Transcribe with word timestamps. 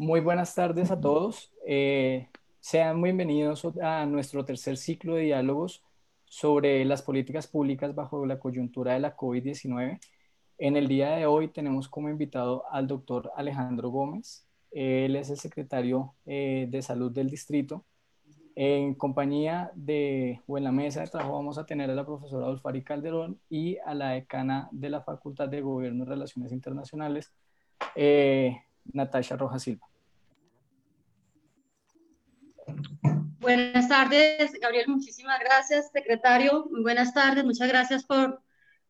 Muy 0.00 0.20
buenas 0.20 0.54
tardes 0.54 0.90
a 0.90 0.98
todos. 0.98 1.52
Eh, 1.66 2.30
sean 2.58 3.02
bienvenidos 3.02 3.66
a 3.82 4.06
nuestro 4.06 4.46
tercer 4.46 4.78
ciclo 4.78 5.16
de 5.16 5.24
diálogos 5.24 5.84
sobre 6.24 6.82
las 6.86 7.02
políticas 7.02 7.46
públicas 7.46 7.94
bajo 7.94 8.24
la 8.24 8.38
coyuntura 8.38 8.94
de 8.94 9.00
la 9.00 9.14
COVID-19. 9.14 10.00
En 10.56 10.76
el 10.78 10.88
día 10.88 11.10
de 11.10 11.26
hoy 11.26 11.48
tenemos 11.48 11.86
como 11.86 12.08
invitado 12.08 12.64
al 12.70 12.86
doctor 12.86 13.30
Alejandro 13.36 13.90
Gómez. 13.90 14.46
Él 14.70 15.16
es 15.16 15.28
el 15.28 15.36
secretario 15.36 16.14
eh, 16.24 16.66
de 16.70 16.80
salud 16.80 17.12
del 17.12 17.28
distrito. 17.28 17.84
En 18.54 18.94
compañía 18.94 19.70
de, 19.74 20.40
o 20.46 20.56
en 20.56 20.64
la 20.64 20.72
mesa 20.72 21.02
de 21.02 21.08
trabajo 21.08 21.34
vamos 21.34 21.58
a 21.58 21.66
tener 21.66 21.90
a 21.90 21.94
la 21.94 22.06
profesora 22.06 22.46
Dolfari 22.46 22.82
Calderón 22.82 23.38
y 23.50 23.76
a 23.84 23.92
la 23.92 24.12
decana 24.12 24.66
de 24.72 24.88
la 24.88 25.02
Facultad 25.02 25.50
de 25.50 25.60
Gobierno 25.60 26.04
y 26.04 26.08
Relaciones 26.08 26.52
Internacionales, 26.52 27.34
eh, 27.94 28.62
Natasha 28.94 29.36
Rojas 29.36 29.62
Silva. 29.62 29.89
Buenas 33.40 33.88
tardes, 33.88 34.52
Gabriel. 34.60 34.88
Muchísimas 34.88 35.40
gracias, 35.40 35.90
secretario. 35.92 36.66
Muy 36.70 36.82
buenas 36.82 37.14
tardes. 37.14 37.44
Muchas 37.44 37.68
gracias 37.68 38.04
por, 38.04 38.42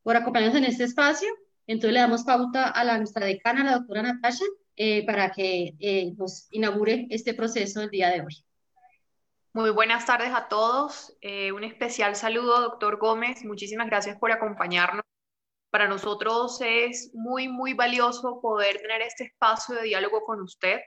por 0.03 0.17
acompañarnos 0.17 0.59
en 0.59 0.65
este 0.65 0.85
espacio. 0.85 1.29
Entonces 1.67 1.95
le 1.95 2.01
damos 2.01 2.25
pauta 2.25 2.69
a 2.69 2.85
la, 2.85 2.99
nuestra 2.99 3.27
decana, 3.27 3.63
la 3.63 3.79
doctora 3.79 4.03
Natasha, 4.03 4.45
eh, 4.75 5.07
para 5.07 5.31
que 5.31 5.77
eh, 5.79 6.13
nos 6.17 6.49
inaugure 6.51 7.07
este 7.11 7.33
proceso 7.33 7.81
el 7.81 7.91
día 7.91 8.11
de 8.11 8.23
hoy. 8.23 8.45
Muy 9.53 9.71
buenas 9.71 10.05
tardes 10.05 10.33
a 10.35 10.49
todos. 10.49 11.17
Eh, 11.21 11.53
un 11.53 11.63
especial 11.65 12.17
saludo, 12.17 12.61
doctor 12.61 12.99
Gómez. 12.99 13.45
Muchísimas 13.45 13.87
gracias 13.87 14.19
por 14.19 14.33
acompañarnos. 14.33 15.05
Para 15.71 15.87
nosotros 15.87 16.61
es 16.61 17.13
muy, 17.15 17.47
muy 17.47 17.75
valioso 17.75 18.41
poder 18.41 18.79
tener 18.79 19.03
este 19.03 19.25
espacio 19.25 19.77
de 19.77 19.83
diálogo 19.83 20.23
con 20.25 20.41
usted 20.41 20.81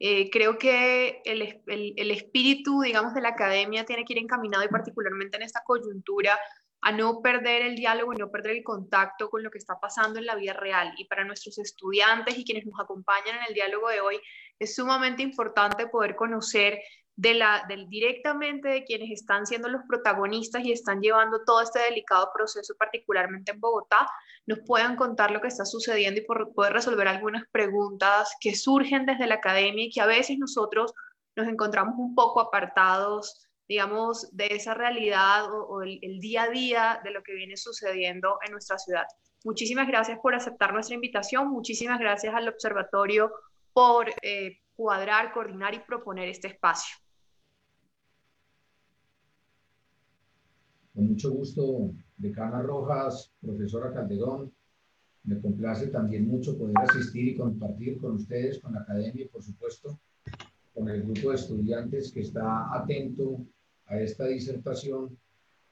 eh, 0.00 0.30
creo 0.30 0.58
que 0.58 1.22
el, 1.24 1.62
el, 1.66 2.10
espíritu, 2.10 2.82
digamos, 2.82 3.14
de 3.14 3.20
la 3.20 3.30
academia 3.30 3.84
tiene 3.84 4.04
que 4.04 4.12
ir 4.12 4.20
encaminado 4.20 4.64
y 4.64 4.68
particularmente 4.68 5.36
en 5.36 5.42
esta 5.42 5.62
coyuntura 5.64 6.38
a 6.80 6.92
no 6.92 7.20
perder 7.20 7.62
el 7.62 7.74
diálogo 7.74 8.12
y 8.12 8.16
no 8.16 8.30
perder 8.30 8.56
el 8.56 8.62
contacto 8.62 9.28
con 9.28 9.42
lo 9.42 9.50
que 9.50 9.58
está 9.58 9.80
pasando 9.80 10.20
en 10.20 10.26
la 10.26 10.36
vida 10.36 10.52
real. 10.52 10.94
Y 10.96 11.06
para 11.06 11.24
nuestros 11.24 11.58
estudiantes 11.58 12.38
y 12.38 12.44
quienes 12.44 12.64
nos 12.66 12.78
acompañan 12.80 13.38
en 13.38 13.42
el 13.48 13.54
diálogo 13.54 13.88
de 13.88 14.00
hoy, 14.00 14.20
es 14.58 14.76
sumamente 14.76 15.22
importante 15.22 15.88
poder 15.88 16.14
conocer 16.14 16.80
de 17.18 17.34
la, 17.34 17.66
directamente 17.88 18.68
de 18.68 18.84
quienes 18.84 19.10
están 19.10 19.44
siendo 19.44 19.68
los 19.68 19.82
protagonistas 19.88 20.64
y 20.64 20.70
están 20.70 21.00
llevando 21.00 21.42
todo 21.44 21.60
este 21.62 21.80
delicado 21.80 22.30
proceso, 22.32 22.76
particularmente 22.78 23.50
en 23.50 23.58
Bogotá, 23.58 24.08
nos 24.46 24.60
puedan 24.60 24.94
contar 24.94 25.32
lo 25.32 25.40
que 25.40 25.48
está 25.48 25.64
sucediendo 25.64 26.20
y 26.20 26.24
por 26.24 26.54
poder 26.54 26.74
resolver 26.74 27.08
algunas 27.08 27.42
preguntas 27.50 28.36
que 28.40 28.54
surgen 28.54 29.04
desde 29.04 29.26
la 29.26 29.34
academia 29.34 29.86
y 29.86 29.90
que 29.90 30.00
a 30.00 30.06
veces 30.06 30.38
nosotros 30.38 30.94
nos 31.34 31.48
encontramos 31.48 31.96
un 31.98 32.14
poco 32.14 32.40
apartados, 32.40 33.44
digamos, 33.66 34.28
de 34.30 34.46
esa 34.52 34.74
realidad 34.74 35.52
o, 35.52 35.82
el, 35.82 36.20
día 36.20 36.44
a 36.44 36.50
día 36.50 37.00
de 37.02 37.10
lo 37.10 37.24
que 37.24 37.34
viene 37.34 37.56
sucediendo 37.56 38.38
en 38.46 38.52
nuestra 38.52 38.78
ciudad. 38.78 39.06
Muchísimas 39.44 39.88
gracias 39.88 40.20
por 40.20 40.36
aceptar 40.36 40.72
nuestra 40.72 40.94
invitación, 40.94 41.48
muchísimas 41.48 41.98
gracias 41.98 42.32
al 42.32 42.46
observatorio 42.46 43.32
por 43.72 44.08
eh, 44.22 44.60
cuadrar, 44.76 45.32
coordinar 45.32 45.74
y 45.74 45.80
proponer 45.80 46.28
este 46.28 46.46
espacio. 46.46 46.96
Con 50.98 51.10
mucho 51.10 51.30
gusto, 51.30 51.92
decana 52.16 52.60
Rojas, 52.60 53.32
profesora 53.40 53.92
Calderón. 53.92 54.52
Me 55.22 55.40
complace 55.40 55.86
también 55.86 56.26
mucho 56.26 56.58
poder 56.58 56.74
asistir 56.78 57.28
y 57.28 57.36
compartir 57.36 57.98
con 57.98 58.16
ustedes, 58.16 58.58
con 58.58 58.72
la 58.72 58.80
academia 58.80 59.24
y, 59.24 59.28
por 59.28 59.40
supuesto, 59.40 60.00
con 60.74 60.88
el 60.88 61.04
grupo 61.04 61.30
de 61.30 61.36
estudiantes 61.36 62.10
que 62.10 62.22
está 62.22 62.76
atento 62.76 63.46
a 63.86 64.00
esta 64.00 64.26
disertación 64.26 65.16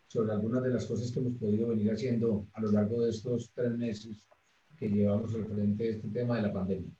sobre 0.06 0.30
algunas 0.30 0.62
de 0.62 0.70
las 0.70 0.86
cosas 0.86 1.10
que 1.10 1.18
hemos 1.18 1.34
podido 1.40 1.66
venir 1.70 1.90
haciendo 1.90 2.46
a 2.52 2.60
lo 2.60 2.70
largo 2.70 3.02
de 3.02 3.10
estos 3.10 3.50
tres 3.52 3.76
meses 3.76 4.28
que 4.76 4.88
llevamos 4.88 5.34
al 5.34 5.46
frente 5.46 5.82
de 5.82 5.90
este 5.90 6.08
tema 6.08 6.36
de 6.36 6.42
la 6.42 6.52
pandemia. 6.52 6.92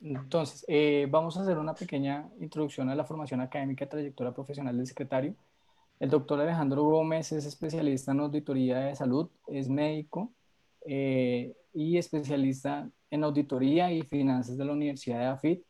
Entonces, 0.00 0.64
eh, 0.68 1.06
vamos 1.10 1.36
a 1.36 1.42
hacer 1.42 1.58
una 1.58 1.74
pequeña 1.74 2.28
introducción 2.40 2.88
a 2.88 2.94
la 2.94 3.04
formación 3.04 3.40
académica 3.40 3.84
y 3.84 3.88
trayectoria 3.88 4.32
profesional 4.32 4.76
del 4.76 4.86
secretario. 4.86 5.34
El 5.98 6.10
doctor 6.10 6.40
Alejandro 6.40 6.84
Gómez 6.84 7.32
es 7.32 7.44
especialista 7.44 8.12
en 8.12 8.20
auditoría 8.20 8.78
de 8.78 8.94
salud, 8.94 9.28
es 9.48 9.68
médico 9.68 10.32
eh, 10.86 11.56
y 11.74 11.98
especialista 11.98 12.88
en 13.10 13.24
auditoría 13.24 13.90
y 13.92 14.02
finanzas 14.02 14.56
de 14.56 14.64
la 14.64 14.72
Universidad 14.72 15.18
de 15.18 15.26
AFIT. 15.26 15.64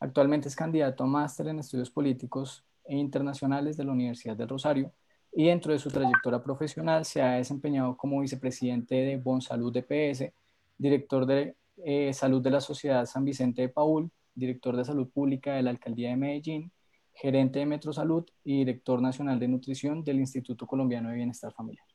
Actualmente 0.00 0.48
es 0.48 0.56
candidato 0.56 1.04
a 1.04 1.06
máster 1.06 1.48
en 1.48 1.60
estudios 1.60 1.90
políticos 1.90 2.64
e 2.84 2.96
internacionales 2.96 3.76
de 3.76 3.84
la 3.84 3.92
Universidad 3.92 4.36
del 4.36 4.48
Rosario 4.48 4.92
y 5.32 5.46
dentro 5.46 5.72
de 5.72 5.78
su 5.78 5.90
trayectoria 5.90 6.42
profesional 6.42 7.04
se 7.06 7.22
ha 7.22 7.32
desempeñado 7.34 7.96
como 7.96 8.20
vicepresidente 8.20 8.96
de 8.96 9.16
Bon 9.16 9.40
Salud 9.40 9.72
DPS, 9.72 10.30
director 10.76 11.24
de 11.24 11.56
eh, 11.84 12.12
salud 12.12 12.42
de 12.42 12.50
la 12.50 12.60
Sociedad 12.60 13.06
San 13.06 13.24
Vicente 13.24 13.62
de 13.62 13.68
Paul, 13.68 14.10
director 14.34 14.76
de 14.76 14.84
Salud 14.84 15.08
Pública 15.10 15.54
de 15.54 15.62
la 15.62 15.70
Alcaldía 15.70 16.10
de 16.10 16.16
Medellín, 16.16 16.72
gerente 17.14 17.58
de 17.58 17.66
Metrosalud 17.66 18.24
y 18.44 18.58
director 18.58 19.00
nacional 19.00 19.38
de 19.38 19.48
nutrición 19.48 20.02
del 20.02 20.18
Instituto 20.20 20.66
Colombiano 20.66 21.10
de 21.10 21.16
Bienestar 21.16 21.52
Familiar. 21.52 21.86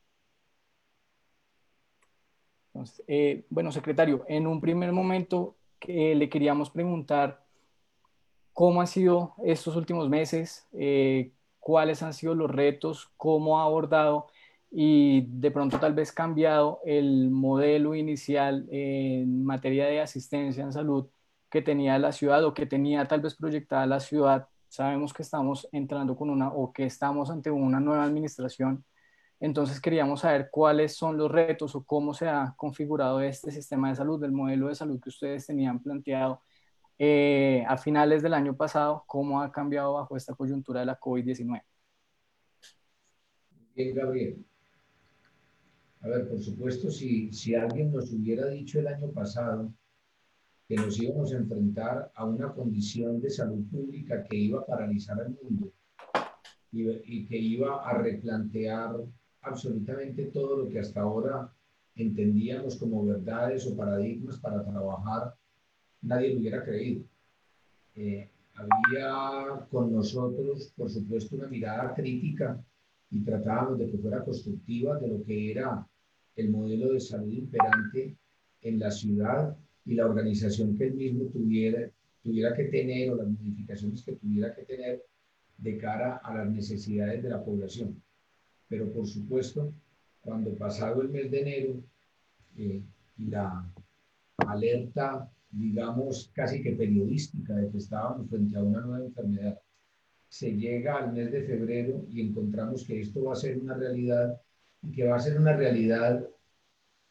Eh, 3.07 3.45
bueno, 3.49 3.71
secretario, 3.71 4.23
en 4.27 4.45
un 4.45 4.61
primer 4.61 4.91
momento 4.91 5.55
le 5.87 6.29
queríamos 6.29 6.69
preguntar 6.69 7.47
cómo 8.57 8.81
han 8.81 8.87
sido 8.87 9.35
estos 9.43 9.75
últimos 9.75 10.09
meses, 10.09 10.67
eh, 10.73 11.31
cuáles 11.59 12.01
han 12.01 12.11
sido 12.15 12.33
los 12.33 12.49
retos, 12.49 13.11
cómo 13.15 13.59
ha 13.59 13.63
abordado 13.65 14.29
y 14.71 15.25
de 15.27 15.51
pronto 15.51 15.79
tal 15.79 15.93
vez 15.93 16.11
cambiado 16.11 16.81
el 16.85 17.29
modelo 17.31 17.95
inicial 17.95 18.67
en 18.69 19.45
materia 19.45 19.85
de 19.87 20.01
asistencia 20.01 20.63
en 20.63 20.73
salud 20.73 21.07
que 21.49 21.61
tenía 21.61 21.97
la 21.99 22.11
ciudad 22.11 22.43
o 22.43 22.53
que 22.53 22.65
tenía 22.65 23.05
tal 23.05 23.21
vez 23.21 23.35
proyectada 23.35 23.85
la 23.85 23.99
ciudad. 23.99 24.47
Sabemos 24.67 25.13
que 25.13 25.23
estamos 25.23 25.67
entrando 25.71 26.15
con 26.15 26.29
una 26.29 26.49
o 26.49 26.73
que 26.73 26.85
estamos 26.85 27.29
ante 27.29 27.49
una 27.49 27.79
nueva 27.79 28.03
administración. 28.03 28.83
Entonces 29.39 29.79
queríamos 29.79 30.21
saber 30.21 30.49
cuáles 30.51 30.95
son 30.95 31.17
los 31.17 31.31
retos 31.31 31.75
o 31.75 31.83
cómo 31.85 32.13
se 32.13 32.27
ha 32.27 32.53
configurado 32.57 33.21
este 33.21 33.51
sistema 33.51 33.89
de 33.89 33.95
salud, 33.95 34.19
del 34.19 34.31
modelo 34.31 34.67
de 34.67 34.75
salud 34.75 34.99
que 34.99 35.09
ustedes 35.09 35.45
tenían 35.45 35.81
planteado 35.81 36.41
eh, 36.99 37.63
a 37.67 37.77
finales 37.77 38.23
del 38.23 38.33
año 38.33 38.57
pasado, 38.57 39.03
cómo 39.07 39.41
ha 39.41 39.51
cambiado 39.51 39.93
bajo 39.93 40.17
esta 40.17 40.33
coyuntura 40.33 40.79
de 40.81 40.87
la 40.87 40.99
COVID-19. 40.99 41.61
Bien, 43.75 43.95
Gabriel. 43.95 44.43
A 46.01 46.07
ver, 46.07 46.27
por 46.27 46.39
supuesto, 46.39 46.91
si, 46.91 47.31
si 47.33 47.55
alguien 47.55 47.91
nos 47.91 48.11
hubiera 48.11 48.47
dicho 48.47 48.79
el 48.79 48.87
año 48.87 49.09
pasado 49.11 49.73
que 50.67 50.75
nos 50.75 50.99
íbamos 50.99 51.33
a 51.33 51.37
enfrentar 51.37 52.11
a 52.13 52.25
una 52.25 52.53
condición 52.53 53.21
de 53.21 53.29
salud 53.29 53.63
pública 53.71 54.23
que 54.23 54.35
iba 54.35 54.59
a 54.59 54.65
paralizar 54.65 55.19
al 55.19 55.35
mundo 55.41 55.71
y, 56.71 56.89
y 56.89 57.25
que 57.25 57.37
iba 57.37 57.87
a 57.89 57.97
replantear 57.97 58.95
absolutamente 59.41 60.25
todo 60.25 60.57
lo 60.57 60.69
que 60.69 60.79
hasta 60.79 61.01
ahora 61.01 61.51
entendíamos 61.95 62.75
como 62.75 63.05
verdades 63.05 63.65
o 63.65 63.75
paradigmas 63.75 64.39
para 64.39 64.63
trabajar, 64.63 65.35
nadie 66.01 66.33
lo 66.33 66.39
hubiera 66.39 66.63
creído. 66.63 67.03
Eh, 67.95 68.29
había 68.55 69.65
con 69.71 69.91
nosotros, 69.91 70.73
por 70.75 70.89
supuesto, 70.89 71.35
una 71.35 71.47
mirada 71.47 71.93
crítica 71.95 72.63
y 73.09 73.21
tratábamos 73.23 73.79
de 73.79 73.89
que 73.89 73.97
fuera 73.97 74.23
constructiva 74.23 74.99
de 74.99 75.07
lo 75.07 75.23
que 75.23 75.51
era 75.51 75.87
el 76.35 76.49
modelo 76.49 76.93
de 76.93 76.99
salud 76.99 77.31
imperante 77.31 78.15
en 78.61 78.79
la 78.79 78.91
ciudad 78.91 79.55
y 79.85 79.95
la 79.95 80.05
organización 80.05 80.77
que 80.77 80.87
él 80.87 80.95
mismo 80.95 81.25
tuviera, 81.25 81.89
tuviera 82.21 82.53
que 82.55 82.65
tener 82.65 83.11
o 83.11 83.15
las 83.15 83.27
modificaciones 83.27 84.03
que 84.03 84.13
tuviera 84.13 84.53
que 84.53 84.63
tener 84.63 85.03
de 85.57 85.77
cara 85.77 86.17
a 86.17 86.35
las 86.35 86.49
necesidades 86.49 87.23
de 87.23 87.29
la 87.29 87.43
población. 87.43 88.01
Pero 88.67 88.91
por 88.91 89.07
supuesto, 89.07 89.73
cuando 90.21 90.53
pasado 90.55 91.01
el 91.01 91.09
mes 91.09 91.31
de 91.31 91.41
enero 91.41 91.83
eh, 92.57 92.81
y 93.17 93.25
la 93.27 93.65
alerta, 94.37 95.31
digamos, 95.49 96.29
casi 96.33 96.61
que 96.61 96.73
periodística 96.73 97.55
de 97.55 97.69
que 97.69 97.77
estábamos 97.77 98.29
frente 98.29 98.57
a 98.57 98.63
una 98.63 98.81
nueva 98.81 99.05
enfermedad, 99.05 99.59
se 100.27 100.51
llega 100.51 100.97
al 100.97 101.13
mes 101.13 101.31
de 101.31 101.43
febrero 101.43 102.05
y 102.09 102.27
encontramos 102.27 102.85
que 102.85 102.99
esto 102.99 103.23
va 103.23 103.33
a 103.33 103.35
ser 103.35 103.57
una 103.57 103.75
realidad 103.75 104.39
y 104.81 104.91
que 104.91 105.07
va 105.07 105.15
a 105.15 105.19
ser 105.19 105.39
una 105.39 105.55
realidad 105.55 106.25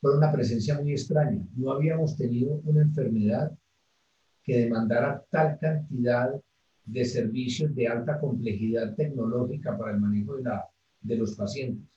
con 0.01 0.19
una 0.19 0.33
presencia 0.33 0.79
muy 0.81 0.93
extraña. 0.93 1.43
No 1.57 1.73
habíamos 1.73 2.17
tenido 2.17 2.61
una 2.65 2.83
enfermedad 2.83 3.51
que 4.43 4.59
demandara 4.59 5.25
tal 5.31 5.59
cantidad 5.59 6.41
de 6.85 7.05
servicios 7.05 7.75
de 7.75 7.89
alta 7.89 8.21
complejidad 8.21 8.95
tecnológica 8.95 9.77
para 9.77 9.93
el 9.93 10.01
manejo 10.01 10.37
de, 10.37 10.45
la, 10.45 10.69
de 11.01 11.17
los 11.17 11.35
pacientes. 11.35 11.89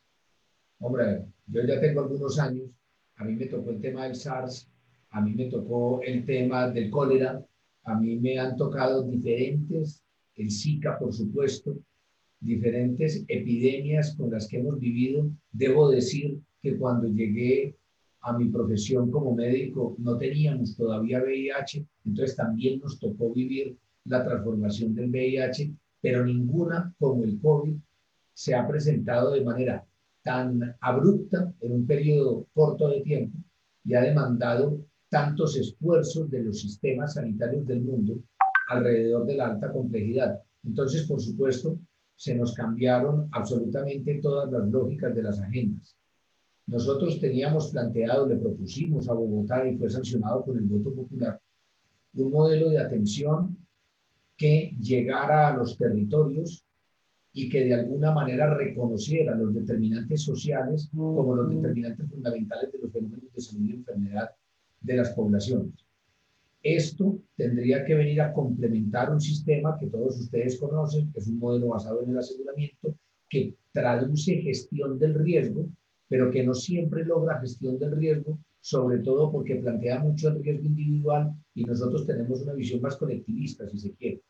Hombre, 0.80 1.26
yo 1.48 1.64
ya 1.64 1.80
tengo 1.80 2.02
algunos 2.02 2.40
años, 2.40 2.70
a 3.18 3.26
mí 3.26 3.36
me 3.36 3.46
tocó 3.46 3.70
el 3.70 3.82
tema 3.82 4.06
del 4.06 4.16
SARS 4.16 4.70
a 5.12 5.22
mí 5.22 5.34
me 5.34 5.46
tocó 5.46 6.02
el 6.02 6.26
tema 6.26 6.70
del 6.70 6.90
cólera, 6.90 7.44
a 7.84 7.96
mí 7.96 8.18
me 8.20 8.38
han 8.38 8.56
tocado 8.56 9.04
diferentes, 9.04 10.04
el 10.40 10.50
Zika, 10.50 10.98
por 10.98 11.14
supuesto, 11.14 11.78
diferentes 12.40 13.26
epidemias 13.28 14.16
con 14.16 14.32
las 14.32 14.48
que 14.48 14.58
hemos 14.60 14.80
vivido. 14.80 15.30
Debo 15.52 15.90
decir 15.90 16.40
que 16.62 16.78
cuando 16.78 17.08
llegué 17.08 17.76
a 18.22 18.38
mi 18.38 18.50
profesión 18.50 19.12
como 19.12 19.36
médico 19.36 19.96
no 20.00 20.18
teníamos 20.18 20.76
todavía 20.76 21.22
VIH, 21.22 21.86
entonces 22.06 22.36
también 22.36 22.80
nos 22.80 23.00
tocó 23.00 23.34
vivir 23.34 23.78
la 24.06 24.24
transformación 24.24 24.96
del 24.96 25.10
VIH, 25.10 25.74
pero 26.02 26.26
ninguna 26.26 26.94
como 26.98 27.24
el 27.26 27.40
COVID 27.40 27.76
se 28.34 28.56
ha 28.56 28.66
presentado 28.68 29.34
de 29.34 29.44
manera 29.44 29.86
tan 30.24 30.76
abrupta 30.80 31.54
en 31.60 31.72
un 31.74 31.86
periodo 31.86 32.48
corto 32.54 32.88
de 32.88 33.02
tiempo 33.02 33.38
y 33.84 33.94
ha 33.94 34.02
demandado 34.02 34.80
tantos 35.10 35.58
esfuerzos 35.58 36.30
de 36.30 36.44
los 36.44 36.62
sistemas 36.62 37.16
sanitarios 37.16 37.66
del 37.66 37.82
mundo 37.82 38.22
alrededor 38.70 39.26
de 39.26 39.36
la 39.36 39.48
alta 39.48 39.72
complejidad. 39.72 40.40
Entonces, 40.64 41.08
por 41.08 41.22
supuesto, 41.22 41.78
se 42.16 42.36
nos 42.36 42.54
cambiaron 42.54 43.28
absolutamente 43.32 44.20
todas 44.22 44.52
las 44.52 44.68
lógicas 44.70 45.16
de 45.16 45.24
las 45.24 45.40
agendas. 45.40 45.96
Nosotros 46.68 47.20
teníamos 47.20 47.72
planteado, 47.72 48.28
le 48.28 48.36
propusimos 48.36 49.10
a 49.10 49.14
Bogotá 49.14 49.68
y 49.68 49.76
fue 49.78 49.90
sancionado 49.90 50.46
por 50.46 50.56
el 50.58 50.66
voto 50.66 50.94
popular, 50.94 51.40
un 52.14 52.32
modelo 52.32 52.70
de 52.70 52.80
atención 52.80 53.58
que 54.38 54.76
llegara 54.80 55.48
a 55.48 55.58
los 55.58 55.78
territorios 55.78 56.64
y 57.34 57.50
que 57.50 57.66
de 57.66 57.74
alguna 57.74 58.12
manera 58.12 58.54
reconociera 58.54 59.36
los 59.36 59.54
determinantes 59.54 60.22
sociales 60.22 60.90
como 60.96 61.36
los 61.36 61.50
determinantes 61.50 62.10
fundamentales 62.10 62.72
de 62.72 62.80
los 62.80 62.92
fenómenos 62.92 63.34
de 63.34 63.42
salud 63.42 63.66
y 63.66 63.74
enfermedad 63.74 64.30
de 64.82 64.96
las 64.96 65.10
poblaciones. 65.12 65.89
Esto 66.76 67.20
tendría 67.36 67.86
que 67.86 67.96
venir 67.96 68.22
a 68.22 68.34
complementar 68.34 69.12
un 69.12 69.22
sistema 69.22 69.78
que 69.80 69.88
todos 69.88 70.20
ustedes 70.20 70.60
conocen, 70.60 71.12
que 71.12 71.20
es 71.20 71.28
un 71.28 71.40
modelo 71.40 71.68
basado 71.70 72.04
en 72.04 72.12
el 72.12 72.18
aseguramiento, 72.18 72.96
que 73.30 73.56
traduce 73.72 74.42
gestión 74.42 74.98
del 74.98 75.14
riesgo 75.16 75.68
pero 76.10 76.32
que 76.32 76.44
no 76.44 76.54
siempre 76.54 77.06
logra 77.06 77.40
gestión 77.40 77.78
del 77.80 77.96
riesgo, 77.96 78.40
sobre 78.60 79.00
todo 79.00 79.32
porque 79.32 79.56
plantea 79.56 80.00
mucho 80.00 80.30
el 80.30 80.44
riesgo 80.44 80.66
individual 80.66 81.32
y 81.54 81.64
nosotros 81.64 82.06
tenemos 82.06 82.42
una 82.42 82.54
visión 82.54 82.82
más 82.82 82.98
colectivista, 82.98 83.70
si 83.70 83.78
se 83.78 83.94
quiere. 83.94 84.22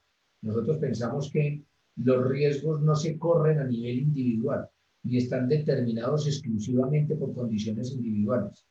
Nosotros 0.41 0.77
pensamos 0.77 1.31
que 1.31 1.63
los 1.95 2.29
riesgos 2.29 2.81
no 2.81 2.95
se 2.95 3.17
corren 3.17 3.59
a 3.59 3.63
nivel 3.65 3.99
individual, 3.99 4.69
ni 5.03 5.17
están 5.17 5.47
determinados 5.47 6.27
exclusivamente 6.27 7.15
por 7.15 7.33
condiciones 7.33 7.91
individuales. 7.93 8.67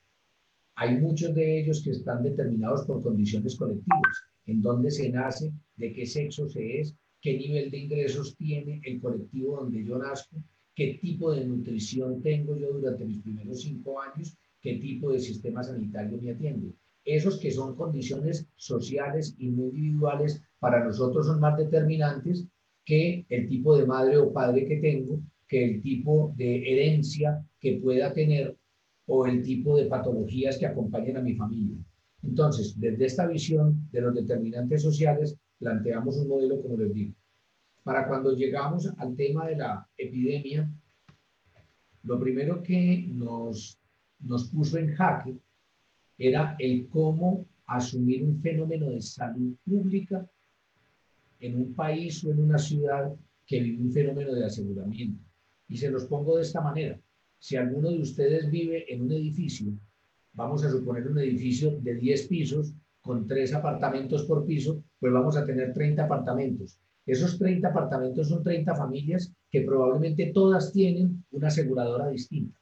Hay 0.80 0.96
muchos 0.96 1.34
de 1.34 1.58
ellos 1.58 1.82
que 1.82 1.90
están 1.90 2.22
determinados 2.22 2.86
por 2.86 3.02
condiciones 3.02 3.56
colectivas, 3.56 4.16
en 4.46 4.62
dónde 4.62 4.92
se 4.92 5.10
nace, 5.10 5.52
de 5.74 5.92
qué 5.92 6.06
sexo 6.06 6.48
se 6.48 6.78
es, 6.78 6.94
qué 7.20 7.36
nivel 7.36 7.68
de 7.72 7.78
ingresos 7.78 8.36
tiene 8.36 8.80
el 8.84 9.00
colectivo 9.00 9.56
donde 9.56 9.84
yo 9.84 9.98
nazco, 9.98 10.36
qué 10.76 10.96
tipo 11.02 11.32
de 11.32 11.44
nutrición 11.44 12.22
tengo 12.22 12.56
yo 12.56 12.74
durante 12.74 13.04
mis 13.04 13.20
primeros 13.22 13.62
cinco 13.62 14.00
años, 14.00 14.38
qué 14.62 14.74
tipo 14.74 15.10
de 15.10 15.18
sistema 15.18 15.64
sanitario 15.64 16.16
me 16.22 16.30
atiende. 16.30 16.72
Esos 17.04 17.40
que 17.40 17.50
son 17.50 17.74
condiciones 17.74 18.46
sociales 18.54 19.34
y 19.36 19.48
no 19.48 19.64
individuales, 19.64 20.40
para 20.60 20.84
nosotros 20.84 21.26
son 21.26 21.40
más 21.40 21.58
determinantes 21.58 22.46
que 22.84 23.26
el 23.28 23.48
tipo 23.48 23.76
de 23.76 23.84
madre 23.84 24.16
o 24.18 24.32
padre 24.32 24.64
que 24.64 24.76
tengo, 24.76 25.20
que 25.48 25.64
el 25.64 25.82
tipo 25.82 26.32
de 26.36 26.58
herencia 26.72 27.44
que 27.58 27.80
pueda 27.82 28.12
tener 28.12 28.56
o 29.08 29.26
el 29.26 29.42
tipo 29.42 29.76
de 29.76 29.86
patologías 29.86 30.58
que 30.58 30.66
acompañen 30.66 31.16
a 31.16 31.22
mi 31.22 31.34
familia. 31.34 31.78
Entonces, 32.22 32.78
desde 32.78 33.06
esta 33.06 33.26
visión 33.26 33.88
de 33.90 34.02
los 34.02 34.14
determinantes 34.14 34.82
sociales, 34.82 35.36
planteamos 35.58 36.18
un 36.18 36.28
modelo, 36.28 36.60
como 36.60 36.76
les 36.76 36.92
digo, 36.92 37.14
para 37.82 38.06
cuando 38.06 38.36
llegamos 38.36 38.86
al 38.98 39.16
tema 39.16 39.46
de 39.46 39.56
la 39.56 39.88
epidemia, 39.96 40.70
lo 42.02 42.20
primero 42.20 42.62
que 42.62 43.06
nos, 43.08 43.78
nos 44.20 44.50
puso 44.50 44.76
en 44.76 44.94
jaque 44.94 45.38
era 46.18 46.54
el 46.58 46.86
cómo 46.88 47.46
asumir 47.66 48.24
un 48.24 48.40
fenómeno 48.40 48.90
de 48.90 49.00
salud 49.00 49.54
pública 49.64 50.28
en 51.40 51.56
un 51.56 51.74
país 51.74 52.22
o 52.24 52.32
en 52.32 52.40
una 52.40 52.58
ciudad 52.58 53.14
que 53.46 53.60
vive 53.60 53.82
un 53.82 53.92
fenómeno 53.92 54.34
de 54.34 54.44
aseguramiento. 54.44 55.24
Y 55.68 55.78
se 55.78 55.90
los 55.90 56.04
pongo 56.04 56.36
de 56.36 56.42
esta 56.42 56.60
manera. 56.60 57.00
Si 57.38 57.56
alguno 57.56 57.90
de 57.90 58.00
ustedes 58.00 58.50
vive 58.50 58.92
en 58.92 59.02
un 59.02 59.12
edificio, 59.12 59.72
vamos 60.32 60.64
a 60.64 60.70
suponer 60.70 61.06
un 61.08 61.18
edificio 61.18 61.78
de 61.80 61.94
10 61.94 62.28
pisos 62.28 62.74
con 63.00 63.26
3 63.26 63.54
apartamentos 63.54 64.24
por 64.24 64.44
piso, 64.44 64.82
pues 64.98 65.12
vamos 65.12 65.36
a 65.36 65.44
tener 65.44 65.72
30 65.72 66.04
apartamentos. 66.04 66.78
Esos 67.06 67.38
30 67.38 67.68
apartamentos 67.68 68.28
son 68.28 68.42
30 68.42 68.74
familias 68.74 69.32
que 69.50 69.62
probablemente 69.62 70.26
todas 70.34 70.72
tienen 70.72 71.24
una 71.30 71.48
aseguradora 71.48 72.10
distinta. 72.10 72.58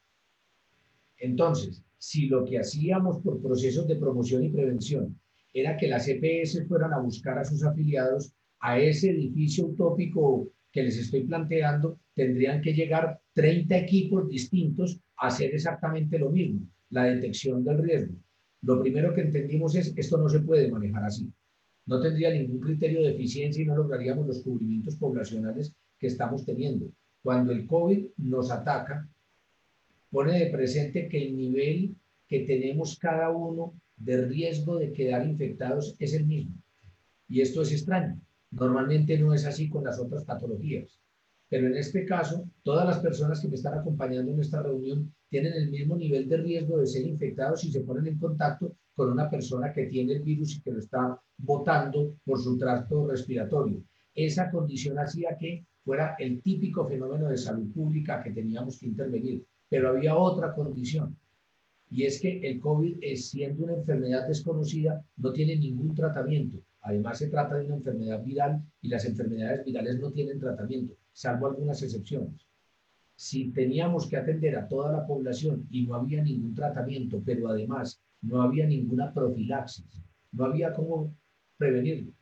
Entonces, 1.17 1.83
si 1.97 2.27
lo 2.27 2.45
que 2.45 2.59
hacíamos 2.59 3.17
por 3.21 3.41
procesos 3.41 3.87
de 3.87 3.95
promoción 3.95 4.43
y 4.43 4.49
prevención 4.49 5.19
era 5.53 5.75
que 5.75 5.87
las 5.87 6.07
EPS 6.07 6.67
fueran 6.67 6.93
a 6.93 6.99
buscar 6.99 7.39
a 7.39 7.45
sus 7.45 7.63
afiliados 7.63 8.31
a 8.59 8.79
ese 8.79 9.09
edificio 9.09 9.65
utópico 9.65 10.47
que 10.71 10.83
les 10.83 10.97
estoy 10.97 11.23
planteando, 11.23 11.99
tendrían 12.13 12.61
que 12.61 12.73
llegar 12.73 13.19
30 13.33 13.77
equipos 13.77 14.29
distintos 14.29 14.99
a 15.17 15.27
hacer 15.27 15.53
exactamente 15.53 16.19
lo 16.19 16.29
mismo, 16.29 16.61
la 16.89 17.05
detección 17.05 17.63
del 17.63 17.79
riesgo. 17.79 18.15
Lo 18.61 18.81
primero 18.81 19.13
que 19.13 19.21
entendimos 19.21 19.75
es, 19.75 19.93
esto 19.95 20.17
no 20.17 20.29
se 20.29 20.39
puede 20.41 20.69
manejar 20.69 21.03
así 21.03 21.31
no 21.87 22.01
tendría 22.01 22.31
ningún 22.31 22.59
criterio 22.59 23.01
de 23.01 23.11
eficiencia 23.11 23.63
y 23.63 23.65
no 23.65 23.75
lograríamos 23.75 24.27
los 24.27 24.41
cubrimientos 24.43 24.97
poblacionales 24.97 25.73
que 25.97 26.07
estamos 26.07 26.45
teniendo. 26.45 26.91
Cuando 27.23 27.53
el 27.53 27.65
COVID 27.65 28.07
nos 28.17 28.51
ataca, 28.51 29.07
pone 30.11 30.37
de 30.37 30.51
presente 30.51 31.07
que 31.07 31.25
el 31.25 31.35
nivel 31.35 31.95
que 32.27 32.41
tenemos 32.41 32.99
cada 32.99 33.29
uno 33.29 33.73
de 33.95 34.25
riesgo 34.25 34.77
de 34.77 34.91
quedar 34.91 35.25
infectados 35.25 35.95
es 35.97 36.13
el 36.13 36.27
mismo. 36.27 36.53
Y 37.29 37.39
esto 37.39 37.61
es 37.61 37.71
extraño. 37.71 38.19
Normalmente 38.51 39.17
no 39.17 39.33
es 39.33 39.45
así 39.45 39.69
con 39.69 39.83
las 39.83 39.99
otras 39.99 40.23
patologías. 40.23 40.99
Pero 41.49 41.67
en 41.67 41.77
este 41.77 42.05
caso, 42.05 42.49
todas 42.63 42.85
las 42.85 42.99
personas 42.99 43.39
que 43.39 43.47
me 43.47 43.55
están 43.55 43.77
acompañando 43.77 44.31
en 44.31 44.39
esta 44.39 44.61
reunión 44.61 45.13
tienen 45.29 45.53
el 45.53 45.69
mismo 45.69 45.95
nivel 45.95 46.27
de 46.27 46.37
riesgo 46.37 46.77
de 46.77 46.87
ser 46.87 47.05
infectados 47.05 47.61
si 47.61 47.71
se 47.71 47.81
ponen 47.81 48.07
en 48.07 48.19
contacto 48.19 48.75
con 48.93 49.11
una 49.11 49.29
persona 49.29 49.71
que 49.71 49.85
tiene 49.85 50.13
el 50.13 50.23
virus 50.23 50.55
y 50.55 50.61
que 50.61 50.71
lo 50.71 50.79
está 50.79 51.19
botando 51.37 52.15
por 52.25 52.39
su 52.39 52.57
tracto 52.57 53.07
respiratorio. 53.07 53.81
Esa 54.13 54.49
condición 54.49 54.99
hacía 54.99 55.37
que 55.37 55.65
fuera 55.83 56.15
el 56.19 56.41
típico 56.41 56.85
fenómeno 56.85 57.29
de 57.29 57.37
salud 57.37 57.71
pública 57.71 58.21
que 58.21 58.31
teníamos 58.31 58.79
que 58.79 58.87
intervenir. 58.87 59.45
Pero 59.69 59.89
había 59.89 60.17
otra 60.17 60.53
condición, 60.53 61.17
y 61.89 62.03
es 62.03 62.19
que 62.19 62.39
el 62.39 62.59
COVID, 62.59 62.97
siendo 63.15 63.63
una 63.63 63.73
enfermedad 63.75 64.27
desconocida, 64.27 65.05
no 65.17 65.31
tiene 65.31 65.55
ningún 65.55 65.95
tratamiento. 65.95 66.57
Además, 66.81 67.17
se 67.17 67.27
trata 67.27 67.55
de 67.55 67.65
una 67.65 67.75
enfermedad 67.75 68.23
viral 68.23 68.61
y 68.81 68.87
las 68.87 69.05
enfermedades 69.05 69.65
virales 69.65 69.99
no 69.99 70.11
tienen 70.11 70.39
tratamiento, 70.39 70.95
salvo 71.11 71.47
algunas 71.47 71.81
excepciones. 71.81 72.47
Si 73.15 73.51
teníamos 73.51 74.07
que 74.07 74.17
atender 74.17 74.55
a 74.57 74.67
toda 74.67 74.91
la 74.91 75.05
población 75.05 75.67
y 75.71 75.85
no 75.85 75.95
había 75.95 76.21
ningún 76.21 76.53
tratamiento, 76.53 77.21
pero 77.25 77.49
además 77.49 78.01
no 78.21 78.41
había 78.41 78.67
ninguna 78.67 79.13
profilaxis, 79.13 80.01
no 80.31 80.45
había 80.45 80.73
cómo 80.73 81.15
prevenirlo. 81.57 82.13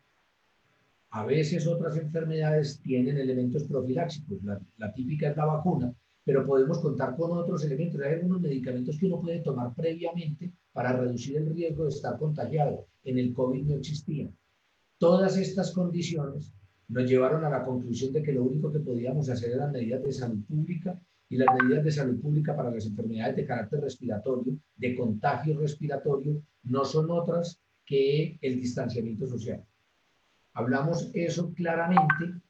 A 1.11 1.25
veces 1.25 1.65
otras 1.67 1.95
enfermedades 1.97 2.81
tienen 2.81 3.17
elementos 3.17 3.63
profiláxicos, 3.63 4.39
la, 4.43 4.93
típica 4.93 5.29
es 5.29 5.37
la 5.37 5.45
vacuna, 5.45 5.93
pero 6.23 6.45
podemos 6.45 6.79
contar 6.79 7.15
con 7.15 7.31
otros 7.37 7.63
elementos. 7.63 8.01
Hay 8.01 8.15
algunos 8.15 8.41
medicamentos 8.41 8.97
que 8.99 9.05
uno 9.05 9.21
puede 9.21 9.39
tomar 9.39 9.73
previamente 9.73 10.51
para 10.73 10.91
reducir 10.91 11.37
el 11.37 11.53
riesgo 11.53 11.83
de 11.83 11.89
estar 11.89 12.17
contagiado. 12.17 12.87
En 13.03 13.17
el 13.17 13.33
COVID 13.33 13.63
no 13.63 13.75
existían. 13.75 14.35
Todas 14.97 15.37
estas 15.37 15.71
condiciones 15.71 16.53
nos 16.87 17.09
llevaron 17.09 17.43
a 17.43 17.49
la 17.49 17.65
conclusión 17.65 18.13
de 18.13 18.23
que 18.23 18.31
lo 18.31 18.43
único 18.43 18.71
que 18.71 18.79
podíamos 18.79 19.29
hacer 19.29 19.51
eran 19.51 19.71
medidas 19.71 20.03
de 20.03 20.13
salud 20.13 20.43
pública 20.45 20.99
y 21.27 21.37
las 21.37 21.47
medidas 21.59 21.83
de 21.83 21.91
salud 21.91 22.21
pública 22.21 22.55
para 22.55 22.71
las 22.71 22.85
enfermedades 22.85 23.35
de 23.35 23.45
carácter 23.45 23.81
respiratorio, 23.81 24.57
de 24.75 24.95
contagio 24.95 25.59
respiratorio, 25.59 26.41
no 26.63 26.85
son 26.85 27.11
otras 27.11 27.59
que 27.85 28.37
el 28.41 28.59
distanciamiento 28.59 29.27
social. 29.27 29.63
Hablamos 30.53 31.11
eso 31.13 31.53
claramente 31.53 32.41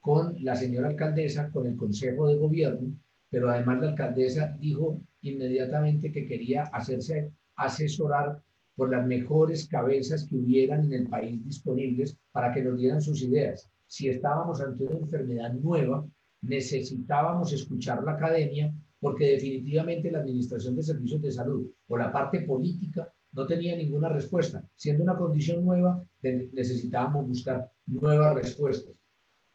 con 0.00 0.36
la 0.44 0.54
señora 0.54 0.88
alcaldesa, 0.88 1.50
con 1.50 1.66
el 1.66 1.76
Consejo 1.76 2.28
de 2.28 2.36
Gobierno, 2.36 2.94
pero 3.30 3.48
además 3.50 3.80
la 3.80 3.88
alcaldesa 3.90 4.54
dijo 4.60 5.00
inmediatamente 5.22 6.12
que 6.12 6.26
quería 6.26 6.64
hacerse 6.64 7.32
asesorar 7.56 8.42
por 8.76 8.90
las 8.90 9.06
mejores 9.06 9.68
cabezas 9.68 10.26
que 10.28 10.36
hubieran 10.36 10.84
en 10.84 10.92
el 10.92 11.08
país 11.08 11.44
disponibles 11.44 12.16
para 12.32 12.52
que 12.52 12.62
nos 12.62 12.78
dieran 12.78 13.00
sus 13.00 13.22
ideas. 13.22 13.70
Si 13.86 14.08
estábamos 14.08 14.60
ante 14.60 14.84
una 14.84 14.98
enfermedad 14.98 15.52
nueva, 15.52 16.04
necesitábamos 16.42 17.52
escuchar 17.52 18.02
la 18.02 18.12
academia 18.12 18.74
porque 19.00 19.32
definitivamente 19.32 20.10
la 20.10 20.20
Administración 20.20 20.76
de 20.76 20.82
Servicios 20.82 21.22
de 21.22 21.30
Salud 21.30 21.70
o 21.88 21.96
la 21.96 22.10
parte 22.10 22.40
política 22.40 23.12
no 23.32 23.46
tenía 23.46 23.76
ninguna 23.76 24.08
respuesta. 24.08 24.64
Siendo 24.76 25.02
una 25.02 25.16
condición 25.16 25.64
nueva, 25.64 26.02
necesitábamos 26.22 27.28
buscar 27.28 27.70
nuevas 27.86 28.34
respuestas. 28.34 28.94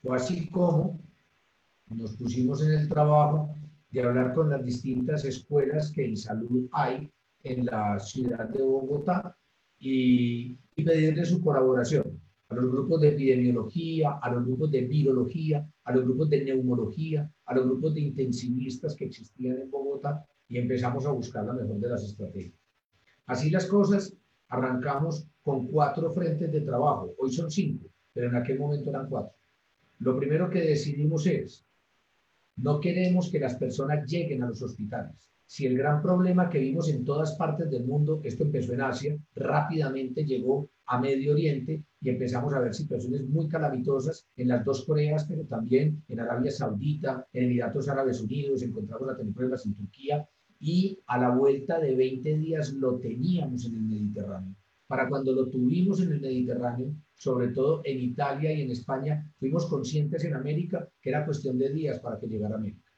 Fue 0.01 0.15
así 0.15 0.49
como 0.49 0.99
nos 1.87 2.15
pusimos 2.15 2.61
en 2.61 2.73
el 2.73 2.87
trabajo 2.87 3.55
de 3.89 4.03
hablar 4.03 4.33
con 4.33 4.49
las 4.49 4.63
distintas 4.63 5.25
escuelas 5.25 5.91
que 5.91 6.05
en 6.05 6.15
salud 6.15 6.67
hay 6.71 7.09
en 7.43 7.65
la 7.65 7.99
ciudad 7.99 8.49
de 8.49 8.61
Bogotá 8.61 9.35
y, 9.79 10.57
y 10.75 10.83
pedirle 10.83 11.25
su 11.25 11.41
colaboración 11.41 12.19
a 12.49 12.55
los 12.55 12.71
grupos 12.71 13.01
de 13.01 13.09
epidemiología, 13.09 14.17
a 14.21 14.31
los 14.31 14.45
grupos 14.45 14.71
de 14.71 14.81
virología, 14.81 15.67
a 15.83 15.93
los 15.93 16.03
grupos 16.03 16.29
de 16.29 16.43
neumología, 16.43 17.31
a 17.45 17.55
los 17.55 17.65
grupos 17.65 17.93
de 17.93 18.01
intensivistas 18.01 18.95
que 18.95 19.05
existían 19.05 19.59
en 19.59 19.69
Bogotá 19.69 20.25
y 20.47 20.57
empezamos 20.57 21.05
a 21.05 21.11
buscar 21.11 21.45
la 21.45 21.53
mejor 21.53 21.79
de 21.79 21.89
las 21.89 22.03
estrategias. 22.03 22.59
Así 23.27 23.51
las 23.51 23.67
cosas, 23.67 24.15
arrancamos 24.47 25.27
con 25.43 25.67
cuatro 25.67 26.11
frentes 26.11 26.51
de 26.51 26.61
trabajo. 26.61 27.13
Hoy 27.19 27.31
son 27.31 27.51
cinco, 27.51 27.87
pero 28.11 28.29
en 28.29 28.35
aquel 28.35 28.57
momento 28.57 28.89
eran 28.89 29.07
cuatro. 29.07 29.35
Lo 29.99 30.17
primero 30.17 30.49
que 30.49 30.61
decidimos 30.61 31.27
es, 31.27 31.63
no 32.55 32.79
queremos 32.79 33.29
que 33.29 33.39
las 33.39 33.55
personas 33.55 34.09
lleguen 34.09 34.41
a 34.41 34.47
los 34.47 34.61
hospitales. 34.63 35.29
Si 35.51 35.65
el 35.65 35.75
gran 35.75 35.99
problema 35.99 36.47
que 36.47 36.59
vimos 36.59 36.89
en 36.89 37.03
todas 37.03 37.35
partes 37.35 37.71
del 37.71 37.83
mundo, 37.83 38.21
esto 38.23 38.43
empezó 38.43 38.73
en 38.73 38.81
Asia, 38.81 39.17
rápidamente 39.33 40.23
llegó 40.23 40.69
a 40.85 40.99
Medio 40.99 41.31
Oriente 41.31 41.83
y 41.99 42.09
empezamos 42.09 42.53
a 42.53 42.59
ver 42.59 42.75
situaciones 42.75 43.27
muy 43.27 43.47
calamitosas 43.47 44.27
en 44.35 44.49
las 44.49 44.63
dos 44.63 44.85
Coreas, 44.85 45.25
pero 45.27 45.45
también 45.45 46.03
en 46.07 46.19
Arabia 46.19 46.51
Saudita, 46.51 47.25
en 47.33 47.45
Emiratos 47.45 47.89
Árabes 47.89 48.21
Unidos, 48.21 48.61
encontramos 48.61 49.07
la 49.07 49.17
pruebas 49.33 49.65
en 49.65 49.73
Turquía 49.73 50.29
y 50.59 50.99
a 51.07 51.17
la 51.17 51.31
vuelta 51.31 51.79
de 51.79 51.95
20 51.95 52.37
días 52.37 52.71
lo 52.73 52.99
teníamos 52.99 53.65
en 53.65 53.73
el 53.73 53.81
Mediterráneo. 53.81 54.55
Para 54.85 55.09
cuando 55.09 55.33
lo 55.33 55.49
tuvimos 55.49 55.99
en 56.01 56.11
el 56.11 56.21
Mediterráneo, 56.21 56.93
sobre 57.15 57.47
todo 57.47 57.81
en 57.85 57.99
Italia 57.99 58.53
y 58.53 58.61
en 58.61 58.69
España, 58.69 59.27
fuimos 59.39 59.65
conscientes 59.65 60.23
en 60.25 60.35
América 60.35 60.87
que 61.01 61.09
era 61.09 61.25
cuestión 61.25 61.57
de 61.57 61.73
días 61.73 61.99
para 61.99 62.19
que 62.19 62.27
llegara 62.27 62.53
a 62.53 62.59
América. 62.59 62.88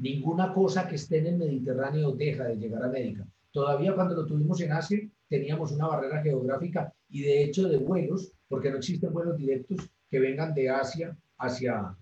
Ninguna 0.00 0.52
cosa 0.52 0.88
que 0.88 0.96
esté 0.96 1.18
en 1.18 1.26
el 1.26 1.38
Mediterráneo 1.38 2.12
deja 2.12 2.44
de 2.44 2.56
llegar 2.56 2.82
a 2.82 2.86
América. 2.86 3.26
Todavía 3.52 3.94
cuando 3.94 4.14
lo 4.14 4.26
tuvimos 4.26 4.60
en 4.60 4.72
Asia, 4.72 5.00
teníamos 5.28 5.72
una 5.72 5.88
barrera 5.88 6.22
geográfica 6.22 6.92
y 7.08 7.22
de 7.22 7.44
hecho 7.44 7.68
de 7.68 7.76
vuelos, 7.76 8.32
porque 8.48 8.70
no 8.70 8.78
existen 8.78 9.12
vuelos 9.12 9.36
directos 9.36 9.90
que 10.10 10.18
vengan 10.18 10.54
de 10.54 10.70
Asia 10.70 11.16
hacia, 11.38 11.96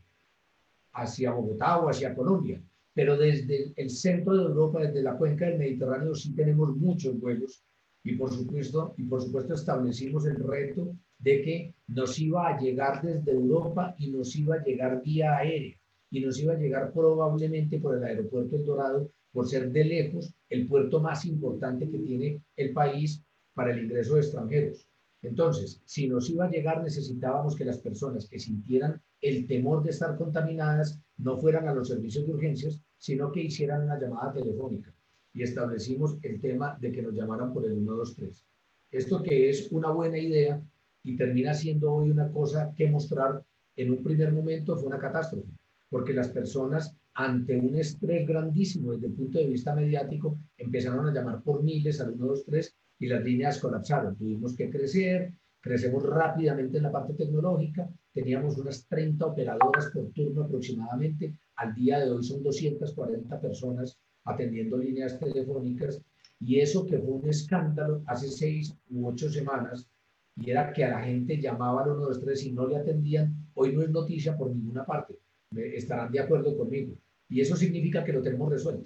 hacia 0.93 1.33
Bogotá 1.33 1.79
o 1.79 1.89
hacia 1.89 2.15
Colombia 2.15 2.63
pero 2.99 3.17
desde 3.17 3.73
el 3.77 3.91
centro 3.91 4.37
de 4.37 4.43
Europa, 4.43 4.81
desde 4.81 5.05
la 5.05 5.17
cuenca 5.17 5.47
del 5.47 5.57
Mediterráneo, 5.57 6.17
sí 6.17 6.35
tenemos 6.35 6.77
muchos 6.77 7.17
vuelos 7.21 7.63
y 8.03 8.17
por 8.17 8.33
supuesto, 8.33 8.93
y 8.97 9.05
por 9.05 9.23
supuesto 9.23 9.55
establecimos 9.55 10.27
el 10.27 10.35
reto 10.35 10.97
de 11.21 11.43
que 11.43 11.75
nos 11.87 12.19
iba 12.19 12.49
a 12.49 12.59
llegar 12.59 13.01
desde 13.01 13.31
Europa 13.31 13.95
y 13.99 14.11
nos 14.11 14.35
iba 14.35 14.57
a 14.57 14.65
llegar 14.65 15.01
vía 15.01 15.37
aérea 15.37 15.78
y 16.11 16.21
nos 16.21 16.39
iba 16.41 16.55
a 16.55 16.59
llegar 16.59 16.93
probablemente 16.93 17.79
por 17.79 17.97
el 17.97 18.05
aeropuerto 18.05 18.57
El 18.57 18.65
Dorado 18.65 19.11
por 19.33 19.47
ser 19.47 19.71
de 19.71 19.85
lejos 19.85 20.35
el 20.49 20.67
puerto 20.67 21.01
más 21.01 21.25
importante 21.27 21.89
que 21.89 21.99
tiene 21.99 22.43
el 22.57 22.73
país 22.73 23.23
para 23.55 23.73
el 23.73 23.85
ingreso 23.85 24.15
de 24.15 24.21
extranjeros. 24.21 24.89
Entonces, 25.23 25.83
si 25.85 26.09
nos 26.09 26.31
iba 26.31 26.47
a 26.47 26.51
llegar, 26.51 26.83
necesitábamos 26.83 27.57
que 27.57 27.65
las 27.65 27.79
personas 27.79 28.29
que 28.29 28.39
sintieran 28.39 29.03
el 29.21 29.47
temor 29.47 29.83
de 29.83 29.91
estar 29.91 30.17
contaminadas 30.17 31.01
no 31.17 31.37
fueran 31.37 31.67
a 31.67 31.75
los 31.75 31.89
servicios 31.89 32.27
de 32.27 32.33
urgencias, 32.33 32.81
sino 32.97 33.33
que 33.33 33.43
hicieran 33.43 33.83
una 33.83 34.01
llamada 34.01 34.33
telefónica 34.33 34.95
y 35.35 35.43
establecimos 35.43 36.17
el 36.23 36.41
tema 36.41 36.77
de 36.81 36.93
que 36.93 37.03
nos 37.03 37.15
llamaran 37.15 37.53
por 37.53 37.65
el 37.65 37.75
123. 37.75 38.45
Esto 38.91 39.23
que 39.23 39.51
es 39.51 39.71
una 39.71 39.91
buena 39.91 40.19
idea 40.19 40.63
y 41.03 41.17
termina 41.17 41.55
siendo 41.55 41.93
hoy 41.93 42.11
una 42.11 42.31
cosa 42.31 42.73
que 42.77 42.91
mostrar, 42.91 43.45
en 43.77 43.91
un 43.93 44.03
primer 44.03 44.33
momento 44.33 44.77
fue 44.77 44.89
una 44.89 44.99
catástrofe, 44.99 45.47
porque 45.89 46.13
las 46.13 46.29
personas 46.29 46.97
ante 47.15 47.59
un 47.59 47.77
estrés 47.77 48.27
grandísimo 48.27 48.93
desde 48.93 49.09
el 49.09 49.15
punto 49.15 49.39
de 49.39 49.47
vista 49.47 49.75
mediático 49.75 50.39
empezaron 50.57 51.07
a 51.07 51.13
llamar 51.13 51.43
por 51.43 51.63
miles 51.63 52.01
al 52.01 52.15
123 52.15 52.77
y 53.01 53.09
las 53.09 53.25
líneas 53.25 53.59
colapsaron. 53.59 54.17
Tuvimos 54.17 54.55
que 54.55 54.71
crecer, 54.71 55.33
crecemos 55.61 56.03
rápidamente 56.05 56.77
en 56.77 56.85
la 56.85 56.93
parte 56.93 57.15
tecnológica, 57.15 57.89
teníamos 58.13 58.57
unas 58.59 58.87
30 58.87 59.27
operadoras 59.27 59.91
por 59.93 60.11
turno 60.13 60.43
aproximadamente, 60.43 61.35
al 61.57 61.75
día 61.75 61.99
de 61.99 62.11
hoy 62.11 62.23
son 62.23 62.43
240 62.43 63.41
personas 63.41 63.99
atendiendo 64.25 64.79
líneas 64.79 65.19
telefónicas 65.19 66.01
y 66.41 66.61
eso 66.61 66.87
que 66.87 66.99
fue 66.99 67.15
un 67.15 67.29
escándalo 67.29 68.03
hace 68.07 68.29
seis 68.29 68.77
u 68.91 69.09
ocho 69.09 69.29
semanas 69.29 69.91
y 70.37 70.51
era 70.51 70.73
que 70.73 70.85
a 70.85 70.91
la 70.91 71.01
gente 71.01 71.41
llamaba 71.41 71.83
al 71.83 71.91
123 71.91 72.45
y 72.45 72.53
no 72.53 72.69
le 72.69 72.77
atendían, 72.77 73.35
hoy 73.55 73.75
no 73.75 73.83
es 73.83 73.91
noticia 73.91 74.37
por 74.37 74.55
ninguna 74.55 74.85
parte. 74.85 75.19
Estarán 75.57 76.13
de 76.13 76.21
acuerdo 76.21 76.57
conmigo. 76.57 76.95
Y 77.29 77.41
eso 77.41 77.57
significa 77.57 78.05
que 78.05 78.13
lo 78.13 78.23
tenemos 78.23 78.51
resuelto. 78.51 78.85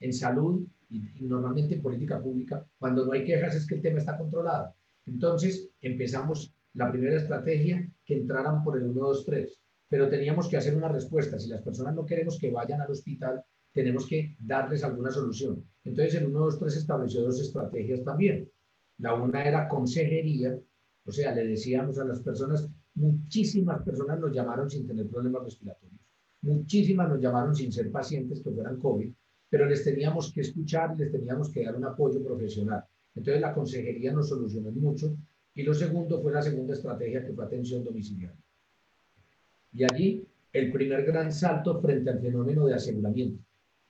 En 0.00 0.12
salud 0.12 0.66
y, 0.88 1.00
normalmente 1.20 1.74
en 1.74 1.82
política 1.82 2.20
pública, 2.20 2.64
cuando 2.78 3.04
no 3.04 3.12
hay 3.12 3.24
quejas 3.24 3.54
es 3.54 3.66
que 3.66 3.76
el 3.76 3.82
tema 3.82 3.98
está 3.98 4.16
controlado. 4.16 4.74
Entonces 5.06 5.70
empezamos 5.80 6.54
la 6.74 6.90
primera 6.90 7.16
estrategia 7.16 7.88
que 8.04 8.14
entraran 8.14 8.62
por 8.62 8.76
el 8.76 8.84
123 8.84 9.60
pero 9.88 10.08
teníamos 10.08 10.48
que 10.48 10.56
hacer 10.56 10.76
una 10.76 10.88
respuesta. 10.88 11.38
Si 11.38 11.48
las 11.48 11.62
personas 11.62 11.94
no 11.94 12.04
queremos 12.04 12.38
que 12.38 12.50
vayan 12.50 12.80
al 12.80 12.90
hospital, 12.90 13.44
tenemos 13.72 14.06
que 14.06 14.36
darles 14.40 14.82
alguna 14.82 15.10
solución. 15.10 15.64
Entonces, 15.84 16.14
en 16.16 16.26
uno, 16.26 16.40
dos, 16.40 16.58
tres 16.58 16.76
estableció 16.76 17.22
dos 17.22 17.40
estrategias 17.40 18.02
también. 18.02 18.50
La 18.98 19.14
una 19.14 19.44
era 19.44 19.68
consejería, 19.68 20.58
o 21.04 21.12
sea, 21.12 21.34
le 21.34 21.46
decíamos 21.46 21.98
a 21.98 22.04
las 22.04 22.20
personas, 22.20 22.68
muchísimas 22.94 23.82
personas 23.82 24.18
nos 24.18 24.32
llamaron 24.32 24.70
sin 24.70 24.86
tener 24.86 25.08
problemas 25.08 25.44
respiratorios, 25.44 25.95
muchísimas 26.46 27.08
nos 27.08 27.20
llamaron 27.20 27.54
sin 27.54 27.72
ser 27.72 27.90
pacientes 27.90 28.40
que 28.40 28.50
fueran 28.50 28.78
COVID, 28.78 29.12
pero 29.50 29.66
les 29.66 29.84
teníamos 29.84 30.32
que 30.32 30.40
escuchar 30.40 30.96
les 30.96 31.12
teníamos 31.12 31.50
que 31.50 31.64
dar 31.64 31.76
un 31.76 31.84
apoyo 31.84 32.22
profesional. 32.22 32.84
Entonces, 33.14 33.40
la 33.40 33.54
consejería 33.54 34.12
nos 34.12 34.28
solucionó 34.28 34.70
mucho. 34.70 35.16
Y 35.54 35.62
lo 35.62 35.72
segundo 35.72 36.20
fue 36.20 36.32
la 36.32 36.42
segunda 36.42 36.74
estrategia, 36.74 37.24
que 37.24 37.32
fue 37.32 37.44
atención 37.44 37.82
domiciliaria. 37.82 38.38
Y 39.72 39.84
allí 39.84 40.26
el 40.52 40.70
primer 40.70 41.04
gran 41.04 41.32
salto 41.32 41.80
frente 41.80 42.10
al 42.10 42.20
fenómeno 42.20 42.66
de 42.66 42.74
aseguramiento. 42.74 43.42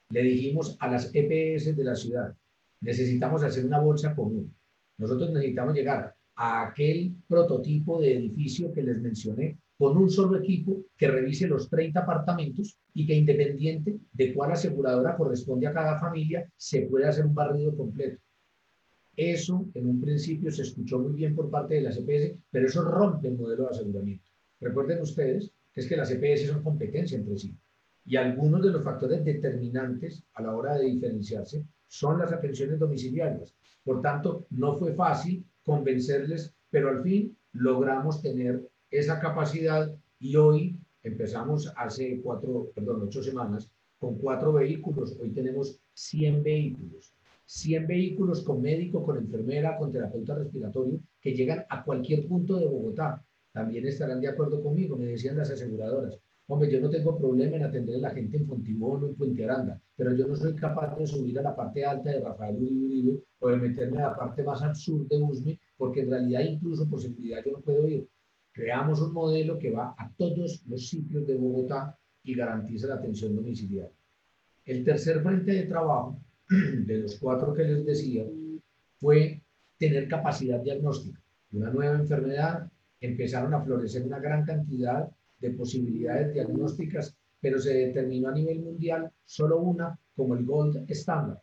Le 0.09 0.21
dijimos 0.21 0.77
a 0.79 0.89
las 0.89 1.11
EPS 1.13 1.75
de 1.75 1.83
la 1.83 1.95
ciudad, 1.95 2.33
necesitamos 2.81 3.43
hacer 3.43 3.65
una 3.65 3.79
bolsa 3.79 4.15
común. 4.15 4.53
Nosotros 4.97 5.31
necesitamos 5.31 5.73
llegar 5.73 6.15
a 6.35 6.67
aquel 6.67 7.15
prototipo 7.27 7.99
de 7.99 8.15
edificio 8.15 8.71
que 8.71 8.83
les 8.83 9.01
mencioné 9.01 9.57
con 9.77 9.95
un 9.95 10.09
solo 10.09 10.37
equipo 10.37 10.85
que 10.97 11.07
revise 11.07 11.47
los 11.47 11.69
30 11.69 11.99
apartamentos 11.99 12.77
y 12.93 13.05
que 13.05 13.15
independiente 13.15 13.99
de 14.11 14.33
cuál 14.33 14.51
aseguradora 14.51 15.15
corresponde 15.15 15.67
a 15.67 15.73
cada 15.73 15.99
familia, 15.99 16.49
se 16.57 16.81
puede 16.83 17.07
hacer 17.07 17.25
un 17.25 17.35
barrido 17.35 17.75
completo. 17.75 18.19
Eso 19.15 19.67
en 19.73 19.87
un 19.87 20.01
principio 20.01 20.51
se 20.51 20.63
escuchó 20.63 20.99
muy 20.99 21.13
bien 21.13 21.35
por 21.35 21.49
parte 21.49 21.75
de 21.75 21.81
las 21.81 21.97
EPS, 21.97 22.37
pero 22.51 22.67
eso 22.67 22.83
rompe 22.83 23.27
el 23.27 23.37
modelo 23.37 23.63
de 23.63 23.69
aseguramiento. 23.69 24.29
Recuerden 24.59 25.01
ustedes 25.01 25.51
es 25.75 25.87
que 25.87 25.97
las 25.97 26.11
EPS 26.11 26.47
son 26.47 26.63
competencia 26.63 27.17
entre 27.17 27.37
sí. 27.37 27.55
Y 28.05 28.15
algunos 28.15 28.63
de 28.63 28.71
los 28.71 28.83
factores 28.83 29.23
determinantes 29.23 30.23
a 30.33 30.41
la 30.41 30.55
hora 30.55 30.75
de 30.75 30.85
diferenciarse 30.85 31.65
son 31.87 32.19
las 32.19 32.31
atenciones 32.31 32.79
domiciliarias. 32.79 33.53
Por 33.83 34.01
tanto, 34.01 34.47
no 34.49 34.77
fue 34.77 34.93
fácil 34.93 35.45
convencerles, 35.63 36.53
pero 36.69 36.89
al 36.89 37.03
fin 37.03 37.37
logramos 37.53 38.21
tener 38.21 38.67
esa 38.91 39.19
capacidad 39.19 39.93
y 40.19 40.35
hoy 40.35 40.79
empezamos 41.03 41.71
hace 41.75 42.19
cuatro, 42.21 42.71
perdón, 42.73 43.03
ocho 43.03 43.23
semanas 43.23 43.69
con 43.97 44.17
cuatro 44.17 44.53
vehículos. 44.53 45.17
Hoy 45.19 45.31
tenemos 45.31 45.79
100 45.93 46.43
vehículos. 46.43 47.13
100 47.45 47.87
vehículos 47.87 48.43
con 48.43 48.61
médico, 48.61 49.03
con 49.03 49.17
enfermera, 49.17 49.77
con 49.77 49.91
terapeuta 49.91 50.35
respiratorio 50.35 50.99
que 51.21 51.33
llegan 51.33 51.65
a 51.69 51.83
cualquier 51.83 52.27
punto 52.27 52.57
de 52.57 52.67
Bogotá 52.67 53.23
también 53.57 53.87
estarán 53.87 54.21
de 54.21 54.27
acuerdo 54.27 54.61
conmigo, 54.61 54.95
me 54.97 55.07
decían 55.07 55.35
las 55.35 55.49
aseguradoras. 55.49 56.19
Hombre, 56.45 56.71
yo 56.71 56.79
no 56.79 56.91
tengo 56.91 57.17
problema 57.17 57.55
en 57.55 57.63
atender 57.63 57.95
a 57.95 57.99
la 57.99 58.09
gente 58.11 58.37
en 58.37 58.45
Fontibón 58.45 59.03
o 59.03 59.07
en 59.07 59.15
Puente 59.15 59.43
Aranda, 59.43 59.81
pero 59.95 60.13
yo 60.13 60.27
no 60.27 60.35
soy 60.35 60.53
capaz 60.55 60.95
de 60.95 61.07
subir 61.07 61.39
a 61.39 61.41
la 61.41 61.55
parte 61.55 61.83
alta 61.83 62.11
de 62.11 62.19
Rafael 62.19 62.55
Uribe 62.55 63.19
o 63.39 63.49
de 63.49 63.57
meterme 63.57 63.97
a 63.97 64.09
la 64.09 64.15
parte 64.15 64.43
más 64.43 64.61
al 64.61 64.75
sur 64.75 65.07
de 65.07 65.17
Usme, 65.17 65.59
porque 65.75 66.01
en 66.01 66.11
realidad 66.11 66.41
incluso 66.41 66.87
por 66.87 67.01
seguridad 67.01 67.43
yo 67.43 67.53
no 67.53 67.61
puedo 67.61 67.87
ir. 67.87 68.07
Creamos 68.57 68.99
un 69.01 69.13
modelo 69.13 69.59
que 69.59 69.69
va 69.69 69.93
a 69.95 70.11
todos 70.17 70.63
los 70.65 70.89
sitios 70.89 71.27
de 71.27 71.35
Bogotá 71.35 71.95
y 72.23 72.33
garantiza 72.33 72.87
la 72.87 72.95
atención 72.95 73.35
domiciliaria. 73.35 73.93
El 74.65 74.83
tercer 74.83 75.21
frente 75.21 75.51
de 75.51 75.67
trabajo, 75.67 76.19
de 76.49 76.97
los 76.97 77.19
cuatro 77.19 77.53
que 77.53 77.63
les 77.63 77.85
decía, 77.85 78.25
fue 78.95 79.43
tener 79.77 80.07
capacidad 80.07 80.59
diagnóstica 80.59 81.21
de 81.51 81.59
una 81.59 81.69
nueva 81.69 81.97
enfermedad 81.97 82.67
empezaron 82.99 83.53
a 83.53 83.61
florecer 83.61 84.03
una 84.03 84.17
gran 84.17 84.43
cantidad 84.43 85.07
de 85.37 85.51
posibilidades 85.51 86.33
diagnósticas, 86.33 87.15
pero 87.39 87.59
se 87.59 87.75
determinó 87.75 88.29
a 88.29 88.33
nivel 88.33 88.61
mundial 88.61 89.11
solo 89.23 89.59
una 89.59 89.99
como 90.15 90.33
el 90.33 90.43
gold 90.43 90.83
standard. 90.89 91.37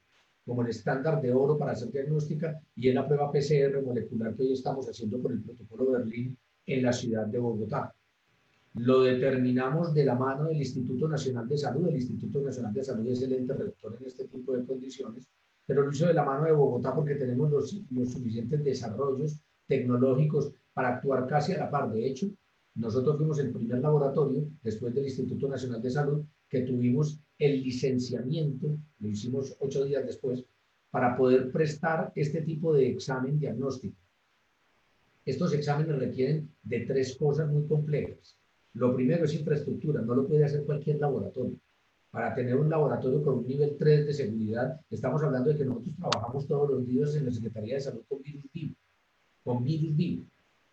como 0.45 0.63
el 0.63 0.71
estándar 0.71 1.23
de 1.23 1.33
oro 1.33 1.57
para 1.57 1.73
hacer 1.73 1.93
diagnóstica 1.93 2.61
y 2.75 2.89
en 2.89 2.97
la 2.97 3.07
prueba 3.07 3.31
PCR 3.31 3.81
molecular 3.83 4.35
que 4.35 4.43
hoy 4.43 4.53
estamos 4.53 4.89
haciendo 4.89 5.23
por 5.23 5.31
el 5.31 5.41
protocolo 5.41 5.93
Berlín 5.93 6.37
en 6.67 6.83
la 6.83 6.93
ciudad 6.93 7.27
de 7.27 7.39
Bogotá. 7.39 7.95
Lo 8.75 9.03
determinamos 9.03 9.95
de 9.95 10.05
la 10.05 10.17
mano 10.17 10.49
del 10.49 10.57
Instituto 10.57 11.09
Nacional 11.09 11.49
de 11.49 11.59
Salud. 11.59 11.89
El 11.89 11.97
Instituto 11.97 12.41
Nacional 12.41 12.73
de 12.73 12.83
Salud 12.83 13.09
es 13.09 13.23
el 13.23 13.33
ente 13.33 13.55
rector 13.55 13.97
en 14.01 14.07
este 14.07 14.27
tipo 14.27 14.57
de 14.57 14.65
condiciones, 14.65 15.29
pero 15.65 15.83
lo 15.83 15.93
hizo 15.93 16.07
de 16.07 16.15
la 16.15 16.25
mano 16.25 16.45
de 16.45 16.53
Bogotá 16.53 16.95
porque 16.95 17.15
tenemos 17.15 17.51
los, 17.51 17.81
los 17.91 18.11
suficientes 18.11 18.65
desarrollos 18.65 19.39
tecnológicos 19.67 20.53
para 20.73 20.97
actuar 20.97 21.27
casi 21.27 21.53
a 21.53 21.59
la 21.59 21.71
par. 21.71 21.93
De 21.93 22.07
hecho, 22.07 22.29
nosotros 22.75 23.17
fuimos 23.17 23.39
el 23.39 23.53
primer 23.53 23.79
laboratorio, 23.79 24.49
después 24.63 24.93
del 24.93 25.05
Instituto 25.05 25.49
Nacional 25.49 25.81
de 25.81 25.91
Salud, 25.91 26.25
que 26.49 26.63
tuvimos 26.63 27.21
el 27.39 27.63
licenciamiento, 27.63 28.77
lo 28.99 29.09
hicimos 29.09 29.57
ocho 29.61 29.85
días 29.85 30.05
después, 30.05 30.45
para 30.91 31.17
poder 31.17 31.51
prestar 31.53 32.13
este 32.15 32.43
tipo 32.43 32.73
de 32.73 32.89
examen 32.89 33.39
diagnóstico. 33.39 33.97
Estos 35.25 35.55
exámenes 35.55 35.99
requieren 35.99 36.51
de 36.63 36.81
tres 36.81 37.17
cosas 37.17 37.51
muy 37.51 37.67
complejas. 37.67 38.39
Lo 38.75 38.95
primero 38.95 39.25
es 39.25 39.35
infraestructura, 39.35 40.03
no 40.03 40.15
lo 40.15 40.27
puede 40.27 40.45
hacer 40.45 40.65
cualquier 40.65 40.99
laboratorio. 40.99 41.59
Para 42.11 42.35
tener 42.35 42.57
un 42.57 42.69
laboratorio 42.69 43.23
con 43.23 43.39
un 43.39 43.47
nivel 43.47 43.77
3 43.79 44.07
de 44.07 44.13
seguridad, 44.13 44.81
estamos 44.91 45.23
hablando 45.23 45.51
de 45.51 45.57
que 45.57 45.65
nosotros 45.65 45.97
trabajamos 45.97 46.47
todos 46.47 46.71
los 46.71 46.87
días 46.87 47.15
en 47.17 47.27
la 47.27 47.33
Secretaría 47.33 47.75
de 47.75 47.81
Salud 47.81 48.03
con 48.09 48.21
virus 48.23 48.45
vivo, 48.53 48.75
con 49.43 49.65
virus 49.65 49.97
vivo. 49.97 50.25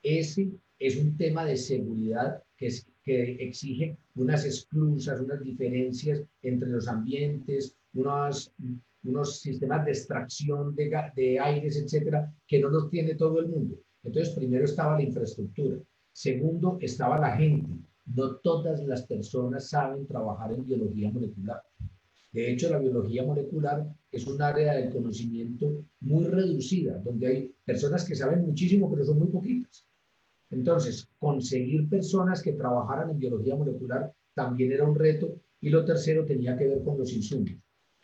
Ese 0.03 0.51
es 0.77 0.97
un 0.97 1.15
tema 1.15 1.45
de 1.45 1.57
seguridad 1.57 2.43
que, 2.57 2.67
es, 2.67 2.85
que 3.03 3.33
exige 3.43 3.97
unas 4.15 4.45
exclusas, 4.45 5.19
unas 5.21 5.41
diferencias 5.41 6.21
entre 6.41 6.69
los 6.69 6.87
ambientes, 6.87 7.75
unos, 7.93 8.53
unos 9.03 9.39
sistemas 9.39 9.85
de 9.85 9.91
extracción 9.91 10.75
de, 10.75 10.91
de 11.15 11.39
aires, 11.39 11.77
etcétera, 11.77 12.31
que 12.47 12.59
no 12.59 12.69
los 12.69 12.89
tiene 12.89 13.15
todo 13.15 13.39
el 13.39 13.47
mundo. 13.47 13.79
Entonces, 14.03 14.33
primero 14.33 14.65
estaba 14.65 14.97
la 14.97 15.03
infraestructura. 15.03 15.77
Segundo, 16.11 16.77
estaba 16.81 17.19
la 17.19 17.35
gente. 17.37 17.69
No 18.05 18.35
todas 18.37 18.83
las 18.83 19.05
personas 19.05 19.69
saben 19.69 20.07
trabajar 20.07 20.53
en 20.53 20.65
biología 20.65 21.11
molecular. 21.11 21.61
De 22.31 22.51
hecho, 22.51 22.69
la 22.69 22.79
biología 22.79 23.23
molecular 23.23 23.85
es 24.11 24.25
un 24.25 24.41
área 24.41 24.73
del 24.73 24.89
conocimiento 24.89 25.83
muy 25.99 26.25
reducida, 26.25 26.97
donde 26.99 27.27
hay 27.27 27.55
personas 27.65 28.05
que 28.05 28.15
saben 28.15 28.45
muchísimo, 28.45 28.89
pero 28.89 29.05
son 29.05 29.19
muy 29.19 29.27
poquitas. 29.27 29.85
Entonces, 30.49 31.09
conseguir 31.19 31.89
personas 31.89 32.41
que 32.41 32.53
trabajaran 32.53 33.11
en 33.11 33.19
biología 33.19 33.55
molecular 33.55 34.13
también 34.33 34.71
era 34.71 34.87
un 34.87 34.95
reto. 34.95 35.41
Y 35.59 35.69
lo 35.69 35.85
tercero 35.85 36.25
tenía 36.25 36.57
que 36.57 36.67
ver 36.67 36.83
con 36.83 36.97
los 36.97 37.13
insumos. 37.13 37.51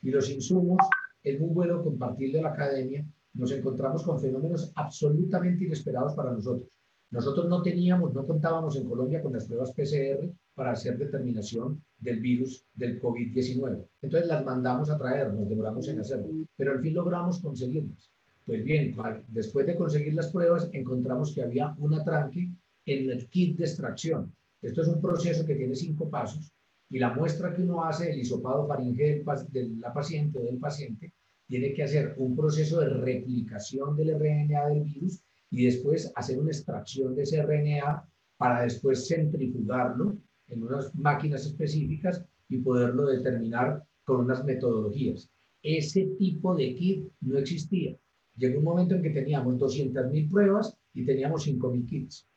Y 0.02 0.12
los 0.12 0.30
insumos, 0.30 0.78
es 1.24 1.40
muy 1.40 1.50
bueno 1.50 1.84
compartir 1.84 2.32
de 2.32 2.42
la 2.42 2.50
academia, 2.50 3.06
nos 3.38 3.52
encontramos 3.52 4.04
con 4.04 4.20
fenómenos 4.20 4.72
absolutamente 4.76 5.66
inesperados 5.66 6.14
para 6.16 6.32
nosotros. 6.32 6.68
Nosotros 7.10 7.48
no 7.48 7.62
teníamos, 7.62 8.14
no 8.14 8.26
contábamos 8.26 8.76
en 8.76 8.90
Colombia 8.90 9.22
con 9.22 9.32
las 9.32 9.46
pruebas 9.46 9.72
PCR 9.72 10.30
para 10.54 10.72
hacer 10.72 10.98
determinación 10.98 11.82
del 12.00 12.20
virus 12.20 12.66
del 12.74 13.02
COVID-19. 13.02 13.86
Entonces 14.02 14.28
las 14.28 14.44
mandamos 14.44 14.90
a 14.90 14.98
traer, 14.98 15.34
nos 15.34 15.48
demoramos 15.48 15.88
en 15.88 16.00
hacerlo, 16.00 16.28
pero 16.58 16.72
al 16.74 16.82
fin 16.82 16.96
logramos 16.96 17.40
conseguirlas. 17.40 18.12
Pues 18.46 18.64
bien, 18.64 18.96
después 19.28 19.66
de 19.68 19.76
conseguir 19.76 20.14
las 20.16 20.32
pruebas, 20.32 20.70
encontramos 20.74 21.34
que 21.34 21.44
había 21.44 21.74
un 21.78 21.94
atranque 21.94 22.52
en 22.86 23.10
el 23.10 23.28
kit 23.30 23.58
de 23.58 23.66
extracción. 23.66 24.34
Esto 24.62 24.82
es 24.82 24.88
un 24.88 25.02
proceso 25.02 25.46
que 25.46 25.56
tiene 25.56 25.76
cinco 25.76 26.10
pasos 26.10 26.52
y 26.90 27.00
la 27.00 27.14
muestra 27.14 27.54
que 27.54 27.62
uno 27.62 27.84
hace 27.84 28.08
del 28.08 28.20
hisopado 28.20 28.66
faringe 28.66 29.24
de 29.50 29.70
la 29.80 29.94
paciente 29.94 30.40
o 30.40 30.44
del 30.44 30.58
paciente 30.58 31.12
tiene 31.48 31.74
que 31.74 31.84
hacer 31.84 32.14
un 32.18 32.36
proceso 32.36 32.82
de 32.82 32.90
replicación 32.90 33.96
del 33.96 34.20
RNA 34.20 34.68
del 34.68 34.84
virus 34.84 35.22
y 35.50 35.66
después 35.66 36.12
hacer 36.16 36.40
una 36.40 36.52
extracción 36.52 37.16
de 37.16 37.24
ese 37.24 37.42
RNA 37.42 38.08
para 38.38 38.64
después 38.64 39.08
centrifugarlo 39.08 40.18
en 40.50 40.64
unas 40.64 40.94
máquinas 40.96 41.46
específicas 41.46 42.24
y 42.50 42.58
poderlo 42.58 43.08
determinar 43.08 43.84
con 44.04 44.22
unas 44.22 44.44
metodologías. 44.46 45.30
Ese 45.64 46.06
tipo 46.18 46.56
de 46.56 46.76
kit 46.76 47.08
no 47.22 47.38
existía. 47.38 47.98
Llegó 48.36 48.60
un 48.60 48.66
momento 48.66 48.96
en 48.96 49.02
que 49.02 49.10
teníamos 49.10 49.56
200.000 49.56 50.30
pruebas 50.30 50.78
y 50.94 51.06
teníamos 51.06 51.48
5.000 51.48 51.86
kits. 51.88 52.28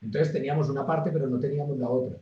Entonces 0.00 0.32
teníamos 0.32 0.70
una 0.70 0.86
parte, 0.86 1.10
pero 1.10 1.28
no 1.28 1.38
teníamos 1.38 1.76
la 1.78 1.90
otra. 1.90 2.18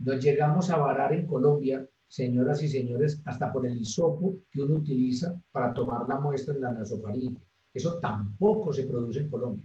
Nos 0.00 0.22
llegamos 0.22 0.68
a 0.70 0.78
varar 0.78 1.12
en 1.12 1.26
Colombia, 1.26 1.86
señoras 2.12 2.62
y 2.62 2.68
señores, 2.68 3.22
hasta 3.24 3.50
por 3.50 3.66
el 3.66 3.80
hisopo 3.80 4.36
que 4.50 4.60
uno 4.60 4.74
utiliza 4.74 5.34
para 5.50 5.72
tomar 5.72 6.06
la 6.06 6.20
muestra 6.20 6.54
en 6.54 6.60
la 6.60 6.70
nasofaringe. 6.70 7.40
Eso 7.72 7.98
tampoco 8.00 8.70
se 8.70 8.84
produce 8.84 9.20
en 9.20 9.30
Colombia. 9.30 9.64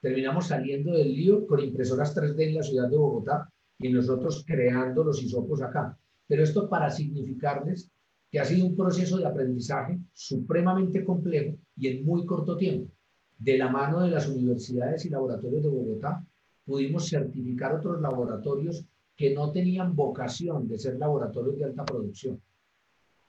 Terminamos 0.00 0.46
saliendo 0.46 0.94
del 0.94 1.12
lío 1.12 1.46
con 1.46 1.60
impresoras 1.60 2.16
3D 2.16 2.48
en 2.48 2.54
la 2.54 2.62
ciudad 2.62 2.88
de 2.88 2.96
Bogotá 2.96 3.52
y 3.78 3.92
nosotros 3.92 4.42
creando 4.46 5.04
los 5.04 5.22
hisopos 5.22 5.60
acá. 5.60 5.94
Pero 6.26 6.42
esto 6.42 6.66
para 6.66 6.88
significarles 6.88 7.90
que 8.30 8.40
ha 8.40 8.46
sido 8.46 8.68
un 8.68 8.74
proceso 8.74 9.18
de 9.18 9.26
aprendizaje 9.26 10.00
supremamente 10.14 11.04
complejo 11.04 11.58
y 11.76 11.88
en 11.88 12.06
muy 12.06 12.24
corto 12.24 12.56
tiempo. 12.56 12.90
De 13.36 13.58
la 13.58 13.68
mano 13.68 14.00
de 14.00 14.08
las 14.08 14.26
universidades 14.30 15.04
y 15.04 15.10
laboratorios 15.10 15.62
de 15.62 15.68
Bogotá, 15.68 16.24
pudimos 16.64 17.06
certificar 17.06 17.74
otros 17.74 18.00
laboratorios 18.00 18.86
que 19.22 19.32
no 19.32 19.52
tenían 19.52 19.94
vocación 19.94 20.66
de 20.66 20.76
ser 20.76 20.98
laboratorios 20.98 21.56
de 21.56 21.66
alta 21.66 21.84
producción. 21.84 22.42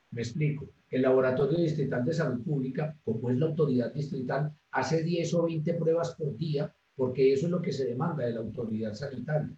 Me 0.10 0.24
explico. 0.24 0.68
El 0.90 1.04
Laboratorio 1.04 1.60
Distrital 1.60 2.04
de 2.04 2.14
Salud 2.14 2.44
Pública, 2.44 2.98
como 3.06 3.30
es 3.30 3.38
la 3.38 3.46
autoridad 3.46 3.94
distrital, 3.94 4.52
hace 4.72 5.04
10 5.04 5.32
o 5.36 5.44
20 5.44 5.76
pruebas 5.76 6.16
por 6.16 6.36
día 6.36 6.76
porque 6.96 7.32
eso 7.32 7.46
es 7.46 7.52
lo 7.52 7.62
que 7.62 7.72
se 7.72 7.86
demanda 7.86 8.26
de 8.26 8.32
la 8.32 8.40
autoridad 8.40 8.96
sanitaria. 8.96 9.56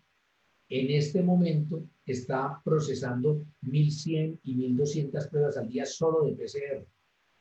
En 0.68 0.92
este 0.92 1.24
momento 1.24 1.86
está 2.06 2.62
procesando 2.66 3.46
1.100 3.64 4.40
y 4.44 4.56
1.200 4.58 5.30
pruebas 5.30 5.56
al 5.56 5.70
día 5.70 5.86
solo 5.86 6.26
de 6.26 6.34
PCR. 6.34 6.86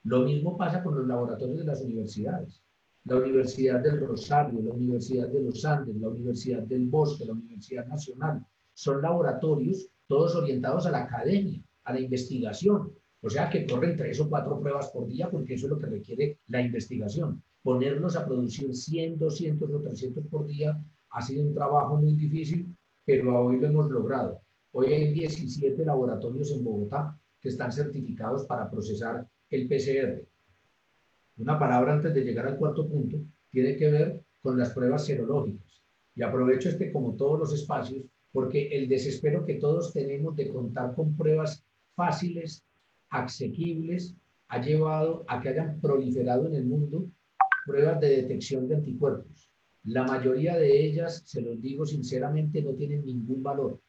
Lo 0.05 0.21
mismo 0.21 0.57
pasa 0.57 0.85
con 0.85 0.95
los 0.95 1.09
laboratorios 1.09 1.59
de 1.59 1.65
las 1.65 1.83
universidades. 1.83 2.63
La 3.07 3.17
Universidad 3.17 3.81
del 3.81 3.99
Rosario, 4.07 4.63
la 4.63 4.73
Universidad 4.73 5.27
de 5.31 5.43
los 5.43 5.65
Andes, 5.65 5.97
la 5.97 6.11
Universidad 6.11 6.63
del 6.63 6.87
Bosque, 6.87 7.25
la 7.25 7.33
Universidad 7.33 7.89
Nacional. 7.89 8.47
Son 8.75 9.01
laboratorios 9.01 9.89
todos 10.07 10.35
orientados 10.35 10.87
a 10.87 10.91
la 10.91 11.05
academia, 11.05 11.63
a 11.85 11.95
la 11.95 12.01
investigación. 12.01 12.93
O 13.23 13.31
sea 13.31 13.49
que 13.49 13.67
corren 13.67 13.97
tres 13.97 14.21
o 14.21 14.29
cuatro 14.29 14.61
pruebas 14.61 14.91
por 14.91 15.07
día 15.07 15.31
porque 15.31 15.55
eso 15.55 15.67
es 15.67 15.71
lo 15.71 15.79
que 15.79 15.87
requiere 15.87 16.39
la 16.49 16.61
investigación. 16.61 17.43
Ponerlos 17.63 18.17
a 18.17 18.27
producir 18.27 18.75
100, 18.75 19.19
200 19.19 19.71
o 19.71 19.81
300 19.81 20.27
por 20.27 20.47
día 20.47 20.79
ha 21.11 21.23
sido 21.23 21.47
un 21.47 21.55
trabajo 21.55 21.97
muy 21.97 22.13
difícil 22.15 22.77
pero 23.05 23.45
hoy 23.45 23.61
lo 23.61 23.67
hemos 23.67 23.91
logrado. 23.91 24.41
Hoy 24.73 24.93
hay 24.93 25.13
17 25.13 25.85
laboratorios 25.85 26.51
en 26.53 26.65
Bogotá 26.65 27.19
que 27.41 27.51
están 27.51 27.71
certificados 27.71 28.45
para 28.47 28.71
procesar 28.71 29.27
el 29.51 29.69
PCR. 29.69 30.27
Una 31.37 31.59
palabra 31.59 31.93
antes 31.93 32.15
de 32.15 32.23
llegar 32.23 32.47
al 32.47 32.57
cuarto 32.57 32.89
punto 32.89 33.19
tiene 33.51 33.77
que 33.77 33.91
ver 33.91 34.25
con 34.41 34.59
las 34.59 34.71
pruebas 34.71 35.05
serológicas. 35.05 35.83
Y 36.17 36.23
aprovecho 36.23 36.69
este 36.69 36.93
como 36.93 37.15
todos 37.15 37.39
los 37.39 37.53
espacios 37.53 38.05
porque 38.35 38.67
el 38.73 38.89
desespero 38.89 39.45
que 39.45 39.55
todos 39.55 39.93
tenemos 39.93 40.35
de 40.35 40.49
contar 40.49 40.93
con 40.97 41.17
pruebas 41.17 41.65
fáciles, 41.95 42.65
asequibles, 43.09 44.17
ha 44.49 44.61
llevado 44.61 45.25
a 45.29 45.41
que 45.41 45.51
hayan 45.51 45.81
proliferado 45.81 46.49
en 46.49 46.57
el 46.57 46.65
mundo 46.65 47.09
pruebas 47.65 48.01
de 48.01 48.09
detección 48.09 48.67
de 48.67 48.75
anticuerpos. 48.75 49.53
La 49.85 50.03
mayoría 50.03 50.57
de 50.57 50.85
ellas, 50.85 51.23
se 51.25 51.43
los 51.43 51.63
digo 51.63 51.87
sinceramente, 51.87 52.61
no 52.61 52.73
tienen 52.73 53.07
ningún 53.07 53.41
valor. 53.41 53.81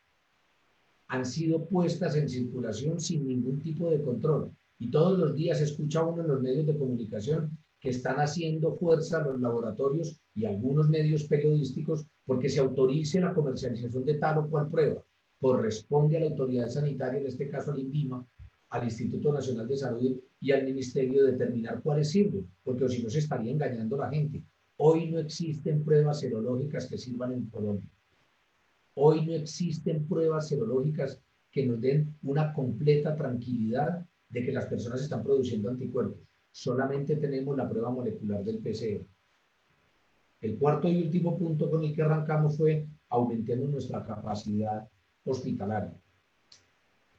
Han 1.07 1.25
sido 1.25 1.65
puestas 1.65 2.15
en 2.15 2.29
circulación 2.29 2.99
sin 2.99 3.27
ningún 3.27 3.59
tipo 3.63 3.89
de 3.89 3.99
control. 4.03 4.51
Y 4.77 4.91
todos 4.91 5.17
los 5.17 5.35
días 5.35 5.59
escucha 5.59 6.03
uno 6.03 6.21
en 6.21 6.27
los 6.27 6.41
medios 6.41 6.67
de 6.67 6.77
comunicación 6.77 7.57
que 7.79 7.89
están 7.89 8.17
haciendo 8.17 8.75
fuerza 8.75 9.23
los 9.23 9.41
laboratorios 9.41 10.21
y 10.35 10.45
algunos 10.45 10.89
medios 10.89 11.23
periodísticos 11.23 12.05
porque 12.25 12.49
se 12.49 12.59
autorice 12.59 13.21
la 13.21 13.33
comercialización 13.33 14.03
de 14.03 14.15
tal 14.15 14.39
o 14.39 14.49
cual 14.49 14.69
prueba. 14.69 15.03
Corresponde 15.39 16.17
a 16.17 16.19
la 16.19 16.27
autoridad 16.27 16.67
sanitaria, 16.67 17.21
en 17.21 17.27
este 17.27 17.49
caso 17.49 17.71
al 17.71 17.79
INVIMA, 17.79 18.25
al 18.69 18.83
Instituto 18.83 19.31
Nacional 19.31 19.67
de 19.67 19.77
Salud 19.77 20.19
y 20.39 20.51
al 20.51 20.65
Ministerio 20.65 21.23
determinar 21.23 21.81
cuáles 21.81 22.11
sirven, 22.11 22.47
porque 22.63 22.89
si 22.89 23.01
no 23.01 23.09
se 23.09 23.19
estaría 23.19 23.51
engañando 23.51 23.95
la 23.97 24.09
gente. 24.09 24.43
Hoy 24.77 25.09
no 25.09 25.19
existen 25.19 25.83
pruebas 25.85 26.19
serológicas 26.19 26.87
que 26.87 26.97
sirvan 26.97 27.31
en 27.31 27.45
Colombia. 27.47 27.89
Hoy 28.95 29.25
no 29.25 29.33
existen 29.33 30.05
pruebas 30.07 30.49
serológicas 30.49 31.21
que 31.49 31.65
nos 31.65 31.79
den 31.79 32.13
una 32.23 32.53
completa 32.53 33.15
tranquilidad 33.15 34.05
de 34.29 34.45
que 34.45 34.51
las 34.51 34.65
personas 34.65 35.01
están 35.01 35.23
produciendo 35.23 35.69
anticuerpos. 35.69 36.19
Solamente 36.51 37.15
tenemos 37.15 37.55
la 37.55 37.69
prueba 37.69 37.89
molecular 37.91 38.43
del 38.43 38.59
PCR. 38.59 39.05
El 40.41 40.57
cuarto 40.57 40.87
y 40.87 41.01
último 41.01 41.37
punto 41.37 41.69
con 41.69 41.83
el 41.83 41.93
que 41.93 42.01
arrancamos 42.01 42.57
fue 42.57 42.87
aumentando 43.09 43.67
nuestra 43.67 44.05
capacidad 44.05 44.87
hospitalaria. 45.23 45.99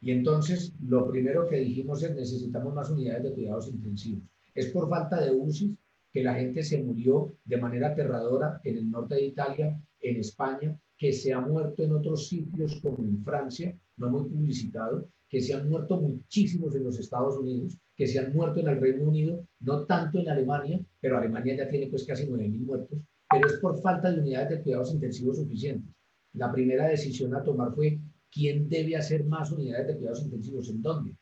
Y 0.00 0.11
entonces 0.12 0.74
lo 0.81 1.11
primero 1.11 1.48
que 1.48 1.57
dijimos 1.57 2.02
es 2.02 2.14
necesitamos 2.14 2.74
más 2.74 2.90
unidades 2.90 3.24
de 3.24 3.33
cuidados 3.33 3.68
intensivos. 3.68 4.22
es 4.55 4.66
por 4.66 4.88
falta 4.88 5.20
de 5.20 5.33
UCI 5.33 5.76
que 6.12 6.22
la 6.22 6.35
gente 6.35 6.62
se 6.62 6.83
murió 6.83 7.35
de 7.44 7.59
manera 7.59 7.88
aterradora 7.88 8.61
en 8.64 8.79
el 8.79 8.90
norte 8.90 9.16
de 9.16 9.26
Italia, 9.26 9.79
en 10.00 10.16
España, 10.16 10.79
que 10.96 11.12
se 11.12 11.33
ha 11.33 11.40
muerto 11.40 11.83
en 11.83 11.92
otros 11.92 12.29
sitios 12.29 12.81
como 12.81 12.98
en 12.98 13.22
Francia, 13.22 13.76
no 13.98 14.11
muy 14.11 14.31
publicitado, 14.31 15.09
que 15.29 15.40
se 15.40 15.52
han 15.52 15.68
muerto 15.68 16.00
muchísimos 16.00 16.74
en 16.74 16.85
los 16.85 16.98
Estados 16.98 17.37
Unidos, 17.37 17.76
que 17.96 18.06
se 18.06 18.18
han 18.18 18.32
muerto 18.35 18.61
en 18.61 18.68
el 18.68 18.80
Reino 18.80 19.04
Unido, 19.04 19.46
no 19.61 19.85
tanto 19.87 20.18
en 20.18 20.28
Alemania, 20.28 20.78
pero 21.00 21.16
Alemania 21.16 21.56
ya 21.56 21.68
tiene 21.68 21.87
pues 21.87 22.04
casi 22.04 22.26
9.000 22.26 22.59
muertos, 22.61 22.98
pero 23.30 23.46
es 23.46 23.54
por 23.54 23.80
falta 23.80 24.12
de 24.12 24.20
unidades 24.20 24.50
de 24.50 24.62
cuidados 24.62 24.92
intensivos 24.92 25.38
suficientes. 25.38 25.94
La 26.35 26.52
primera 26.52 26.87
decisión 26.88 27.35
a 27.35 27.42
tomar 27.42 27.74
fue 27.74 27.98
quién 28.30 28.68
debe 28.68 28.96
hacer 28.96 29.24
más 29.24 29.50
unidades 29.50 29.87
de 29.87 29.96
cuidados 29.96 30.22
intensivos, 30.22 30.68
en 30.68 30.82
dónde. 30.82 31.16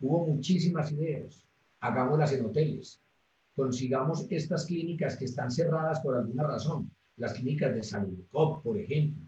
Hubo 0.00 0.26
muchísimas 0.26 0.90
ideas, 0.92 1.46
hagámoslas 1.80 2.32
en 2.32 2.46
hoteles, 2.46 3.02
consigamos 3.54 4.26
estas 4.30 4.64
clínicas 4.64 5.18
que 5.18 5.26
están 5.26 5.50
cerradas 5.50 6.00
por 6.00 6.16
alguna 6.16 6.44
razón, 6.44 6.90
las 7.18 7.34
clínicas 7.34 7.74
de 7.74 7.82
salud 7.82 8.18
COP, 8.30 8.62
por 8.62 8.78
ejemplo, 8.78 9.22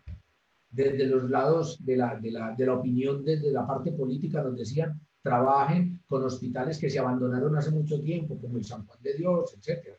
desde 0.71 1.07
los 1.07 1.29
lados 1.29 1.85
de 1.85 1.99
la, 1.99 2.19
de 2.19 2.31
la, 2.31 2.55
de 2.57 2.65
la 2.65 2.75
opinión, 2.75 3.23
desde 3.23 3.53
la 3.53 3.67
parte 3.67 3.93
política, 3.93 4.43
nos 4.43 4.57
decían, 4.57 4.99
trabajen 5.23 6.01
con 6.07 6.25
hospitales 6.25 6.79
que 6.79 6.91
se 6.91 6.99
abandonaron 6.99 7.57
hace 7.57 7.71
mucho 7.71 8.01
tiempo, 8.01 8.39
como 8.41 8.59
el 8.59 8.65
San 8.65 8.85
Juan 8.87 8.99
de 9.03 9.15
Dios, 9.15 9.57
etc. 9.57 9.97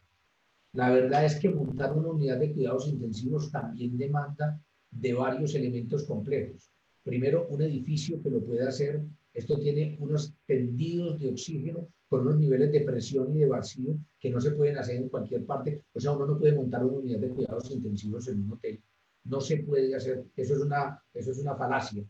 La 0.73 0.89
verdad 0.91 1.25
es 1.25 1.39
que 1.39 1.49
montar 1.49 1.93
una 1.93 2.09
unidad 2.09 2.39
de 2.39 2.53
cuidados 2.53 2.87
intensivos 2.87 3.51
también 3.51 3.97
demanda 3.97 4.59
de 4.91 5.13
varios 5.13 5.55
elementos 5.55 6.03
complejos. 6.03 6.71
Primero, 7.03 7.47
un 7.49 7.61
edificio 7.61 8.21
que 8.21 8.29
lo 8.29 8.43
pueda 8.43 8.69
hacer. 8.69 9.01
Esto 9.33 9.57
tiene 9.59 9.97
unos 9.99 10.33
tendidos 10.45 11.19
de 11.19 11.29
oxígeno 11.29 11.87
con 12.07 12.21
unos 12.21 12.37
niveles 12.37 12.71
de 12.71 12.81
presión 12.81 13.35
y 13.35 13.39
de 13.39 13.47
vacío 13.47 13.97
que 14.19 14.29
no 14.29 14.39
se 14.39 14.51
pueden 14.51 14.77
hacer 14.77 14.97
en 14.97 15.09
cualquier 15.09 15.45
parte. 15.45 15.83
O 15.93 15.99
sea, 15.99 16.11
uno 16.11 16.27
no 16.27 16.37
puede 16.37 16.55
montar 16.55 16.85
una 16.85 16.97
unidad 16.97 17.19
de 17.19 17.29
cuidados 17.29 17.71
intensivos 17.71 18.27
en 18.27 18.43
un 18.43 18.53
hotel. 18.53 18.81
No 19.25 19.41
se 19.41 19.57
puede 19.57 19.95
hacer. 19.95 20.25
Eso 20.35 20.53
es 20.53 20.61
una, 20.61 21.01
eso 21.13 21.31
es 21.31 21.39
una 21.39 21.55
falacia. 21.55 22.03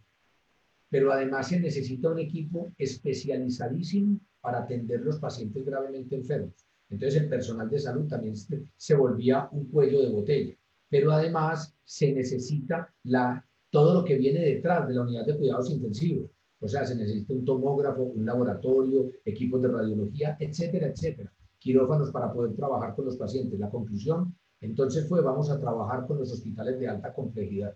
Pero 0.94 1.12
además 1.12 1.48
se 1.48 1.60
necesita 1.60 2.12
un 2.12 2.20
equipo 2.20 2.72
especializadísimo 2.78 4.20
para 4.40 4.60
atender 4.60 5.02
los 5.02 5.18
pacientes 5.18 5.66
gravemente 5.66 6.16
enfermos. 6.16 6.68
Entonces 6.88 7.20
el 7.20 7.30
personal 7.30 7.68
de 7.68 7.80
salud 7.80 8.08
también 8.08 8.36
se, 8.36 8.96
volvía 8.96 9.50
un 9.54 9.72
cuello 9.72 10.04
de 10.04 10.10
botella. 10.10 10.54
Pero 10.88 11.12
además 11.12 11.76
se 11.84 12.14
necesita 12.14 12.94
la, 13.06 13.44
todo 13.72 13.96
lo 13.96 14.06
que 14.06 14.18
viene 14.18 14.42
detrás 14.42 14.88
de 14.88 14.94
la 14.94 15.02
unidad 15.02 15.26
de 15.26 15.36
cuidados 15.36 15.72
intensivos. 15.72 16.30
O 16.60 16.68
sea, 16.68 16.86
se 16.86 16.94
necesita 16.94 17.34
un 17.34 17.44
tomógrafo, 17.44 18.04
un 18.04 18.24
laboratorio, 18.24 19.10
equipos 19.26 19.64
de 19.64 19.70
radiología, 19.70 20.38
etcétera, 20.40 20.90
etcétera. 20.90 21.34
Quirófanos 21.58 22.12
para 22.12 22.32
poder 22.32 22.56
trabajar 22.56 22.96
con 22.96 23.06
los 23.06 23.18
pacientes. 23.18 23.60
La 23.60 23.72
conclusión 23.72 24.36
entonces 24.62 25.10
fue, 25.10 25.22
vamos 25.22 25.50
a 25.50 25.60
trabajar 25.60 26.06
con 26.06 26.20
los 26.20 26.32
hospitales 26.32 26.80
de 26.80 26.88
alta 26.88 27.12
complejidad. 27.16 27.76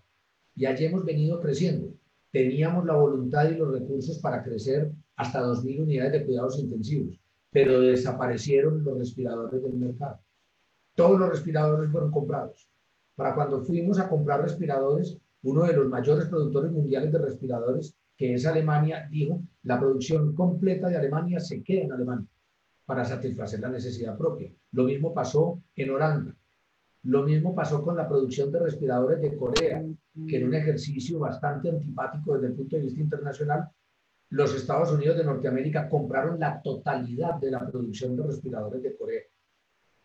Y 0.54 0.66
allí 0.66 0.84
hemos 0.84 1.04
venido 1.04 1.40
creciendo. 1.40 1.97
Teníamos 2.30 2.84
la 2.84 2.94
voluntad 2.94 3.48
y 3.50 3.56
los 3.56 3.72
recursos 3.72 4.18
para 4.18 4.42
crecer 4.42 4.90
hasta 5.16 5.42
2.000 5.42 5.82
unidades 5.82 6.12
de 6.12 6.26
cuidados 6.26 6.58
intensivos, 6.58 7.18
pero 7.50 7.80
desaparecieron 7.80 8.84
los 8.84 8.98
respiradores 8.98 9.62
del 9.62 9.74
mercado. 9.74 10.20
Todos 10.94 11.18
los 11.18 11.30
respiradores 11.30 11.90
fueron 11.90 12.10
comprados. 12.10 12.68
Para 13.14 13.34
cuando 13.34 13.62
fuimos 13.62 13.98
a 13.98 14.08
comprar 14.08 14.42
respiradores, 14.42 15.18
uno 15.42 15.64
de 15.64 15.72
los 15.72 15.88
mayores 15.88 16.26
productores 16.26 16.70
mundiales 16.70 17.12
de 17.12 17.18
respiradores, 17.18 17.94
que 18.16 18.34
es 18.34 18.46
Alemania, 18.46 19.08
dijo, 19.10 19.42
la 19.62 19.78
producción 19.78 20.34
completa 20.34 20.88
de 20.88 20.96
Alemania 20.96 21.40
se 21.40 21.62
queda 21.62 21.84
en 21.84 21.92
Alemania 21.92 22.28
para 22.84 23.04
satisfacer 23.04 23.60
la 23.60 23.68
necesidad 23.68 24.16
propia. 24.16 24.50
Lo 24.72 24.84
mismo 24.84 25.12
pasó 25.12 25.62
en 25.76 25.90
Holanda. 25.90 26.34
Lo 27.04 27.22
mismo 27.22 27.54
pasó 27.54 27.82
con 27.82 27.96
la 27.96 28.08
producción 28.08 28.50
de 28.50 28.58
respiradores 28.58 29.20
de 29.22 29.36
Corea, 29.36 29.84
que 30.26 30.36
en 30.36 30.46
un 30.48 30.54
ejercicio 30.54 31.18
bastante 31.18 31.70
antipático 31.70 32.34
desde 32.34 32.48
el 32.48 32.54
punto 32.54 32.76
de 32.76 32.82
vista 32.82 33.00
internacional, 33.00 33.68
los 34.30 34.54
Estados 34.54 34.92
Unidos 34.92 35.16
de 35.16 35.24
Norteamérica 35.24 35.88
compraron 35.88 36.38
la 36.38 36.60
totalidad 36.60 37.36
de 37.36 37.50
la 37.50 37.66
producción 37.66 38.16
de 38.16 38.24
respiradores 38.24 38.82
de 38.82 38.96
Corea. 38.96 39.22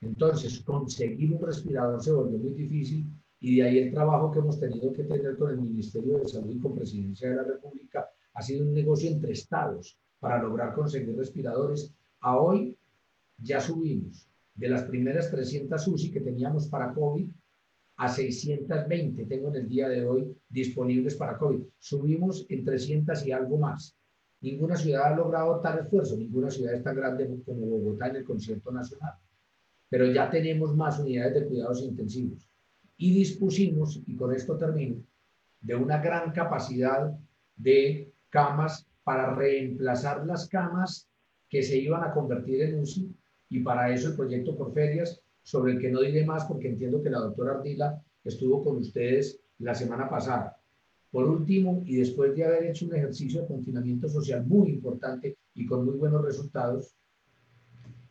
Entonces, 0.02 0.62
conseguir 0.62 1.34
un 1.34 1.42
respirador 1.42 2.02
se 2.02 2.12
volvió 2.12 2.38
muy 2.38 2.54
difícil 2.54 3.08
y 3.40 3.58
de 3.58 3.64
ahí 3.64 3.80
el 3.80 3.94
trabajo 3.94 4.32
que 4.32 4.40
hemos 4.40 4.60
tenido 4.60 4.94
que 4.94 5.04
tener 5.04 5.36
con 5.38 5.50
el 5.50 5.60
Ministerio 5.60 6.18
de 6.20 6.28
Salud 6.28 6.52
y 6.52 6.60
con 6.60 6.76
Presidencia 6.76 7.30
de 7.30 7.36
la 7.36 7.44
República 7.44 8.08
ha 8.34 8.42
sido 8.42 8.66
un 8.66 8.74
negocio 8.74 9.10
entre 9.10 9.34
estados 9.34 9.98
para 10.20 10.42
lograr 10.42 10.74
conseguir 10.74 11.16
respiradores. 11.18 11.94
A 12.22 12.38
hoy 12.38 12.78
ya 13.38 13.60
subimos 13.60 14.30
de 14.56 14.70
las 14.70 14.84
primeras 14.84 15.32
300 15.32 15.88
UCI 15.88 16.12
que 16.12 16.22
teníamos 16.22 16.68
para 16.68 16.94
COVID 16.94 17.28
a 17.98 18.10
620 18.10 19.26
tengo 19.26 19.50
en 19.50 19.56
el 19.56 19.70
día 19.70 19.88
de 19.88 20.06
hoy 20.06 20.36
disponibles 20.50 21.16
para 21.16 21.38
COVID. 21.38 21.64
Subimos 21.78 22.46
en 22.50 22.66
300 22.66 23.26
y 23.26 23.32
algo 23.32 23.58
más. 23.58 23.96
Ninguna 24.42 24.76
ciudad 24.76 25.14
ha 25.14 25.16
logrado 25.16 25.60
tal 25.62 25.80
esfuerzo, 25.80 26.18
ninguna 26.18 26.50
ciudad 26.50 26.74
es 26.74 26.84
tan 26.84 26.96
grande 26.96 27.30
como 27.46 27.66
Bogotá 27.66 28.08
en 28.08 28.18
el 28.18 28.24
concierto 28.24 28.72
nacional. 28.72 29.14
Pero 29.90 30.12
ya 30.12 30.30
tenemos 30.30 30.76
más 30.76 31.00
unidades 31.00 31.36
de 31.36 31.48
cuidados 31.48 31.82
intensivos. 31.82 32.50
Y 32.98 33.14
dispusimos, 33.14 34.02
y 34.06 34.16
con 34.16 34.34
esto 34.34 34.58
termino, 34.58 35.02
de 35.62 35.76
una 35.76 36.02
gran 36.02 36.32
capacidad 36.32 37.12
de 37.56 38.12
camas 38.30 38.88
para 39.04 39.36
reemplazar 39.36 40.26
las 40.26 40.50
camas 40.50 41.08
que 41.48 41.62
se 41.62 41.78
iban 41.78 42.04
a 42.04 42.12
convertir 42.12 42.62
en 42.64 42.80
UCI 42.80 43.16
y 43.54 43.60
para 43.60 43.94
eso 43.94 44.08
el 44.10 44.16
proyecto 44.16 44.58
por 44.58 44.74
ferias, 44.74 45.22
sobre 45.44 45.74
el 45.74 45.80
que 45.80 45.92
no 45.92 46.02
diré 46.02 46.26
más 46.26 46.46
porque 46.46 46.70
entiendo 46.70 47.04
que 47.04 47.12
la 47.12 47.20
doctora 47.20 47.52
Ardila 47.54 48.04
estuvo 48.24 48.64
con 48.64 48.78
ustedes 48.78 49.40
la 49.60 49.76
semana 49.76 50.10
pasada. 50.10 50.58
Por 51.12 51.30
último, 51.30 51.84
y 51.86 51.98
después 51.98 52.36
de 52.36 52.46
haber 52.46 52.64
hecho 52.64 52.88
un 52.88 52.96
ejercicio 52.96 53.42
de 53.42 53.48
confinamiento 53.48 54.10
social 54.10 54.44
muy 54.44 54.70
importante 54.72 55.38
y 55.54 55.68
con 55.68 55.86
muy 55.86 55.98
buenos 55.98 56.24
resultados, 56.24 56.96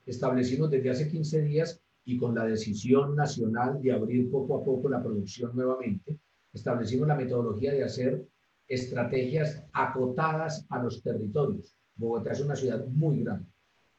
establecimos 0.06 0.70
desde 0.70 0.90
hace 0.90 1.08
15 1.08 1.42
días 1.42 1.82
y 2.04 2.18
con 2.18 2.36
la 2.36 2.44
decisión 2.44 3.16
nacional 3.16 3.82
de 3.82 3.90
abrir 3.90 4.30
poco 4.30 4.58
a 4.58 4.64
poco 4.64 4.88
la 4.88 5.02
producción 5.02 5.56
nuevamente, 5.56 6.20
establecimos 6.52 7.08
la 7.08 7.16
metodología 7.16 7.72
de 7.72 7.82
hacer 7.82 8.24
estrategias 8.68 9.64
acotadas 9.72 10.64
a 10.68 10.80
los 10.80 11.02
territorios. 11.02 11.76
Bogotá 11.96 12.30
es 12.30 12.40
una 12.40 12.54
ciudad 12.54 12.86
muy 12.86 13.24
grande 13.24 13.51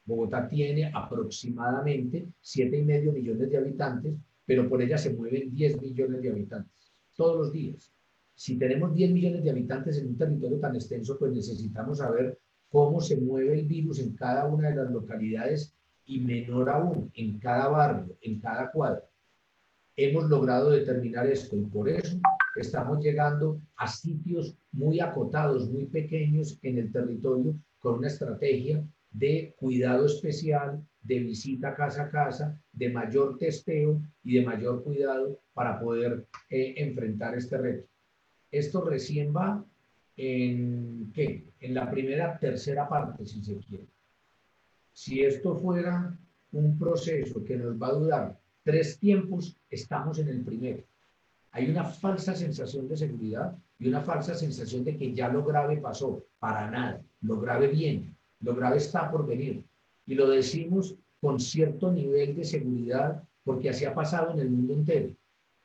Bogotá 0.06 0.48
tiene 0.48 0.92
aproximadamente 0.94 2.28
7,5 2.42 3.14
millones 3.14 3.50
de 3.50 3.58
habitantes, 3.58 4.14
pero 4.46 4.68
por 4.68 4.82
ella 4.82 4.98
se 4.98 5.14
mueven 5.14 5.54
10 5.54 5.82
millones 5.82 6.22
de 6.22 6.30
habitantes 6.30 6.94
todos 7.16 7.38
los 7.38 7.54
días. 7.54 7.92
Si 8.36 8.58
tenemos 8.58 8.94
10 8.94 9.12
millones 9.12 9.44
de 9.44 9.52
habitantes 9.52 9.98
en 9.98 10.08
un 10.08 10.18
territorio 10.18 10.60
tan 10.60 10.76
extenso, 10.76 11.18
pues 11.18 11.32
necesitamos 11.32 12.00
saber 12.00 12.38
cómo 12.70 13.00
se 13.00 13.18
mueve 13.18 13.60
el 13.60 13.68
virus 13.68 14.00
en 14.00 14.16
cada 14.16 14.48
una 14.48 14.70
de 14.70 14.76
las 14.76 14.92
localidades 14.92 15.76
y 16.06 16.20
menor 16.20 16.70
aún 16.70 17.12
en 17.14 17.40
cada 17.40 17.70
barrio, 17.70 18.18
en 18.22 18.40
cada 18.40 18.72
cuadro. 18.72 19.04
Hemos 19.96 20.28
logrado 20.28 20.72
determinar 20.72 21.28
esto 21.28 21.56
y 21.56 21.66
por 21.66 21.88
eso 21.88 22.18
estamos 22.56 23.04
llegando 23.04 23.62
a 23.76 23.88
sitios 23.88 24.58
muy 24.72 25.00
acotados, 25.00 25.70
muy 25.70 25.86
pequeños 25.86 26.58
en 26.64 26.80
el 26.80 26.92
territorio 26.92 27.56
con 27.80 28.00
una 28.00 28.08
estrategia 28.08 28.84
de 29.14 29.54
cuidado 29.58 30.08
especial, 30.08 30.84
de 31.02 31.20
visita 31.20 31.76
casa 31.76 32.04
a 32.04 32.10
casa, 32.10 32.60
de 32.72 32.90
mayor 32.90 33.38
testeo 33.38 34.02
y 34.24 34.36
de 34.36 34.46
mayor 34.46 34.84
cuidado 34.84 35.40
para 35.54 35.80
poder 35.80 36.26
eh, 36.50 36.74
enfrentar 36.78 37.38
este 37.38 37.58
reto. 37.58 37.88
Esto 38.52 38.82
recién 38.82 39.34
va 39.36 39.64
en 40.18 41.12
qué? 41.14 41.46
En 41.60 41.74
la 41.74 41.90
primera, 41.90 42.38
tercera 42.38 42.88
parte, 42.88 43.26
si 43.26 43.44
se 43.44 43.58
quiere. 43.58 43.88
Si 44.92 45.22
esto 45.22 45.56
fuera 45.56 46.18
un 46.52 46.78
proceso 46.78 47.44
que 47.44 47.58
nos 47.58 47.82
va 47.82 47.88
a 47.88 47.94
durar 47.94 48.40
tres 48.64 49.00
tiempos, 49.00 49.58
estamos 49.70 50.20
en 50.20 50.30
el 50.30 50.44
primero. 50.44 50.84
Hay 51.52 51.70
una 51.70 51.84
falsa 51.84 52.36
sensación 52.36 52.88
de 52.88 52.98
seguridad 52.98 53.56
y 53.78 53.88
una 53.88 54.02
falsa 54.02 54.34
sensación 54.34 54.84
de 54.84 54.98
que 54.98 55.14
ya 55.14 55.30
lo 55.30 55.44
grave 55.44 55.78
pasó. 55.78 56.26
Para 56.40 56.70
nada. 56.70 57.02
Lo 57.22 57.40
grave 57.40 57.68
viene. 57.68 58.13
Lo 58.44 58.54
grave 58.54 58.78
está 58.78 59.10
por 59.10 59.26
venir. 59.26 59.66
Y 60.06 60.16
lo 60.16 60.30
decimos 60.30 60.96
con 61.22 61.40
cierto 61.40 61.92
nivel 61.92 62.36
de 62.36 62.44
seguridad 62.44 63.24
porque 63.44 63.70
así 63.70 63.86
ha 63.86 63.96
pasado 63.96 64.34
en 64.34 64.40
el 64.40 64.50
mundo 64.50 64.74
entero. 64.74 65.16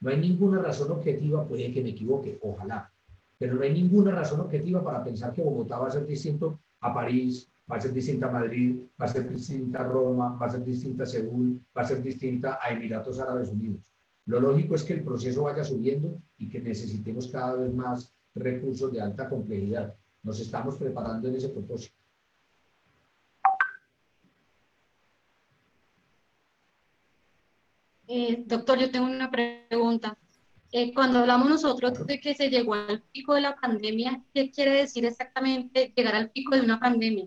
No 0.00 0.10
hay 0.10 0.18
ninguna 0.18 0.62
razón 0.62 0.92
objetiva, 0.92 1.46
puede 1.46 1.72
que 1.72 1.82
me 1.82 1.90
equivoque, 1.90 2.38
ojalá, 2.40 2.90
pero 3.36 3.54
no 3.54 3.62
hay 3.62 3.72
ninguna 3.72 4.12
razón 4.12 4.40
objetiva 4.40 4.82
para 4.82 5.02
pensar 5.02 5.32
que 5.32 5.42
Bogotá 5.42 5.78
va 5.78 5.88
a 5.88 5.90
ser 5.90 6.06
distinto 6.06 6.60
a 6.80 6.94
París, 6.94 7.50
va 7.70 7.76
a 7.76 7.80
ser 7.80 7.92
distinta 7.92 8.28
a 8.28 8.32
Madrid, 8.32 8.80
va 9.00 9.06
a 9.06 9.08
ser 9.08 9.28
distinta 9.28 9.80
a 9.80 9.84
Roma, 9.84 10.36
va 10.36 10.46
a 10.46 10.50
ser 10.50 10.64
distinta 10.64 11.02
a 11.02 11.06
Seúl, 11.06 11.60
va 11.76 11.82
a 11.82 11.84
ser 11.84 12.00
distinta 12.00 12.58
a 12.62 12.70
Emiratos 12.70 13.18
Árabes 13.18 13.48
Unidos. 13.50 13.90
Lo 14.26 14.40
lógico 14.40 14.76
es 14.76 14.84
que 14.84 14.94
el 14.94 15.02
proceso 15.02 15.42
vaya 15.42 15.64
subiendo 15.64 16.20
y 16.36 16.48
que 16.48 16.60
necesitemos 16.60 17.28
cada 17.28 17.56
vez 17.56 17.74
más 17.74 18.12
recursos 18.34 18.92
de 18.92 19.00
alta 19.00 19.28
complejidad. 19.28 19.94
Nos 20.22 20.38
estamos 20.38 20.76
preparando 20.76 21.28
en 21.28 21.36
ese 21.36 21.48
propósito. 21.48 21.97
Eh, 28.10 28.42
doctor, 28.46 28.78
yo 28.78 28.90
tengo 28.90 29.06
una 29.06 29.30
pregunta. 29.30 30.16
Eh, 30.72 30.94
cuando 30.94 31.18
hablamos 31.18 31.50
nosotros 31.50 32.06
de 32.06 32.18
que 32.18 32.34
se 32.34 32.48
llegó 32.48 32.72
al 32.72 33.02
pico 33.12 33.34
de 33.34 33.42
la 33.42 33.54
pandemia, 33.54 34.24
¿qué 34.32 34.50
quiere 34.50 34.72
decir 34.72 35.04
exactamente 35.04 35.92
llegar 35.94 36.14
al 36.14 36.30
pico 36.30 36.54
de 36.54 36.62
una 36.62 36.80
pandemia? 36.80 37.26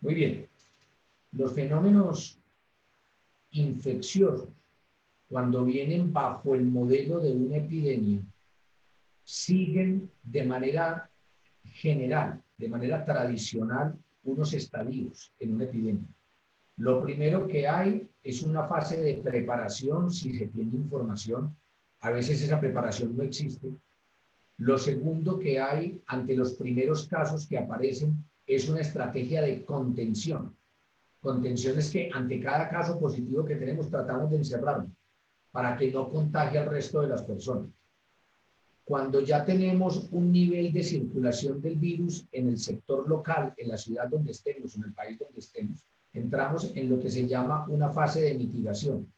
Muy 0.00 0.14
bien. 0.14 0.48
Los 1.32 1.52
fenómenos 1.52 2.40
infecciosos, 3.50 4.48
cuando 5.28 5.66
vienen 5.66 6.14
bajo 6.14 6.54
el 6.54 6.64
modelo 6.64 7.20
de 7.20 7.32
una 7.32 7.58
epidemia, 7.58 8.22
siguen 9.22 10.10
de 10.22 10.44
manera 10.44 11.10
general, 11.64 12.42
de 12.56 12.68
manera 12.68 13.04
tradicional, 13.04 13.98
unos 14.26 14.52
estadios 14.52 15.32
en 15.38 15.54
una 15.54 15.64
epidemia. 15.64 16.08
Lo 16.76 17.02
primero 17.02 17.46
que 17.46 17.66
hay 17.66 18.08
es 18.22 18.42
una 18.42 18.64
fase 18.64 19.00
de 19.00 19.14
preparación, 19.14 20.10
si 20.10 20.36
se 20.36 20.48
tiene 20.48 20.76
información. 20.76 21.56
A 22.00 22.10
veces 22.10 22.42
esa 22.42 22.60
preparación 22.60 23.16
no 23.16 23.22
existe. 23.22 23.72
Lo 24.58 24.76
segundo 24.78 25.38
que 25.38 25.58
hay 25.60 26.02
ante 26.06 26.36
los 26.36 26.54
primeros 26.54 27.08
casos 27.08 27.46
que 27.46 27.58
aparecen 27.58 28.24
es 28.46 28.68
una 28.68 28.80
estrategia 28.80 29.42
de 29.42 29.64
contención. 29.64 30.54
Contención 31.20 31.78
es 31.78 31.90
que 31.90 32.10
ante 32.12 32.40
cada 32.40 32.68
caso 32.68 32.98
positivo 33.00 33.44
que 33.44 33.56
tenemos 33.56 33.90
tratamos 33.90 34.30
de 34.30 34.36
encerrarlo 34.36 34.90
para 35.50 35.76
que 35.76 35.90
no 35.90 36.10
contagie 36.10 36.58
al 36.58 36.70
resto 36.70 37.00
de 37.00 37.08
las 37.08 37.22
personas. 37.22 37.68
Cuando 38.86 39.20
ya 39.20 39.44
tenemos 39.44 40.06
un 40.12 40.30
nivel 40.30 40.72
de 40.72 40.84
circulación 40.84 41.60
del 41.60 41.74
virus 41.74 42.24
en 42.30 42.50
el 42.50 42.56
sector 42.56 43.08
local, 43.08 43.52
en 43.56 43.66
la 43.66 43.76
ciudad 43.76 44.08
donde 44.08 44.30
estemos, 44.30 44.76
en 44.76 44.84
el 44.84 44.92
país 44.92 45.18
donde 45.18 45.40
estemos, 45.40 45.84
entramos 46.12 46.70
en 46.72 46.88
lo 46.90 47.00
que 47.00 47.10
se 47.10 47.26
llama 47.26 47.66
una 47.68 47.90
fase 47.90 48.20
de 48.20 48.34
mitigación. 48.34 49.12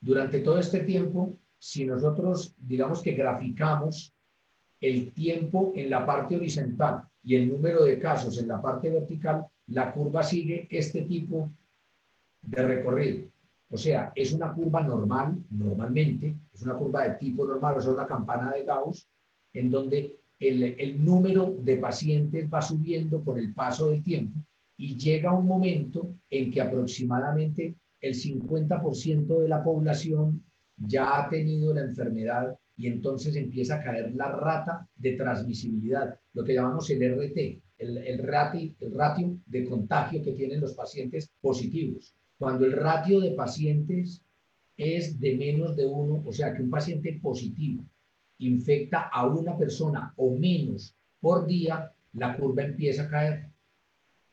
Durante 0.00 0.40
todo 0.40 0.58
este 0.58 0.80
tiempo, 0.80 1.36
si 1.58 1.84
nosotros 1.84 2.54
digamos 2.56 3.02
que 3.02 3.12
graficamos 3.12 4.14
el 4.80 5.12
tiempo 5.12 5.74
en 5.76 5.90
la 5.90 6.06
parte 6.06 6.36
horizontal 6.36 7.02
y 7.22 7.36
el 7.36 7.46
número 7.46 7.84
de 7.84 7.98
casos 7.98 8.38
en 8.38 8.48
la 8.48 8.62
parte 8.62 8.88
vertical, 8.88 9.44
la 9.66 9.92
curva 9.92 10.22
sigue 10.22 10.66
este 10.70 11.02
tipo 11.02 11.50
de 12.40 12.62
recorrido. 12.62 13.28
O 13.70 13.76
sea, 13.76 14.12
es 14.14 14.32
una 14.32 14.52
curva 14.52 14.82
normal, 14.82 15.36
normalmente, 15.50 16.36
es 16.52 16.62
una 16.62 16.74
curva 16.74 17.04
de 17.04 17.14
tipo 17.16 17.44
normal, 17.44 17.76
o 17.76 17.80
sea, 17.80 17.92
una 17.92 18.06
campana 18.06 18.52
de 18.52 18.64
Gauss, 18.64 19.08
en 19.52 19.70
donde 19.70 20.16
el, 20.38 20.62
el 20.62 21.04
número 21.04 21.54
de 21.60 21.76
pacientes 21.76 22.48
va 22.52 22.62
subiendo 22.62 23.22
con 23.22 23.38
el 23.38 23.52
paso 23.52 23.90
del 23.90 24.02
tiempo 24.02 24.38
y 24.76 24.96
llega 24.96 25.32
un 25.32 25.46
momento 25.46 26.14
en 26.30 26.50
que 26.50 26.60
aproximadamente 26.60 27.74
el 28.00 28.14
50% 28.14 29.40
de 29.40 29.48
la 29.48 29.62
población 29.62 30.44
ya 30.76 31.18
ha 31.18 31.28
tenido 31.28 31.74
la 31.74 31.82
enfermedad 31.82 32.56
y 32.76 32.86
entonces 32.86 33.34
empieza 33.34 33.74
a 33.74 33.82
caer 33.82 34.14
la 34.14 34.30
rata 34.30 34.88
de 34.94 35.16
transmisibilidad, 35.16 36.16
lo 36.32 36.44
que 36.44 36.54
llamamos 36.54 36.88
el 36.90 37.02
RT, 37.02 37.60
el, 37.78 37.98
el, 37.98 38.18
ratio, 38.18 38.72
el 38.80 38.94
ratio 38.94 39.36
de 39.46 39.64
contagio 39.64 40.22
que 40.22 40.32
tienen 40.32 40.60
los 40.60 40.74
pacientes 40.74 41.28
positivos. 41.40 42.14
Cuando 42.38 42.66
el 42.66 42.72
ratio 42.72 43.20
de 43.20 43.32
pacientes 43.32 44.22
es 44.76 45.18
de 45.18 45.36
menos 45.36 45.76
de 45.76 45.86
uno, 45.86 46.22
o 46.24 46.32
sea 46.32 46.54
que 46.54 46.62
un 46.62 46.70
paciente 46.70 47.18
positivo 47.20 47.84
infecta 48.38 49.08
a 49.08 49.26
una 49.26 49.56
persona 49.56 50.14
o 50.16 50.36
menos 50.36 50.94
por 51.20 51.46
día, 51.46 51.92
la 52.12 52.36
curva 52.36 52.62
empieza 52.62 53.02
a 53.02 53.08
caer 53.08 53.48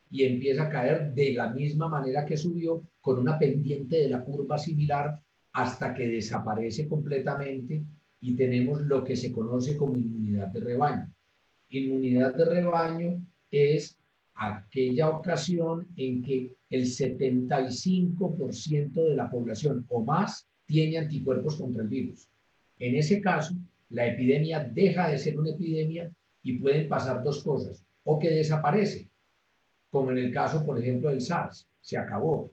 y 0.08 0.24
empieza 0.24 0.64
a 0.64 0.68
caer 0.70 1.12
de 1.14 1.32
la 1.32 1.50
misma 1.50 1.88
manera 1.88 2.24
que 2.24 2.36
subió, 2.36 2.82
con 3.00 3.18
una 3.18 3.38
pendiente 3.38 3.96
de 3.96 4.08
la 4.08 4.24
curva 4.24 4.56
similar 4.56 5.20
hasta 5.52 5.94
que 5.94 6.06
desaparece 6.06 6.86
completamente 6.86 7.82
y 8.20 8.36
tenemos 8.36 8.82
lo 8.82 9.02
que 9.02 9.16
se 9.16 9.32
conoce 9.32 9.76
como 9.76 9.96
inmunidad 9.96 10.48
de 10.48 10.60
rebaño. 10.60 11.12
Inmunidad 11.70 12.34
de 12.34 12.44
rebaño 12.44 13.26
es 13.50 13.98
aquella 14.34 15.10
ocasión 15.10 15.88
en 15.96 16.22
que 16.22 16.55
el 16.70 16.84
75% 16.84 18.92
de 18.92 19.14
la 19.14 19.30
población 19.30 19.84
o 19.88 20.04
más 20.04 20.48
tiene 20.64 20.98
anticuerpos 20.98 21.56
contra 21.56 21.82
el 21.82 21.88
virus. 21.88 22.28
En 22.78 22.96
ese 22.96 23.20
caso, 23.20 23.54
la 23.90 24.06
epidemia 24.06 24.64
deja 24.64 25.08
de 25.08 25.18
ser 25.18 25.38
una 25.38 25.50
epidemia 25.50 26.10
y 26.42 26.58
pueden 26.58 26.88
pasar 26.88 27.22
dos 27.22 27.42
cosas, 27.42 27.84
o 28.04 28.18
que 28.18 28.30
desaparece, 28.30 29.08
como 29.90 30.12
en 30.12 30.18
el 30.18 30.32
caso, 30.32 30.64
por 30.64 30.78
ejemplo, 30.78 31.10
del 31.10 31.20
SARS, 31.20 31.68
se 31.80 31.96
acabó, 31.96 32.52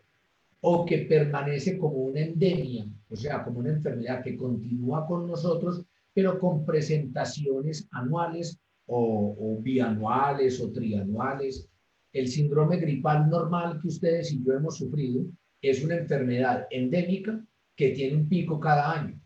o 0.61 0.85
que 0.85 0.99
permanece 0.99 1.77
como 1.77 1.97
una 1.97 2.21
endemia, 2.21 2.85
o 3.09 3.15
sea, 3.15 3.43
como 3.43 3.59
una 3.59 3.71
enfermedad 3.71 4.23
que 4.23 4.37
continúa 4.37 5.05
con 5.05 5.27
nosotros, 5.27 5.83
pero 6.13 6.39
con 6.39 6.65
presentaciones 6.65 7.87
anuales 7.91 8.59
o, 8.85 9.35
o 9.37 9.61
bianuales 9.61 10.61
o 10.61 10.71
trianuales. 10.71 11.67
El 12.13 12.27
síndrome 12.27 12.77
gripal 12.77 13.27
normal 13.27 13.79
que 13.81 13.87
ustedes 13.87 14.31
y 14.31 14.43
yo 14.43 14.53
hemos 14.53 14.77
sufrido 14.77 15.25
es 15.61 15.83
una 15.83 15.97
enfermedad 15.97 16.67
endémica 16.69 17.43
que 17.75 17.89
tiene 17.89 18.17
un 18.17 18.29
pico 18.29 18.59
cada 18.59 18.99
año. 18.99 19.19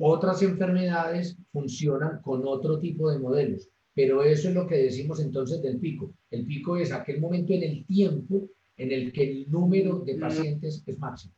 Otras 0.00 0.42
enfermedades 0.42 1.36
funcionan 1.52 2.20
con 2.20 2.42
otro 2.46 2.80
tipo 2.80 3.10
de 3.10 3.20
modelos, 3.20 3.68
pero 3.94 4.22
eso 4.22 4.48
es 4.48 4.54
lo 4.54 4.66
que 4.66 4.76
decimos 4.76 5.20
entonces 5.20 5.62
del 5.62 5.78
pico. 5.78 6.12
El 6.30 6.46
pico 6.46 6.76
es 6.76 6.92
aquel 6.92 7.20
momento 7.20 7.52
en 7.52 7.62
el 7.62 7.86
tiempo 7.86 8.48
en 8.76 8.90
el 8.90 9.12
que 9.12 9.30
el 9.30 9.50
número 9.50 10.00
de 10.00 10.16
pacientes 10.16 10.82
es 10.84 10.98
máximo. 10.98 11.34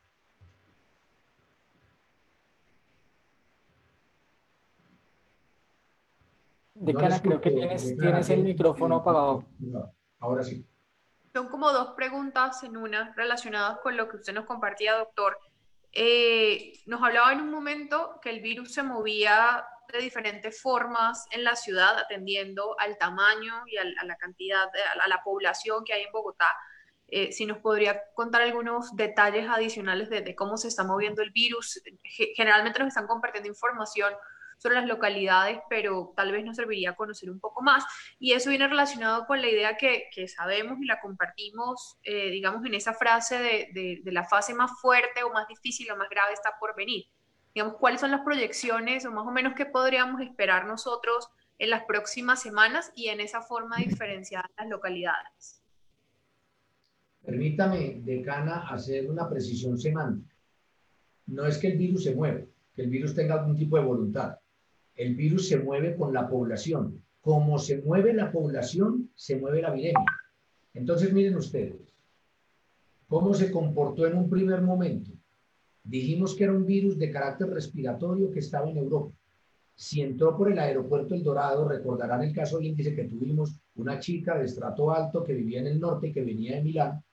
Decana, 6.74 7.20
creo 7.20 7.40
que 7.40 7.50
tienes, 7.50 7.96
tienes 7.96 8.30
el 8.30 8.44
micrófono 8.44 8.96
apagado. 8.96 9.44
Ahora 10.20 10.44
sí. 10.44 10.64
Son 11.32 11.48
como 11.48 11.72
dos 11.72 11.94
preguntas 11.94 12.62
en 12.62 12.76
una 12.76 13.12
relacionadas 13.14 13.78
con 13.80 13.96
lo 13.96 14.08
que 14.08 14.16
usted 14.16 14.32
nos 14.32 14.46
compartía, 14.46 14.94
doctor. 14.94 15.38
Eh, 15.92 16.72
nos 16.86 17.02
hablaba 17.02 17.32
en 17.32 17.40
un 17.40 17.50
momento 17.50 18.18
que 18.22 18.30
el 18.30 18.40
virus 18.40 18.72
se 18.72 18.82
movía 18.82 19.64
de 19.92 20.00
diferentes 20.00 20.60
formas 20.60 21.26
en 21.30 21.44
la 21.44 21.56
ciudad, 21.56 21.96
atendiendo 21.98 22.78
al 22.78 22.98
tamaño 22.98 23.62
y 23.66 23.76
a, 23.76 24.04
la 24.04 24.16
cantidad, 24.16 24.68
a 25.00 25.08
la 25.08 25.22
población 25.22 25.84
que 25.84 25.94
hay 25.94 26.02
en 26.02 26.12
Bogotá. 26.12 26.52
Eh, 27.10 27.32
si 27.32 27.46
nos 27.46 27.58
podría 27.58 28.02
contar 28.12 28.42
algunos 28.42 28.94
detalles 28.94 29.48
adicionales 29.48 30.10
de, 30.10 30.20
de, 30.20 30.34
cómo 30.34 30.58
se 30.58 30.68
está 30.68 30.84
moviendo 30.84 31.22
el 31.22 31.30
virus. 31.30 31.80
Generalmente 32.34 32.78
nos 32.80 32.88
están 32.88 33.06
compartiendo 33.06 33.48
información 33.48 34.12
sobre 34.58 34.74
las 34.74 34.86
localidades, 34.86 35.58
pero 35.70 36.12
tal 36.14 36.32
vez 36.32 36.44
nos 36.44 36.56
serviría 36.56 36.94
conocer 36.94 37.30
un 37.30 37.40
poco 37.40 37.62
más. 37.62 37.84
Y 38.18 38.32
eso 38.32 38.50
viene 38.50 38.68
relacionado 38.68 39.26
con 39.26 39.40
la 39.40 39.48
idea 39.48 39.76
que, 39.76 40.04
que 40.14 40.28
sabemos 40.28 40.78
y 40.80 40.84
la 40.84 41.00
compartimos, 41.00 41.98
eh, 42.02 42.30
digamos, 42.30 42.64
en 42.66 42.74
esa 42.74 42.92
frase 42.92 43.38
de, 43.38 43.68
de, 43.72 44.00
de, 44.04 44.12
la 44.12 44.24
fase 44.24 44.52
más 44.54 44.70
fuerte 44.80 45.22
o 45.22 45.32
más 45.32 45.48
difícil 45.48 45.90
o 45.90 45.96
más 45.96 46.08
grave 46.10 46.34
está 46.34 46.52
por 46.60 46.76
venir. 46.76 47.04
Digamos, 47.54 47.76
¿cuáles 47.78 48.00
son 48.00 48.10
las 48.10 48.20
proyecciones 48.20 49.04
o 49.06 49.12
más 49.12 49.26
o 49.26 49.30
menos 49.30 49.54
qué 49.54 49.66
podríamos 49.66 50.20
esperar 50.20 50.66
nosotros 50.66 51.28
en 51.58 51.70
las 51.70 51.84
próximas 51.84 52.42
semanas 52.42 52.92
y 52.94 53.08
en 53.08 53.20
esa 53.20 53.42
forma 53.42 53.76
diferenciada 53.76 54.50
las 54.56 54.68
localidades? 54.68 55.62
Permítame, 57.24 58.00
decana, 58.04 58.68
hacer 58.68 59.10
una 59.10 59.28
precisión 59.28 59.76
semántica. 59.76 60.34
No 61.26 61.44
es 61.46 61.58
que 61.58 61.66
el 61.66 61.76
virus 61.76 62.04
se 62.04 62.14
mueva, 62.14 62.40
que 62.74 62.82
el 62.82 62.88
virus 62.88 63.14
tenga 63.14 63.34
algún 63.34 63.56
tipo 63.56 63.76
de 63.76 63.84
voluntad. 63.84 64.38
El 64.98 65.14
virus 65.14 65.46
se 65.46 65.58
mueve 65.58 65.94
con 65.94 66.12
la 66.12 66.28
población. 66.28 67.00
Como 67.20 67.60
se 67.60 67.80
mueve 67.82 68.12
la 68.12 68.32
población, 68.32 69.10
se 69.14 69.36
mueve 69.36 69.62
la 69.62 69.70
viremia. 69.70 70.04
Entonces, 70.74 71.12
miren 71.12 71.36
ustedes, 71.36 71.94
¿cómo 73.06 73.32
se 73.32 73.52
comportó 73.52 74.08
en 74.08 74.16
un 74.16 74.28
primer 74.28 74.60
momento? 74.60 75.12
Dijimos 75.84 76.34
que 76.34 76.44
era 76.44 76.52
un 76.52 76.66
virus 76.66 76.98
de 76.98 77.12
carácter 77.12 77.48
respiratorio 77.48 78.32
que 78.32 78.40
estaba 78.40 78.68
en 78.68 78.76
Europa. 78.76 79.14
Si 79.76 80.00
entró 80.00 80.36
por 80.36 80.50
el 80.50 80.58
aeropuerto 80.58 81.14
El 81.14 81.22
Dorado, 81.22 81.68
recordarán 81.68 82.24
el 82.24 82.34
caso 82.34 82.60
índice 82.60 82.96
que 82.96 83.04
tuvimos, 83.04 83.56
una 83.76 84.00
chica 84.00 84.36
de 84.36 84.46
estrato 84.46 84.90
alto 84.90 85.22
que 85.22 85.32
vivía 85.32 85.60
en 85.60 85.68
el 85.68 85.78
norte 85.78 86.08
y 86.08 86.12
que 86.12 86.24
venía 86.24 86.56
de 86.56 86.62
Milán. 86.62 87.04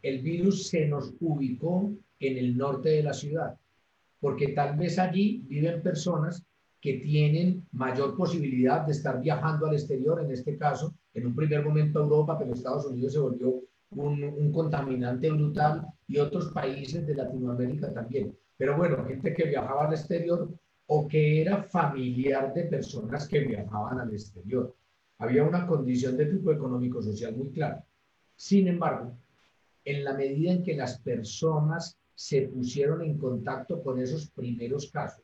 El 0.00 0.22
virus 0.22 0.68
se 0.68 0.86
nos 0.86 1.12
ubicó 1.20 1.92
en 2.18 2.38
el 2.38 2.56
norte 2.56 2.88
de 2.88 3.02
la 3.02 3.12
ciudad, 3.12 3.58
porque 4.20 4.48
tal 4.48 4.78
vez 4.78 4.98
allí 4.98 5.42
viven 5.46 5.82
personas 5.82 6.42
que 6.84 6.98
tienen 6.98 7.66
mayor 7.72 8.14
posibilidad 8.14 8.84
de 8.84 8.92
estar 8.92 9.18
viajando 9.18 9.66
al 9.66 9.72
exterior, 9.72 10.20
en 10.20 10.30
este 10.30 10.58
caso, 10.58 10.94
en 11.14 11.28
un 11.28 11.34
primer 11.34 11.64
momento 11.64 11.98
a 11.98 12.02
Europa, 12.02 12.38
pero 12.38 12.52
Estados 12.52 12.84
Unidos 12.84 13.14
se 13.14 13.20
volvió 13.20 13.62
un, 13.92 14.22
un, 14.22 14.52
contaminante 14.52 15.30
brutal 15.30 15.86
y 16.06 16.18
otros 16.18 16.52
países 16.52 17.06
de 17.06 17.14
Latinoamérica 17.14 17.90
también. 17.90 18.36
Pero 18.58 18.76
bueno, 18.76 19.02
gente 19.06 19.32
que 19.32 19.44
viajaba 19.44 19.86
al 19.86 19.94
exterior 19.94 20.46
o 20.86 21.08
que 21.08 21.40
era 21.40 21.62
familiar 21.62 22.52
de 22.52 22.64
personas 22.64 23.26
que 23.28 23.40
viajaban 23.40 24.00
al 24.00 24.12
exterior. 24.12 24.76
Había 25.16 25.42
una 25.42 25.66
condición 25.66 26.18
de 26.18 26.26
tipo 26.26 26.52
económico-social 26.52 27.34
muy 27.34 27.48
clara. 27.48 27.82
Sin 28.36 28.68
embargo, 28.68 29.16
en 29.86 30.04
la 30.04 30.12
medida 30.12 30.52
en 30.52 30.62
que 30.62 30.76
las 30.76 30.98
personas 30.98 31.96
se 32.14 32.42
pusieron 32.42 33.00
en 33.00 33.16
contacto 33.16 33.82
con 33.82 33.98
esos 33.98 34.30
primeros 34.32 34.90
casos, 34.90 35.23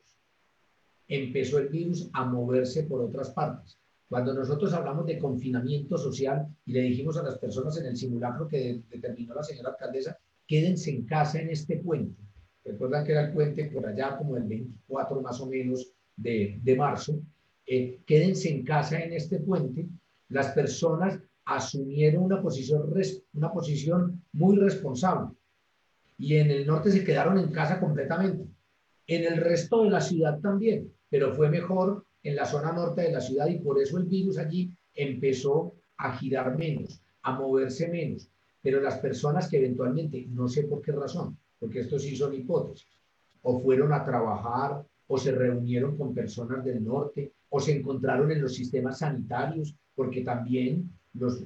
empezó 1.11 1.59
el 1.59 1.67
virus 1.67 2.09
a 2.13 2.25
moverse 2.25 2.83
por 2.83 3.01
otras 3.01 3.31
partes. 3.31 3.77
Cuando 4.07 4.33
nosotros 4.33 4.73
hablamos 4.73 5.05
de 5.05 5.19
confinamiento 5.19 5.97
social 5.97 6.47
y 6.65 6.71
le 6.71 6.81
dijimos 6.81 7.17
a 7.17 7.23
las 7.23 7.37
personas 7.37 7.77
en 7.77 7.85
el 7.85 7.97
simulacro 7.97 8.47
que 8.47 8.81
determinó 8.89 9.35
la 9.35 9.43
señora 9.43 9.71
alcaldesa, 9.71 10.17
quédense 10.47 10.89
en 10.89 11.05
casa 11.05 11.41
en 11.41 11.49
este 11.49 11.77
puente. 11.77 12.21
Recuerdan 12.63 13.05
que 13.05 13.11
era 13.11 13.25
el 13.25 13.33
puente 13.33 13.65
por 13.65 13.85
allá 13.85 14.17
como 14.17 14.37
el 14.37 14.43
24 14.43 15.21
más 15.21 15.39
o 15.41 15.47
menos 15.47 15.93
de, 16.15 16.59
de 16.63 16.75
marzo. 16.75 17.21
Eh, 17.65 18.01
quédense 18.05 18.49
en 18.49 18.63
casa 18.63 18.99
en 18.99 19.13
este 19.13 19.39
puente. 19.39 19.87
Las 20.29 20.47
personas 20.53 21.19
asumieron 21.43 22.23
una 22.23 22.41
posición, 22.41 22.93
una 23.33 23.51
posición 23.51 24.23
muy 24.31 24.55
responsable 24.57 25.35
y 26.17 26.35
en 26.35 26.51
el 26.51 26.67
norte 26.67 26.91
se 26.91 27.03
quedaron 27.03 27.37
en 27.37 27.51
casa 27.51 27.79
completamente. 27.79 28.45
En 29.07 29.25
el 29.25 29.37
resto 29.37 29.83
de 29.83 29.89
la 29.89 29.99
ciudad 29.99 30.39
también, 30.39 30.93
pero 31.11 31.35
fue 31.35 31.49
mejor 31.49 32.05
en 32.23 32.35
la 32.35 32.45
zona 32.45 32.71
norte 32.71 33.01
de 33.01 33.11
la 33.11 33.21
ciudad 33.21 33.47
y 33.47 33.59
por 33.59 33.79
eso 33.79 33.97
el 33.97 34.05
virus 34.05 34.37
allí 34.37 34.71
empezó 34.95 35.73
a 35.97 36.17
girar 36.17 36.57
menos, 36.57 37.01
a 37.21 37.37
moverse 37.37 37.89
menos. 37.89 38.29
Pero 38.61 38.79
las 38.79 38.97
personas 38.99 39.49
que 39.49 39.57
eventualmente, 39.57 40.25
no 40.29 40.47
sé 40.47 40.63
por 40.63 40.81
qué 40.81 40.93
razón, 40.93 41.37
porque 41.59 41.81
esto 41.81 41.99
sí 41.99 42.15
son 42.15 42.33
hipótesis, 42.33 42.87
o 43.41 43.59
fueron 43.59 43.91
a 43.91 44.05
trabajar, 44.05 44.83
o 45.07 45.17
se 45.17 45.31
reunieron 45.31 45.97
con 45.97 46.13
personas 46.13 46.63
del 46.63 46.83
norte, 46.83 47.33
o 47.49 47.59
se 47.59 47.77
encontraron 47.77 48.31
en 48.31 48.41
los 48.41 48.55
sistemas 48.55 48.99
sanitarios, 48.99 49.75
porque 49.93 50.21
también 50.21 50.89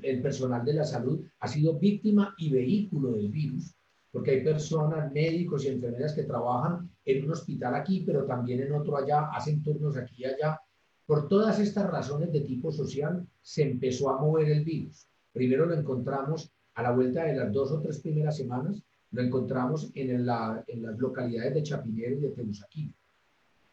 el 0.04 0.22
personal 0.22 0.64
de 0.64 0.74
la 0.74 0.84
salud 0.84 1.26
ha 1.40 1.48
sido 1.48 1.80
víctima 1.80 2.36
y 2.38 2.52
vehículo 2.52 3.14
del 3.14 3.30
virus, 3.30 3.75
porque 4.16 4.32
hay 4.32 4.44
personas, 4.46 5.12
médicos 5.12 5.66
y 5.66 5.68
enfermeras 5.68 6.14
que 6.14 6.24
trabajan 6.24 6.90
en 7.04 7.26
un 7.26 7.32
hospital 7.32 7.76
aquí, 7.76 8.02
pero 8.06 8.24
también 8.24 8.62
en 8.62 8.72
otro 8.72 8.96
allá, 8.96 9.26
hacen 9.26 9.62
turnos 9.62 9.98
aquí 9.98 10.16
y 10.20 10.26
allá. 10.26 10.58
Por 11.06 11.28
todas 11.28 11.60
estas 11.60 11.92
razones 11.92 12.32
de 12.32 12.40
tipo 12.40 12.72
social, 12.72 13.28
se 13.42 13.64
empezó 13.64 14.10
a 14.10 14.22
mover 14.22 14.48
el 14.48 14.64
virus. 14.64 15.06
Primero 15.34 15.66
lo 15.66 15.76
encontramos 15.76 16.50
a 16.76 16.84
la 16.84 16.92
vuelta 16.92 17.26
de 17.26 17.36
las 17.36 17.52
dos 17.52 17.74
o 17.74 17.82
tres 17.82 18.00
primeras 18.00 18.38
semanas, 18.38 18.82
lo 19.12 19.22
encontramos 19.22 19.92
en, 19.96 20.26
la, 20.26 20.64
en 20.66 20.84
las 20.84 20.98
localidades 20.98 21.54
de 21.54 21.64
Chapinero 21.64 22.16
y 22.16 22.22
de 22.22 22.30
Teusaquillo. 22.30 22.94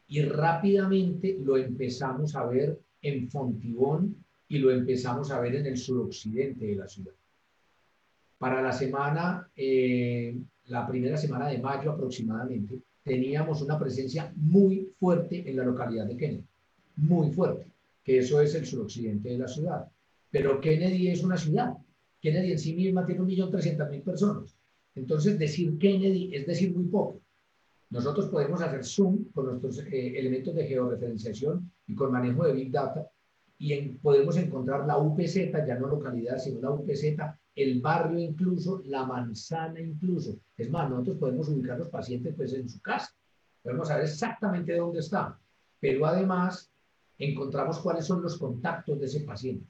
Y 0.09 0.23
rápidamente 0.23 1.37
lo 1.41 1.55
empezamos 1.55 2.35
a 2.35 2.45
ver 2.47 2.77
en 3.01 3.29
Fontibón 3.29 4.17
y 4.49 4.57
lo 4.57 4.71
empezamos 4.71 5.31
a 5.31 5.39
ver 5.39 5.55
en 5.55 5.67
el 5.67 5.77
suroccidente 5.77 6.65
de 6.65 6.75
la 6.75 6.87
ciudad. 6.89 7.13
Para 8.43 8.61
la 8.61 8.73
semana, 8.73 9.49
eh, 9.55 10.37
la 10.65 10.85
primera 10.85 11.15
semana 11.15 11.47
de 11.47 11.59
mayo 11.59 11.91
aproximadamente, 11.91 12.77
teníamos 13.01 13.61
una 13.61 13.79
presencia 13.79 14.33
muy 14.35 14.91
fuerte 14.99 15.49
en 15.49 15.55
la 15.55 15.63
localidad 15.63 16.05
de 16.07 16.17
Kennedy, 16.17 16.43
muy 16.97 17.31
fuerte, 17.31 17.67
que 18.03 18.17
eso 18.17 18.41
es 18.41 18.53
el 18.55 18.65
suroccidente 18.65 19.29
de 19.29 19.37
la 19.37 19.47
ciudad. 19.47 19.87
Pero 20.29 20.59
Kennedy 20.59 21.07
es 21.07 21.23
una 21.23 21.37
ciudad. 21.37 21.71
Kennedy 22.19 22.51
en 22.51 22.59
sí 22.59 22.75
misma 22.75 23.05
tiene 23.05 23.21
1.300.000 23.21 24.03
personas. 24.03 24.57
Entonces, 24.93 25.39
decir 25.39 25.77
Kennedy 25.77 26.35
es 26.35 26.45
decir 26.45 26.75
muy 26.75 26.87
poco. 26.87 27.21
Nosotros 27.91 28.25
podemos 28.25 28.61
hacer 28.61 28.83
zoom 28.83 29.23
con 29.33 29.45
nuestros 29.45 29.79
eh, 29.85 30.19
elementos 30.19 30.53
de 30.53 30.67
georreferenciación 30.67 31.71
y 31.87 31.95
con 31.95 32.11
manejo 32.11 32.45
de 32.45 32.51
Big 32.51 32.71
Data 32.71 33.09
y 33.57 33.73
podemos 34.01 34.35
encontrar 34.35 34.85
la 34.85 34.97
UPZ, 34.97 35.35
ya 35.65 35.79
no 35.79 35.87
localidad, 35.87 36.37
sino 36.39 36.59
la 36.59 36.71
UPZ, 36.71 37.15
el 37.55 37.81
barrio 37.81 38.19
incluso, 38.19 38.81
la 38.85 39.05
manzana 39.05 39.79
incluso. 39.79 40.39
Es 40.57 40.69
más, 40.69 40.89
nosotros 40.89 41.17
podemos 41.17 41.49
ubicar 41.49 41.77
los 41.77 41.89
pacientes 41.89 42.33
pues, 42.35 42.53
en 42.53 42.67
su 42.67 42.81
casa. 42.81 43.13
Podemos 43.61 43.87
saber 43.87 44.05
exactamente 44.05 44.75
dónde 44.75 44.99
están. 44.99 45.35
Pero 45.79 46.05
además 46.05 46.71
encontramos 47.17 47.79
cuáles 47.79 48.05
son 48.05 48.21
los 48.21 48.37
contactos 48.37 48.99
de 48.99 49.05
ese 49.05 49.21
paciente. 49.21 49.67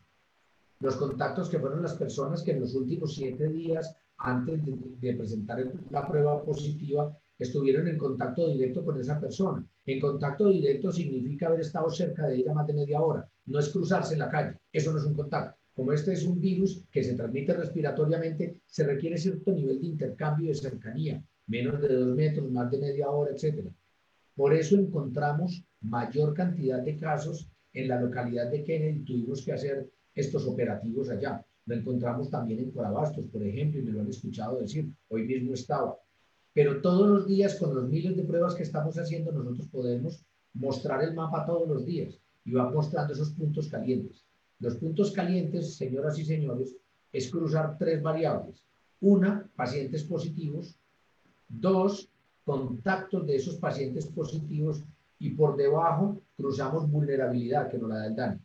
Los 0.80 0.96
contactos 0.96 1.50
que 1.50 1.60
fueron 1.60 1.82
las 1.82 1.96
personas 1.96 2.44
que 2.44 2.52
en 2.52 2.62
los 2.62 2.76
últimos 2.76 3.16
siete 3.16 3.48
días 3.50 3.96
antes 4.18 4.62
de, 5.02 5.14
presentar 5.16 5.72
la 5.90 6.08
prueba 6.08 6.44
positiva, 6.44 7.16
estuvieron 7.38 7.88
en 7.88 7.98
contacto 7.98 8.48
directo 8.48 8.84
con 8.84 9.00
esa 9.00 9.20
persona. 9.20 9.66
En 9.86 10.00
contacto 10.00 10.48
directo 10.48 10.92
significa 10.92 11.48
haber 11.48 11.62
estado 11.62 11.90
cerca 11.90 12.28
de 12.28 12.38
ella 12.38 12.54
más 12.54 12.68
de 12.68 12.74
media 12.74 13.02
hora. 13.02 13.28
No 13.46 13.60
es 13.60 13.70
cruzarse 13.70 14.14
en 14.14 14.20
la 14.20 14.30
calle. 14.30 14.60
Eso 14.72 14.92
no 14.92 15.00
es 15.00 15.06
un 15.06 15.16
contacto. 15.16 15.60
Como 15.76 15.92
este 15.92 16.14
es 16.14 16.24
un 16.26 16.40
virus 16.40 16.84
que 16.92 17.04
se 17.04 17.16
transmite 17.16 17.54
respiratoriamente, 17.54 18.62
se 18.66 18.84
requiere 18.84 19.18
cierto 19.18 19.52
nivel 19.52 19.82
de 19.82 19.88
intercambio 19.88 20.50
de 20.50 20.56
cercanía, 20.56 21.24
menos 21.48 21.82
de 21.82 21.96
dos 21.96 22.16
metros, 22.16 22.52
más 22.52 22.70
de 22.70 22.78
media 22.78 23.10
hora, 23.10 23.32
etc. 23.32 23.66
Por 24.36 24.54
eso 24.54 24.76
encontramos 24.76 25.64
mayor 25.82 26.34
cantidad 26.34 26.82
de 26.82 26.98
casos 26.98 27.50
en 27.74 27.88
la 27.88 28.00
localidad 28.00 28.52
de 28.52 28.64
Kennedy. 28.64 29.04
Tuvimos 29.04 29.44
que 29.44 29.54
hacer 29.54 29.90
estos 30.14 30.48
operativos 30.48 31.10
allá. 31.10 31.44
Lo 31.66 31.76
encontramos 31.76 32.30
también 32.30 32.60
en 32.60 32.72
Corabastos, 32.72 33.26
por 33.28 33.42
ejemplo, 33.44 33.80
y 33.80 33.84
me 33.84 33.92
lo 33.92 34.02
han 34.02 34.10
escuchado 34.10 34.60
decir, 34.60 34.92
hoy 35.10 35.26
mismo 35.26 35.54
estaba. 35.54 35.98
Pero 36.54 36.82
todos 36.82 37.08
los 37.08 37.28
días, 37.28 37.56
con 37.56 37.74
los 37.74 37.90
miles 37.90 38.16
de 38.16 38.24
pruebas 38.24 38.54
que 38.54 38.64
estamos 38.64 38.96
haciendo, 38.98 39.32
nosotros 39.32 39.68
podemos 39.70 40.24
mostrar 40.54 41.04
el 41.04 41.16
mapa 41.16 41.46
todos 41.48 41.68
los 41.68 41.84
días 41.84 42.20
y 42.46 42.52
va 42.52 42.70
mostrando 42.70 43.14
esos 43.14 43.32
puntos 43.32 43.70
calientes. 43.70 44.24
Los 44.64 44.78
puntos 44.78 45.12
calientes, 45.12 45.76
señoras 45.76 46.18
y 46.18 46.24
señores, 46.24 46.74
es 47.12 47.30
cruzar 47.30 47.78
tres 47.78 48.02
variables. 48.02 48.66
Una, 49.02 49.46
pacientes 49.58 50.06
positivos. 50.06 50.80
Dos, 51.50 52.10
contactos 52.46 53.28
de 53.28 53.36
esos 53.36 53.58
pacientes 53.58 54.06
positivos. 54.08 54.82
Y 55.20 55.32
por 55.32 55.58
debajo 55.58 56.22
cruzamos 56.38 56.90
vulnerabilidad, 56.90 57.70
que 57.70 57.78
nos 57.78 57.90
la 57.90 57.98
da 57.98 58.08
el 58.08 58.16
daño. 58.16 58.40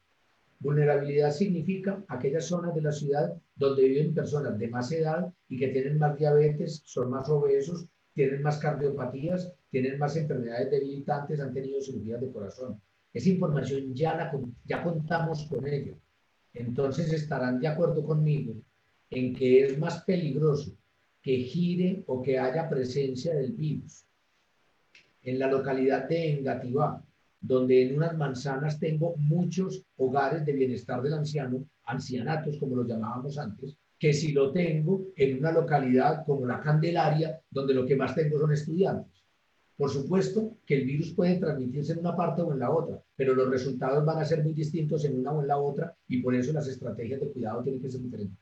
Vulnerabilidad 0.58 1.30
significa 1.30 2.02
aquellas 2.08 2.46
zonas 2.46 2.74
de 2.74 2.82
la 2.82 2.90
ciudad 2.90 3.32
donde 3.54 3.88
viven 3.88 4.12
personas 4.12 4.58
de 4.58 4.66
más 4.66 4.90
edad 4.90 5.32
y 5.48 5.56
que 5.56 5.68
tienen 5.68 6.00
más 6.00 6.18
diabetes, 6.18 6.82
son 6.84 7.10
más 7.10 7.28
obesos, 7.28 7.86
tienen 8.12 8.42
más 8.42 8.58
cardiopatías, 8.58 9.52
tienen 9.70 9.96
más 10.00 10.16
enfermedades 10.16 10.68
debilitantes, 10.72 11.38
han 11.38 11.54
tenido 11.54 11.80
cirugías 11.80 12.20
de 12.20 12.32
corazón. 12.32 12.80
Esa 13.12 13.28
información 13.28 13.94
ya, 13.94 14.16
la, 14.16 14.32
ya 14.64 14.82
contamos 14.82 15.46
con 15.46 15.64
ello. 15.64 15.94
Entonces 16.58 17.12
estarán 17.12 17.60
de 17.60 17.68
acuerdo 17.68 18.04
conmigo 18.04 18.54
en 19.10 19.34
que 19.34 19.64
es 19.64 19.78
más 19.78 20.02
peligroso 20.04 20.72
que 21.22 21.36
gire 21.38 22.04
o 22.06 22.20
que 22.22 22.38
haya 22.38 22.68
presencia 22.68 23.34
del 23.34 23.52
virus 23.52 24.04
en 25.22 25.38
la 25.38 25.48
localidad 25.48 26.08
de 26.08 26.32
Engativá, 26.32 27.02
donde 27.40 27.82
en 27.82 27.96
unas 27.96 28.16
manzanas 28.16 28.78
tengo 28.80 29.14
muchos 29.16 29.84
hogares 29.96 30.44
de 30.44 30.52
bienestar 30.52 31.02
del 31.02 31.14
anciano, 31.14 31.64
ancianatos 31.84 32.56
como 32.58 32.76
los 32.76 32.88
llamábamos 32.88 33.38
antes, 33.38 33.76
que 33.98 34.12
si 34.12 34.32
lo 34.32 34.52
tengo 34.52 35.06
en 35.16 35.38
una 35.38 35.52
localidad 35.52 36.24
como 36.24 36.46
la 36.46 36.60
Candelaria, 36.60 37.40
donde 37.50 37.74
lo 37.74 37.84
que 37.86 37.96
más 37.96 38.14
tengo 38.14 38.38
son 38.38 38.52
estudiantes. 38.52 39.17
Por 39.78 39.90
supuesto 39.90 40.56
que 40.66 40.74
el 40.74 40.84
virus 40.84 41.12
puede 41.14 41.38
transmitirse 41.38 41.92
en 41.92 42.00
una 42.00 42.16
parte 42.16 42.42
o 42.42 42.52
en 42.52 42.58
la 42.58 42.68
otra, 42.68 43.00
pero 43.14 43.32
los 43.32 43.48
resultados 43.48 44.04
van 44.04 44.18
a 44.18 44.24
ser 44.24 44.42
muy 44.42 44.52
distintos 44.52 45.04
en 45.04 45.20
una 45.20 45.30
o 45.30 45.40
en 45.40 45.46
la 45.46 45.56
otra 45.56 45.96
y 46.08 46.20
por 46.20 46.34
eso 46.34 46.52
las 46.52 46.66
estrategias 46.66 47.20
de 47.20 47.30
cuidado 47.30 47.62
tienen 47.62 47.80
que 47.80 47.88
ser 47.88 48.00
diferentes. 48.00 48.36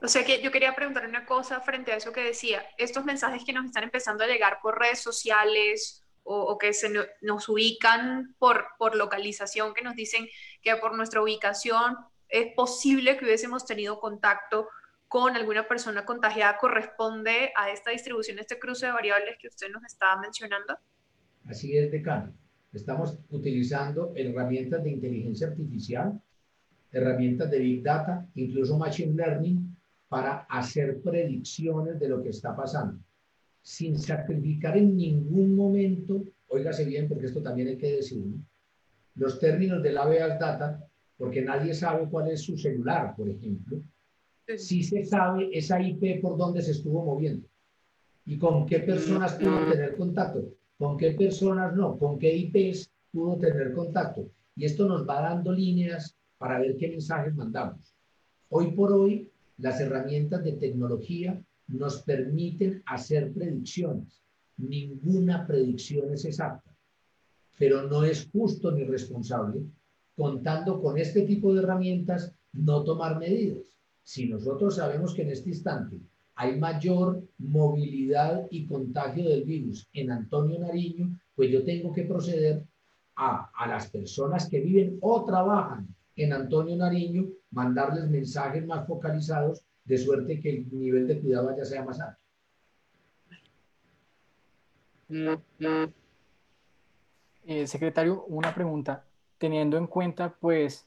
O 0.00 0.06
sea 0.06 0.24
que 0.24 0.40
yo 0.40 0.52
quería 0.52 0.76
preguntar 0.76 1.08
una 1.08 1.26
cosa 1.26 1.60
frente 1.60 1.90
a 1.90 1.96
eso 1.96 2.12
que 2.12 2.22
decía, 2.22 2.62
estos 2.78 3.04
mensajes 3.04 3.42
que 3.44 3.52
nos 3.52 3.64
están 3.64 3.82
empezando 3.82 4.22
a 4.22 4.28
llegar 4.28 4.58
por 4.62 4.78
redes 4.78 5.00
sociales 5.00 6.04
o, 6.22 6.56
que 6.58 6.72
se 6.72 6.90
nos 7.22 7.48
ubican 7.48 8.36
por, 8.38 8.66
por 8.78 8.94
localización, 8.94 9.74
que 9.74 9.82
nos 9.82 9.96
dicen 9.96 10.28
que 10.62 10.76
por 10.76 10.94
nuestra 10.94 11.20
ubicación 11.20 11.96
es 12.28 12.54
posible 12.54 13.16
que 13.16 13.24
hubiésemos 13.24 13.66
tenido 13.66 13.98
contacto 13.98 14.68
con 15.08 15.36
alguna 15.36 15.66
persona 15.68 16.04
contagiada, 16.04 16.58
¿corresponde 16.58 17.52
a 17.56 17.70
esta 17.70 17.90
distribución, 17.90 18.38
este 18.38 18.58
cruce 18.58 18.86
de 18.86 18.92
variables 18.92 19.36
que 19.38 19.48
usted 19.48 19.68
nos 19.70 19.84
estaba 19.84 20.20
mencionando? 20.20 20.76
Así 21.46 21.76
es, 21.76 21.90
decano. 21.90 22.32
Estamos 22.72 23.18
utilizando 23.30 24.12
herramientas 24.16 24.82
de 24.82 24.90
inteligencia 24.90 25.48
artificial, 25.48 26.20
herramientas 26.90 27.50
de 27.50 27.58
Big 27.58 27.82
Data, 27.82 28.26
incluso 28.34 28.76
Machine 28.76 29.14
Learning, 29.14 29.76
para 30.08 30.46
hacer 30.48 31.00
predicciones 31.02 31.98
de 31.98 32.08
lo 32.08 32.22
que 32.22 32.30
está 32.30 32.56
pasando, 32.56 33.00
sin 33.62 33.98
sacrificar 33.98 34.76
en 34.76 34.96
ningún 34.96 35.54
momento, 35.54 36.24
óigase 36.48 36.84
bien, 36.84 37.08
porque 37.08 37.26
esto 37.26 37.42
también 37.42 37.68
hay 37.68 37.78
que 37.78 37.96
decirlo, 37.96 38.38
los 39.16 39.38
términos 39.38 39.82
de 39.82 39.92
la 39.92 40.06
Beas 40.06 40.38
Data, 40.38 40.84
porque 41.16 41.42
nadie 41.42 41.74
sabe 41.74 42.08
cuál 42.08 42.30
es 42.30 42.42
su 42.42 42.56
celular, 42.56 43.14
por 43.16 43.28
ejemplo, 43.28 43.80
si 44.56 44.82
se 44.82 45.04
sabe 45.04 45.50
esa 45.52 45.80
IP 45.80 46.20
por 46.20 46.36
dónde 46.36 46.62
se 46.62 46.72
estuvo 46.72 47.04
moviendo 47.04 47.46
y 48.26 48.38
con 48.38 48.66
qué 48.66 48.80
personas 48.80 49.34
pudo 49.34 49.70
tener 49.70 49.96
contacto, 49.96 50.44
con 50.78 50.96
qué 50.96 51.12
personas 51.12 51.74
no, 51.74 51.98
con 51.98 52.18
qué 52.18 52.34
IPs 52.34 52.90
pudo 53.12 53.36
tener 53.38 53.72
contacto. 53.72 54.30
Y 54.56 54.64
esto 54.64 54.86
nos 54.86 55.06
va 55.06 55.20
dando 55.20 55.52
líneas 55.52 56.16
para 56.38 56.58
ver 56.60 56.76
qué 56.76 56.88
mensajes 56.88 57.34
mandamos. 57.34 57.94
Hoy 58.48 58.72
por 58.72 58.92
hoy, 58.92 59.30
las 59.58 59.80
herramientas 59.80 60.44
de 60.44 60.52
tecnología 60.52 61.40
nos 61.68 62.02
permiten 62.02 62.82
hacer 62.86 63.32
predicciones. 63.32 64.22
Ninguna 64.56 65.46
predicción 65.46 66.12
es 66.12 66.24
exacta, 66.24 66.76
pero 67.58 67.82
no 67.88 68.04
es 68.04 68.28
justo 68.30 68.70
ni 68.70 68.84
responsable, 68.84 69.62
contando 70.16 70.80
con 70.80 70.98
este 70.98 71.22
tipo 71.22 71.52
de 71.52 71.62
herramientas, 71.62 72.32
no 72.52 72.84
tomar 72.84 73.18
medidas. 73.18 73.73
Si 74.04 74.28
nosotros 74.28 74.76
sabemos 74.76 75.14
que 75.14 75.22
en 75.22 75.30
este 75.30 75.48
instante 75.48 75.98
hay 76.36 76.58
mayor 76.58 77.22
movilidad 77.38 78.46
y 78.50 78.66
contagio 78.66 79.28
del 79.28 79.44
virus 79.44 79.88
en 79.92 80.12
Antonio 80.12 80.58
Nariño, 80.60 81.18
pues 81.34 81.50
yo 81.50 81.64
tengo 81.64 81.92
que 81.92 82.04
proceder 82.04 82.64
a, 83.16 83.50
a 83.54 83.66
las 83.66 83.90
personas 83.90 84.48
que 84.48 84.60
viven 84.60 84.98
o 85.00 85.24
trabajan 85.24 85.88
en 86.16 86.32
Antonio 86.32 86.76
Nariño, 86.76 87.28
mandarles 87.50 88.08
mensajes 88.08 88.64
más 88.66 88.86
focalizados 88.86 89.62
de 89.84 89.98
suerte 89.98 90.40
que 90.40 90.50
el 90.50 90.78
nivel 90.78 91.06
de 91.08 91.20
cuidado 91.20 91.56
ya 91.56 91.64
sea 91.64 91.84
más 91.84 92.00
alto. 92.00 92.20
Eh, 97.46 97.66
secretario, 97.66 98.24
una 98.24 98.54
pregunta. 98.54 99.04
Teniendo 99.38 99.76
en 99.76 99.86
cuenta, 99.86 100.34
pues, 100.40 100.86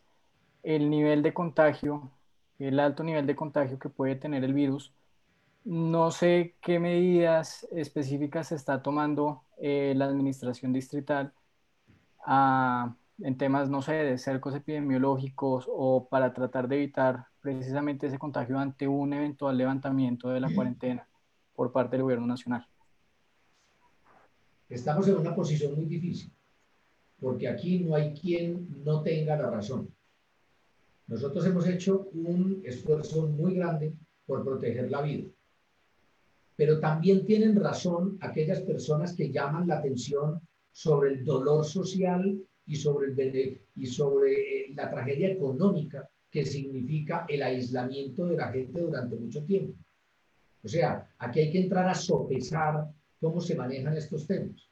el 0.64 0.90
nivel 0.90 1.22
de 1.22 1.34
contagio, 1.34 2.12
el 2.60 2.80
alto 2.80 3.04
nivel 3.04 3.26
de 3.28 3.36
contagio 3.36 3.80
que 3.80 3.90
puede 3.90 4.16
tener 4.16 4.44
el 4.44 4.54
virus, 4.54 4.94
no 5.64 6.12
sé 6.12 6.56
qué 6.62 6.80
medidas 6.80 7.68
específicas 7.72 8.48
se 8.48 8.56
está 8.56 8.82
tomando 8.82 9.44
eh, 9.58 9.94
la 9.96 10.06
administración 10.06 10.72
distrital 10.72 11.34
a, 12.26 12.96
en 13.20 13.38
temas, 13.38 13.70
no 13.70 13.82
sé, 13.82 13.94
de 13.94 14.18
cercos 14.18 14.56
epidemiológicos 14.56 15.66
o 15.68 16.08
para 16.08 16.34
tratar 16.34 16.68
de 16.68 16.78
evitar 16.78 17.26
precisamente 17.42 18.08
ese 18.08 18.20
contagio 18.20 18.58
ante 18.60 18.88
un 18.88 19.14
eventual 19.14 19.58
levantamiento 19.58 20.30
de 20.30 20.40
la 20.40 20.54
cuarentena 20.54 21.08
por 21.56 21.72
parte 21.72 21.96
del 21.96 22.04
gobierno 22.04 22.28
nacional? 22.28 22.66
Estamos 24.70 25.08
en 25.08 25.18
una 25.18 25.36
posición 25.36 25.76
muy 25.76 25.86
difícil, 25.86 26.32
porque 27.20 27.48
aquí 27.48 27.80
no 27.80 27.96
hay 27.96 28.14
quien 28.14 28.84
no 28.84 29.02
tenga 29.02 29.36
la 29.36 29.50
razón. 29.50 29.90
Nosotros 31.08 31.46
hemos 31.46 31.66
hecho 31.68 32.10
un 32.14 32.62
esfuerzo 32.66 33.28
muy 33.28 33.56
grande 33.56 33.94
por 34.26 34.44
proteger 34.44 34.92
la 34.92 35.02
vida, 35.02 35.28
pero 36.56 36.80
también 36.80 37.26
tienen 37.26 37.56
razón 37.56 38.18
aquellas 38.20 38.62
personas 38.62 39.16
que 39.16 39.32
llaman 39.32 39.68
la 39.68 39.78
atención 39.78 40.42
sobre 40.72 41.14
el 41.14 41.26
dolor 41.26 41.64
social 41.66 42.38
y 42.66 42.76
sobre, 42.76 43.14
el, 43.14 43.62
y 43.76 43.86
sobre 43.86 44.34
eh, 44.34 44.74
la 44.76 44.90
tragedia 44.90 45.30
económica 45.30 46.10
que 46.30 46.46
significa 46.46 47.26
el 47.30 47.42
aislamiento 47.42 48.26
de 48.26 48.36
la 48.36 48.52
gente 48.52 48.82
durante 48.82 49.16
mucho 49.16 49.44
tiempo. 49.44 49.74
O 50.64 50.68
sea, 50.68 51.10
aquí 51.20 51.40
hay 51.40 51.52
que 51.52 51.62
entrar 51.62 51.88
a 51.88 51.96
sopesar 51.96 52.86
cómo 53.22 53.40
se 53.40 53.56
manejan 53.56 53.96
estos 53.96 54.28
temas. 54.28 54.70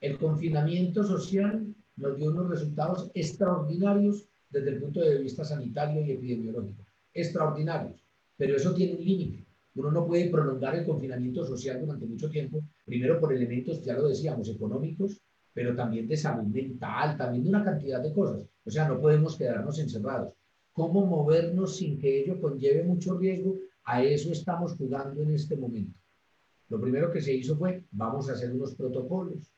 El 0.00 0.18
confinamiento 0.18 1.04
social 1.04 1.64
nos 1.96 2.16
dio 2.16 2.30
unos 2.30 2.48
resultados 2.48 3.10
extraordinarios 3.14 4.26
desde 4.50 4.70
el 4.70 4.80
punto 4.80 5.00
de 5.00 5.18
vista 5.18 5.44
sanitario 5.44 6.04
y 6.04 6.12
epidemiológico. 6.12 6.84
Extraordinarios. 7.12 8.04
Pero 8.36 8.56
eso 8.56 8.74
tiene 8.74 8.94
un 8.94 9.04
límite. 9.04 9.44
Uno 9.74 9.92
no 9.92 10.06
puede 10.06 10.30
prolongar 10.30 10.74
el 10.76 10.86
confinamiento 10.86 11.44
social 11.44 11.80
durante 11.80 12.06
mucho 12.06 12.28
tiempo, 12.28 12.62
primero 12.84 13.20
por 13.20 13.32
elementos, 13.32 13.84
ya 13.84 13.94
lo 13.94 14.08
decíamos, 14.08 14.48
económicos, 14.48 15.20
pero 15.52 15.74
también 15.76 16.08
de 16.08 16.16
salud 16.16 16.44
mental, 16.44 17.16
también 17.16 17.44
de 17.44 17.50
una 17.50 17.64
cantidad 17.64 18.02
de 18.02 18.12
cosas. 18.12 18.42
O 18.64 18.70
sea, 18.70 18.88
no 18.88 19.00
podemos 19.00 19.36
quedarnos 19.36 19.78
encerrados. 19.78 20.34
¿Cómo 20.72 21.06
movernos 21.06 21.76
sin 21.76 21.98
que 21.98 22.22
ello 22.22 22.40
conlleve 22.40 22.84
mucho 22.84 23.16
riesgo? 23.18 23.56
A 23.84 24.02
eso 24.02 24.30
estamos 24.32 24.76
jugando 24.76 25.22
en 25.22 25.32
este 25.32 25.56
momento. 25.56 25.98
Lo 26.68 26.80
primero 26.80 27.10
que 27.10 27.20
se 27.20 27.34
hizo 27.34 27.56
fue, 27.56 27.84
vamos 27.90 28.28
a 28.28 28.34
hacer 28.34 28.52
unos 28.52 28.74
protocolos. 28.74 29.50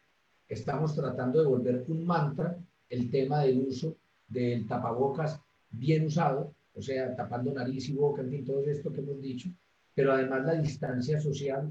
Estamos 0.48 0.94
tratando 0.94 1.40
de 1.40 1.46
volver 1.46 1.84
un 1.88 2.04
mantra 2.04 2.58
el 2.88 3.10
tema 3.10 3.42
del 3.42 3.60
uso 3.60 3.96
del 4.30 4.66
tapabocas 4.66 5.38
bien 5.70 6.06
usado, 6.06 6.54
o 6.74 6.80
sea, 6.80 7.14
tapando 7.14 7.52
nariz 7.52 7.88
y 7.88 7.92
boca, 7.92 8.22
en 8.22 8.30
fin, 8.30 8.44
todo 8.44 8.64
esto 8.64 8.92
que 8.92 9.00
hemos 9.00 9.20
dicho, 9.20 9.50
pero 9.94 10.12
además 10.12 10.46
la 10.46 10.54
distancia 10.54 11.20
social, 11.20 11.70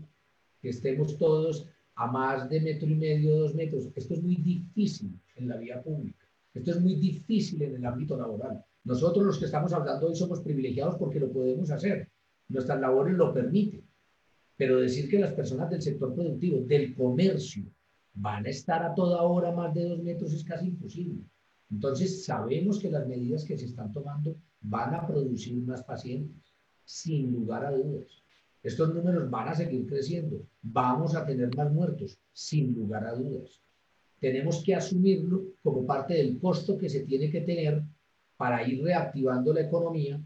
que 0.61 0.69
estemos 0.69 1.17
todos 1.17 1.67
a 1.95 2.07
más 2.07 2.49
de 2.49 2.61
metro 2.61 2.87
y 2.87 2.95
medio, 2.95 3.39
dos 3.39 3.55
metros. 3.55 3.89
Esto 3.95 4.13
es 4.13 4.21
muy 4.21 4.35
difícil 4.35 5.19
en 5.35 5.47
la 5.47 5.57
vía 5.57 5.81
pública. 5.81 6.25
Esto 6.53 6.71
es 6.71 6.81
muy 6.81 6.95
difícil 6.95 7.61
en 7.61 7.75
el 7.75 7.85
ámbito 7.85 8.17
laboral. 8.17 8.63
Nosotros 8.83 9.25
los 9.25 9.37
que 9.37 9.45
estamos 9.45 9.73
hablando 9.73 10.07
hoy 10.07 10.15
somos 10.15 10.41
privilegiados 10.41 10.95
porque 10.95 11.19
lo 11.19 11.31
podemos 11.31 11.71
hacer. 11.71 12.09
Nuestras 12.47 12.79
labores 12.79 13.15
lo 13.15 13.33
permiten. 13.33 13.83
Pero 14.55 14.79
decir 14.79 15.09
que 15.09 15.19
las 15.19 15.33
personas 15.33 15.69
del 15.69 15.81
sector 15.81 16.13
productivo, 16.13 16.61
del 16.61 16.93
comercio, 16.93 17.63
van 18.13 18.45
a 18.45 18.49
estar 18.49 18.83
a 18.83 18.93
toda 18.93 19.21
hora 19.21 19.51
más 19.51 19.73
de 19.73 19.85
dos 19.85 20.01
metros 20.01 20.33
es 20.33 20.43
casi 20.43 20.67
imposible. 20.67 21.23
Entonces 21.71 22.25
sabemos 22.25 22.79
que 22.79 22.89
las 22.89 23.07
medidas 23.07 23.45
que 23.45 23.57
se 23.57 23.65
están 23.65 23.91
tomando 23.91 24.35
van 24.61 24.93
a 24.93 25.05
producir 25.05 25.61
más 25.63 25.83
pacientes, 25.83 26.53
sin 26.83 27.31
lugar 27.31 27.65
a 27.65 27.71
dudas. 27.71 28.23
Estos 28.61 28.93
números 28.93 29.29
van 29.29 29.47
a 29.49 29.55
seguir 29.55 29.85
creciendo. 29.85 30.41
Vamos 30.61 31.15
a 31.15 31.25
tener 31.25 31.55
más 31.55 31.71
muertos, 31.71 32.17
sin 32.33 32.73
lugar 32.73 33.05
a 33.05 33.13
dudas. 33.13 33.61
Tenemos 34.19 34.63
que 34.63 34.75
asumirlo 34.75 35.43
como 35.63 35.85
parte 35.85 36.15
del 36.15 36.39
costo 36.39 36.77
que 36.77 36.89
se 36.89 37.01
tiene 37.01 37.29
que 37.31 37.41
tener 37.41 37.81
para 38.35 38.67
ir 38.67 38.83
reactivando 38.83 39.53
la 39.53 39.61
economía 39.61 40.21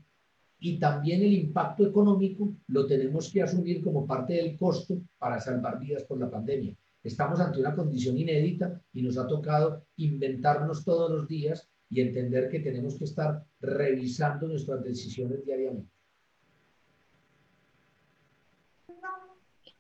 y 0.60 0.80
también 0.80 1.22
el 1.22 1.34
impacto 1.34 1.86
económico 1.86 2.56
lo 2.68 2.88
tenemos 2.88 3.32
que 3.32 3.42
asumir 3.42 3.84
como 3.84 4.08
parte 4.08 4.34
del 4.34 4.58
costo 4.58 5.02
para 5.20 5.40
salvar 5.40 5.80
vidas 5.80 6.04
por 6.06 6.20
la 6.20 6.30
pandemia. 6.30 6.76
Estamos 7.04 7.40
ante 7.42 7.60
una 7.60 7.76
condición 7.76 8.18
inédita 8.18 8.82
y 8.94 9.02
nos 9.02 9.18
ha 9.18 9.28
tocado 9.28 9.86
inventarnos 9.98 10.86
todos 10.86 11.12
los 11.12 11.28
días 11.28 11.70
y 11.90 12.00
entender 12.00 12.50
que 12.50 12.62
tenemos 12.62 12.96
que 12.96 13.04
estar 13.04 13.44
revisando 13.60 14.48
nuestras 14.48 14.84
decisiones 14.84 15.44
diariamente. 15.46 15.92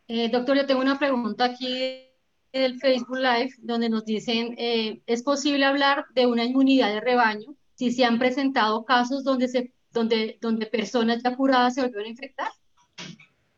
Eh, 0.09 0.29
doctor, 0.29 0.57
yo 0.57 0.65
tengo 0.65 0.81
una 0.81 0.99
pregunta 0.99 1.45
aquí 1.45 2.09
del 2.51 2.77
Facebook 2.79 3.17
Live 3.17 3.53
donde 3.59 3.89
nos 3.89 4.03
dicen, 4.03 4.53
eh, 4.57 5.01
¿es 5.07 5.23
posible 5.23 5.63
hablar 5.63 6.05
de 6.13 6.27
una 6.27 6.43
inmunidad 6.43 6.93
de 6.93 6.99
rebaño 6.99 7.55
si 7.73 7.91
se 7.91 8.03
han 8.03 8.19
presentado 8.19 8.83
casos 8.83 9.23
donde, 9.23 9.47
se, 9.47 9.73
donde, 9.91 10.37
donde 10.41 10.65
personas 10.67 11.23
ya 11.23 11.35
curadas 11.35 11.75
se 11.75 11.81
volvieron 11.81 12.05
a 12.05 12.09
infectar? 12.09 12.49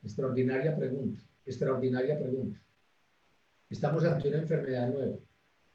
Extraordinaria 0.03 0.77
pregunta, 0.77 1.19
extraordinaria 1.45 2.17
pregunta. 2.17 2.64
Estamos 3.75 4.05
ante 4.05 4.29
una 4.29 4.37
enfermedad 4.37 4.87
nueva. 4.89 5.17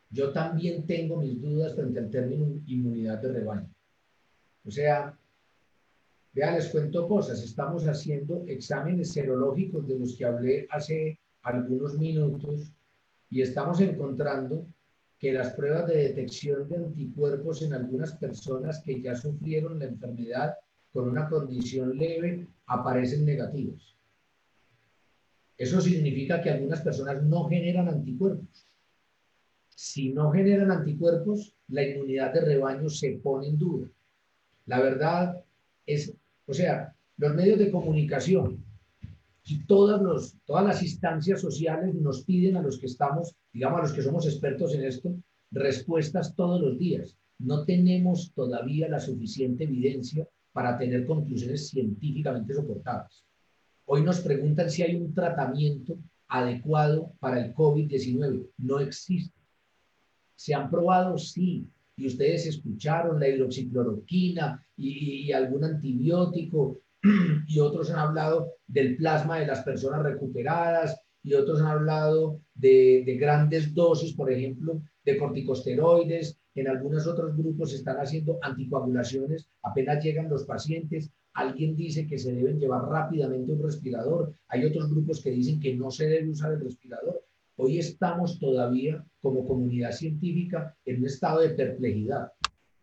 Yo 0.08 0.32
también 0.32 0.86
tengo 0.86 1.18
mis 1.18 1.38
dudas 1.38 1.74
frente 1.74 1.98
al 1.98 2.08
término 2.08 2.46
inmunidad 2.66 3.20
de 3.20 3.30
rebaño. 3.30 3.68
O 4.64 4.70
sea, 4.70 5.14
Vean, 6.32 6.54
les 6.54 6.70
cuento 6.70 7.06
cosas. 7.06 7.42
Estamos 7.42 7.86
haciendo 7.86 8.44
exámenes 8.46 9.12
serológicos 9.12 9.86
de 9.86 9.98
los 9.98 10.16
que 10.16 10.24
hablé 10.24 10.66
hace 10.70 11.18
algunos 11.42 11.98
minutos 11.98 12.72
y 13.28 13.42
estamos 13.42 13.80
encontrando 13.82 14.66
que 15.18 15.34
las 15.34 15.52
pruebas 15.52 15.86
de 15.88 15.96
detección 15.96 16.70
de 16.70 16.76
anticuerpos 16.76 17.60
en 17.60 17.74
algunas 17.74 18.14
personas 18.14 18.80
que 18.82 19.02
ya 19.02 19.14
sufrieron 19.14 19.78
la 19.78 19.86
enfermedad 19.86 20.54
con 20.90 21.06
una 21.06 21.28
condición 21.28 21.98
leve 21.98 22.48
aparecen 22.66 23.26
negativos. 23.26 23.99
Eso 25.60 25.80
significa 25.80 26.40
que 26.40 26.50
algunas 26.50 26.80
personas 26.80 27.22
no 27.22 27.44
generan 27.48 27.88
anticuerpos. 27.88 28.66
Si 29.68 30.08
no 30.08 30.30
generan 30.32 30.70
anticuerpos, 30.70 31.54
la 31.68 31.82
inmunidad 31.86 32.32
de 32.32 32.40
rebaño 32.40 32.88
se 32.88 33.20
pone 33.22 33.48
en 33.48 33.58
duda. 33.58 33.88
La 34.66 34.80
verdad 34.80 35.44
es 35.84 36.14
o 36.46 36.52
sea, 36.52 36.92
los 37.16 37.34
medios 37.34 37.58
de 37.60 37.70
comunicación 37.70 38.64
todas, 39.66 40.36
todas 40.44 40.64
las 40.64 40.82
instancias 40.82 41.40
sociales 41.40 41.94
nos 41.94 42.24
piden 42.24 42.56
a 42.56 42.62
los 42.62 42.78
que 42.78 42.86
estamos, 42.86 43.36
digamos, 43.52 43.78
a 43.78 43.82
los 43.82 43.92
que 43.92 44.02
somos 44.02 44.26
expertos 44.26 44.74
en 44.74 44.84
esto, 44.84 45.14
respuestas 45.50 46.34
todos 46.34 46.60
los 46.60 46.78
días. 46.78 47.16
No 47.38 47.64
tenemos 47.64 48.32
todavía 48.34 48.88
la 48.88 49.00
suficiente 49.00 49.64
evidencia 49.64 50.26
para 50.52 50.76
tener 50.76 51.06
conclusiones 51.06 51.68
científicamente 51.68 52.54
soportadas. 52.54 53.24
Hoy 53.92 54.02
nos 54.02 54.20
preguntan 54.20 54.70
si 54.70 54.82
hay 54.82 54.94
un 54.94 55.12
tratamiento 55.12 55.98
adecuado 56.28 57.12
para 57.18 57.44
el 57.44 57.54
COVID-19. 57.54 58.50
No 58.58 58.78
existe. 58.78 59.36
¿Se 60.36 60.54
han 60.54 60.70
probado? 60.70 61.18
Sí 61.18 61.68
y 62.00 62.06
ustedes 62.06 62.46
escucharon 62.46 63.20
la 63.20 63.28
hidroxicloroquina 63.28 64.66
y, 64.74 65.30
algún 65.32 65.64
antibiótico 65.64 66.80
y 67.46 67.58
otros 67.58 67.90
han 67.90 67.98
hablado 67.98 68.54
del 68.66 68.96
plasma 68.96 69.38
de 69.38 69.46
las 69.46 69.62
personas 69.62 70.02
recuperadas 70.02 70.98
y 71.22 71.34
otros 71.34 71.60
han 71.60 71.66
hablado 71.66 72.40
de, 72.54 73.04
grandes 73.20 73.74
dosis, 73.74 74.14
por 74.14 74.32
ejemplo, 74.32 74.80
de 75.04 75.18
corticosteroides, 75.18 76.39
en 76.54 76.68
algunos 76.68 77.06
otros 77.06 77.36
grupos 77.36 77.70
se 77.70 77.76
están 77.76 77.96
haciendo 77.98 78.38
anticoagulaciones, 78.42 79.48
apenas 79.62 80.02
llegan 80.02 80.28
los 80.28 80.44
pacientes, 80.44 81.10
alguien 81.34 81.76
dice 81.76 82.06
que 82.06 82.18
se 82.18 82.32
deben 82.32 82.58
llevar 82.58 82.88
rápidamente 82.88 83.52
un 83.52 83.62
respirador, 83.62 84.34
hay 84.48 84.64
otros 84.64 84.90
grupos 84.90 85.22
que 85.22 85.30
dicen 85.30 85.60
que 85.60 85.76
no 85.76 85.90
se 85.90 86.08
debe 86.08 86.30
usar 86.30 86.52
el 86.52 86.60
respirador. 86.60 87.22
Hoy 87.56 87.78
estamos 87.78 88.38
todavía 88.40 89.04
como 89.20 89.46
comunidad 89.46 89.92
científica 89.92 90.74
en 90.84 91.00
un 91.00 91.06
estado 91.06 91.40
de 91.40 91.50
perplejidad. 91.50 92.32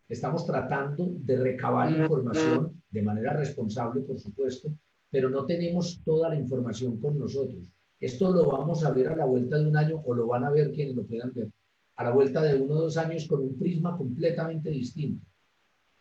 Estamos 0.07 0.45
tratando 0.45 1.09
de 1.17 1.35
recabar 1.37 1.91
información 1.91 2.81
de 2.89 3.01
manera 3.01 3.33
responsable, 3.33 4.01
por 4.01 4.19
supuesto, 4.19 4.71
pero 5.09 5.29
no 5.29 5.45
tenemos 5.45 6.01
toda 6.05 6.29
la 6.29 6.35
información 6.35 6.99
con 7.01 7.19
nosotros. 7.19 7.69
Esto 7.99 8.31
lo 8.31 8.45
vamos 8.45 8.85
a 8.85 8.91
ver 8.91 9.09
a 9.09 9.15
la 9.15 9.25
vuelta 9.25 9.57
de 9.57 9.67
un 9.67 9.75
año 9.75 10.01
o 10.05 10.13
lo 10.13 10.27
van 10.27 10.45
a 10.45 10.51
ver 10.51 10.71
quienes 10.71 10.95
lo 10.95 11.03
puedan 11.03 11.33
ver 11.33 11.49
a 11.97 12.03
la 12.03 12.11
vuelta 12.11 12.41
de 12.41 12.55
uno 12.55 12.75
o 12.75 12.81
dos 12.81 12.97
años 12.97 13.27
con 13.27 13.41
un 13.41 13.57
prisma 13.57 13.97
completamente 13.97 14.69
distinto. 14.69 15.25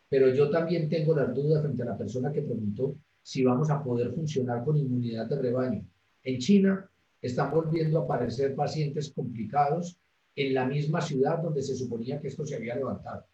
Pero 0.09 0.29
yo 0.29 0.49
también 0.49 0.87
tengo 0.87 1.15
las 1.15 1.33
dudas 1.33 1.61
frente 1.63 1.81
a 1.81 1.87
la 1.87 1.97
persona 1.97 2.31
que 2.31 2.43
preguntó 2.43 2.95
si 3.21 3.43
vamos 3.43 3.69
a 3.69 3.83
poder 3.83 4.13
funcionar 4.13 4.63
con 4.63 4.77
inmunidad 4.77 5.27
de 5.27 5.41
rebaño. 5.41 5.85
En 6.23 6.37
China 6.37 6.89
están 7.21 7.51
volviendo 7.51 7.99
a 7.99 8.03
aparecer 8.03 8.55
pacientes 8.55 9.11
complicados 9.11 9.99
en 10.35 10.53
la 10.53 10.65
misma 10.65 11.01
ciudad 11.01 11.39
donde 11.39 11.63
se 11.63 11.75
suponía 11.75 12.21
que 12.21 12.27
esto 12.27 12.45
se 12.45 12.55
había 12.55 12.75
levantado. 12.75 13.25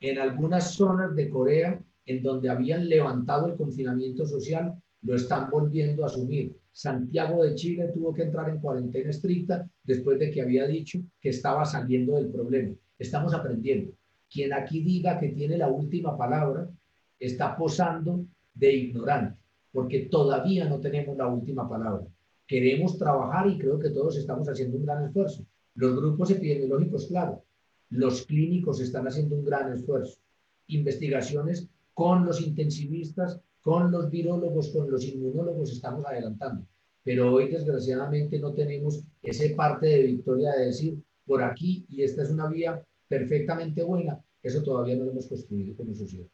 En 0.00 0.18
algunas 0.18 0.72
zonas 0.72 1.14
de 1.14 1.28
Corea, 1.28 1.80
en 2.06 2.22
donde 2.22 2.48
habían 2.48 2.88
levantado 2.88 3.46
el 3.48 3.56
confinamiento 3.56 4.24
social, 4.24 4.82
lo 5.02 5.16
están 5.16 5.50
volviendo 5.50 6.02
a 6.02 6.06
asumir. 6.06 6.56
Santiago 6.72 7.42
de 7.42 7.54
Chile 7.54 7.90
tuvo 7.92 8.12
que 8.14 8.22
entrar 8.22 8.48
en 8.48 8.60
cuarentena 8.60 9.10
estricta 9.10 9.68
después 9.82 10.18
de 10.18 10.30
que 10.30 10.42
había 10.42 10.66
dicho 10.66 11.00
que 11.20 11.30
estaba 11.30 11.64
saliendo 11.64 12.16
del 12.16 12.28
problema. 12.28 12.74
Estamos 12.98 13.34
aprendiendo. 13.34 13.92
Quien 14.30 14.52
aquí 14.52 14.82
diga 14.82 15.18
que 15.18 15.30
tiene 15.30 15.58
la 15.58 15.68
última 15.68 16.16
palabra 16.16 16.68
está 17.18 17.56
posando 17.56 18.24
de 18.54 18.72
ignorante, 18.72 19.38
porque 19.72 20.06
todavía 20.06 20.68
no 20.68 20.80
tenemos 20.80 21.16
la 21.16 21.26
última 21.26 21.68
palabra. 21.68 22.06
Queremos 22.46 22.98
trabajar 22.98 23.48
y 23.48 23.58
creo 23.58 23.78
que 23.78 23.90
todos 23.90 24.16
estamos 24.16 24.48
haciendo 24.48 24.76
un 24.76 24.84
gran 24.84 25.04
esfuerzo. 25.04 25.44
Los 25.74 25.96
grupos 25.96 26.30
epidemiológicos, 26.30 27.06
claro. 27.06 27.44
Los 27.90 28.26
clínicos 28.26 28.80
están 28.80 29.06
haciendo 29.06 29.36
un 29.36 29.44
gran 29.44 29.72
esfuerzo. 29.72 30.20
Investigaciones 30.66 31.68
con 31.94 32.24
los 32.24 32.40
intensivistas 32.40 33.40
con 33.62 33.90
los 33.90 34.10
virólogos, 34.10 34.70
con 34.70 34.90
los 34.90 35.04
inmunólogos 35.04 35.72
estamos 35.72 36.04
adelantando. 36.06 36.66
Pero 37.02 37.32
hoy, 37.32 37.48
desgraciadamente, 37.48 38.38
no 38.38 38.52
tenemos 38.52 39.02
ese 39.22 39.50
parte 39.50 39.86
de 39.86 40.02
victoria 40.02 40.52
de 40.52 40.66
decir 40.66 41.02
por 41.24 41.42
aquí 41.42 41.86
y 41.88 42.02
esta 42.02 42.22
es 42.22 42.30
una 42.30 42.48
vía 42.48 42.84
perfectamente 43.08 43.82
buena. 43.82 44.22
Eso 44.42 44.62
todavía 44.62 44.96
no 44.96 45.04
lo 45.04 45.12
hemos 45.12 45.26
construido 45.26 45.76
como 45.76 45.94
sociedad. 45.94 46.26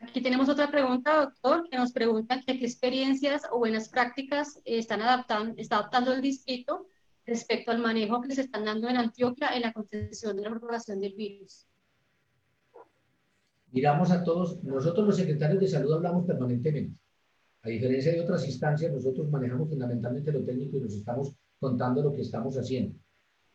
Aquí 0.00 0.22
tenemos 0.22 0.48
otra 0.48 0.70
pregunta, 0.70 1.24
doctor, 1.24 1.68
que 1.68 1.76
nos 1.76 1.90
pregunta 1.90 2.40
qué 2.46 2.52
experiencias 2.52 3.42
o 3.50 3.58
buenas 3.58 3.88
prácticas 3.88 4.60
están 4.64 5.02
adaptando, 5.02 5.54
está 5.56 5.78
adaptando 5.78 6.12
el 6.12 6.20
distrito 6.20 6.86
respecto 7.26 7.70
al 7.70 7.78
manejo 7.78 8.20
que 8.20 8.34
se 8.34 8.42
están 8.42 8.64
dando 8.64 8.88
en 8.88 8.96
Antioquia 8.96 9.54
en 9.54 9.62
la 9.62 9.72
contención 9.72 10.36
de 10.36 10.42
la 10.42 10.50
propagación 10.50 11.00
del 11.00 11.14
virus? 11.14 11.66
Miramos 13.72 14.10
a 14.10 14.22
todos, 14.22 14.62
nosotros 14.62 15.06
los 15.06 15.16
secretarios 15.16 15.60
de 15.60 15.68
salud 15.68 15.92
hablamos 15.94 16.26
permanentemente. 16.26 16.96
A 17.62 17.68
diferencia 17.68 18.12
de 18.12 18.20
otras 18.20 18.46
instancias, 18.46 18.92
nosotros 18.92 19.30
manejamos 19.30 19.68
fundamentalmente 19.68 20.30
lo 20.30 20.44
técnico 20.44 20.76
y 20.76 20.80
nos 20.82 20.94
estamos 20.94 21.34
contando 21.58 22.02
lo 22.02 22.12
que 22.12 22.20
estamos 22.20 22.56
haciendo. 22.56 22.94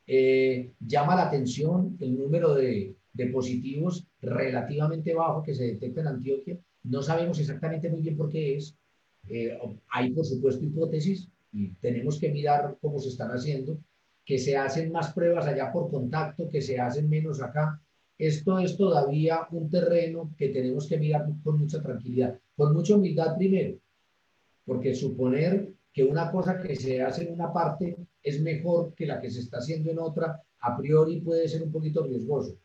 Eh, 0.08 0.74
llama 0.80 1.16
la 1.16 1.28
atención 1.28 1.96
el 2.00 2.18
número 2.18 2.56
de, 2.56 2.96
de 3.14 3.28
positivos 3.28 4.08
relativamente 4.22 5.14
bajo 5.14 5.44
que 5.44 5.54
se 5.54 5.66
detecta 5.66 6.02
en 6.02 6.08
Antioquia. 6.08 6.60
No 6.84 7.02
sabemos 7.02 7.40
exactamente 7.40 7.90
muy 7.90 8.02
bien 8.02 8.18
por 8.18 8.30
qué 8.30 8.56
es. 8.56 8.76
Eh, 9.28 9.58
hay, 9.90 10.12
por 10.12 10.26
supuesto, 10.26 10.66
hipótesis, 10.66 11.30
y 11.52 11.74
tenemos 11.76 12.20
que 12.20 12.30
mirar 12.30 12.78
cómo 12.82 13.00
se 13.00 13.10
están 13.10 13.32
haciendo, 13.32 13.80
que 14.26 14.38
se 14.38 14.56
hacen 14.56 14.92
más 14.92 15.14
pruebas 15.14 15.48
allá 15.48 15.72
por 15.72 15.90
contacto, 15.90 16.50
que 16.50 16.62
se 16.62 16.80
hacen 16.80 17.10
menos 17.10 17.42
acá. 17.42 17.82
Esto 18.18 18.60
es 18.60 18.78
todavía 18.78 19.48
un 19.52 19.70
terreno 19.70 20.32
que 20.38 20.50
tenemos 20.50 20.88
que 20.88 20.98
mirar 20.98 21.26
con 21.44 21.60
mucha 21.60 21.82
tranquilidad, 21.82 22.38
con 22.56 22.74
mucha 22.74 22.96
humildad 22.96 23.36
primero, 23.38 23.78
porque 24.66 24.94
suponer 24.94 25.72
que 25.94 26.04
una 26.04 26.32
cosa 26.32 26.60
que 26.60 26.76
se 26.76 27.02
hace 27.02 27.24
en 27.24 27.34
una 27.34 27.52
parte 27.52 27.98
es 28.22 28.42
mejor 28.42 28.94
que 28.94 29.08
la 29.08 29.20
que 29.20 29.32
se 29.32 29.40
está 29.40 29.58
haciendo 29.58 29.90
en 29.90 30.00
otra, 30.00 30.42
a 30.60 30.78
priori 30.78 31.22
puede 31.22 31.48
ser 31.48 31.64
un 31.64 31.72
poquito 31.72 32.04
riesgoso, 32.04 32.58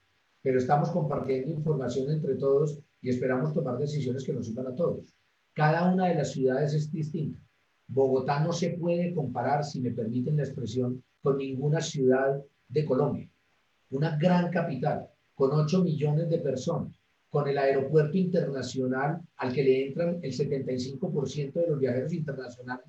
pero 0.42 0.58
estamos 0.58 0.90
compartiendo 0.90 1.52
información 1.52 2.10
entre 2.10 2.34
todos 2.34 2.78
y 3.00 3.08
esperamos 3.08 3.54
tomar 3.54 3.78
decisiones 3.78 4.24
que 4.24 4.32
nos 4.32 4.46
sirvan 4.46 4.66
a 4.66 4.74
todos. 4.74 5.14
Cada 5.52 5.92
una 5.92 6.08
de 6.08 6.16
las 6.16 6.32
ciudades 6.32 6.74
es 6.74 6.90
distinta. 6.90 7.40
Bogotá 7.86 8.40
no 8.40 8.52
se 8.52 8.70
puede 8.70 9.14
comparar, 9.14 9.64
si 9.64 9.80
me 9.80 9.90
permiten 9.90 10.36
la 10.36 10.44
expresión, 10.44 11.02
con 11.22 11.38
ninguna 11.38 11.80
ciudad 11.80 12.42
de 12.68 12.84
Colombia. 12.84 13.28
Una 13.90 14.16
gran 14.16 14.50
capital, 14.50 15.08
con 15.34 15.52
8 15.52 15.82
millones 15.82 16.28
de 16.28 16.38
personas, 16.38 16.92
con 17.28 17.48
el 17.48 17.58
aeropuerto 17.58 18.16
internacional 18.16 19.20
al 19.36 19.52
que 19.52 19.62
le 19.62 19.88
entran 19.88 20.18
el 20.22 20.32
75% 20.32 21.52
de 21.52 21.66
los 21.66 21.78
viajeros 21.78 22.12
internacionales, 22.12 22.86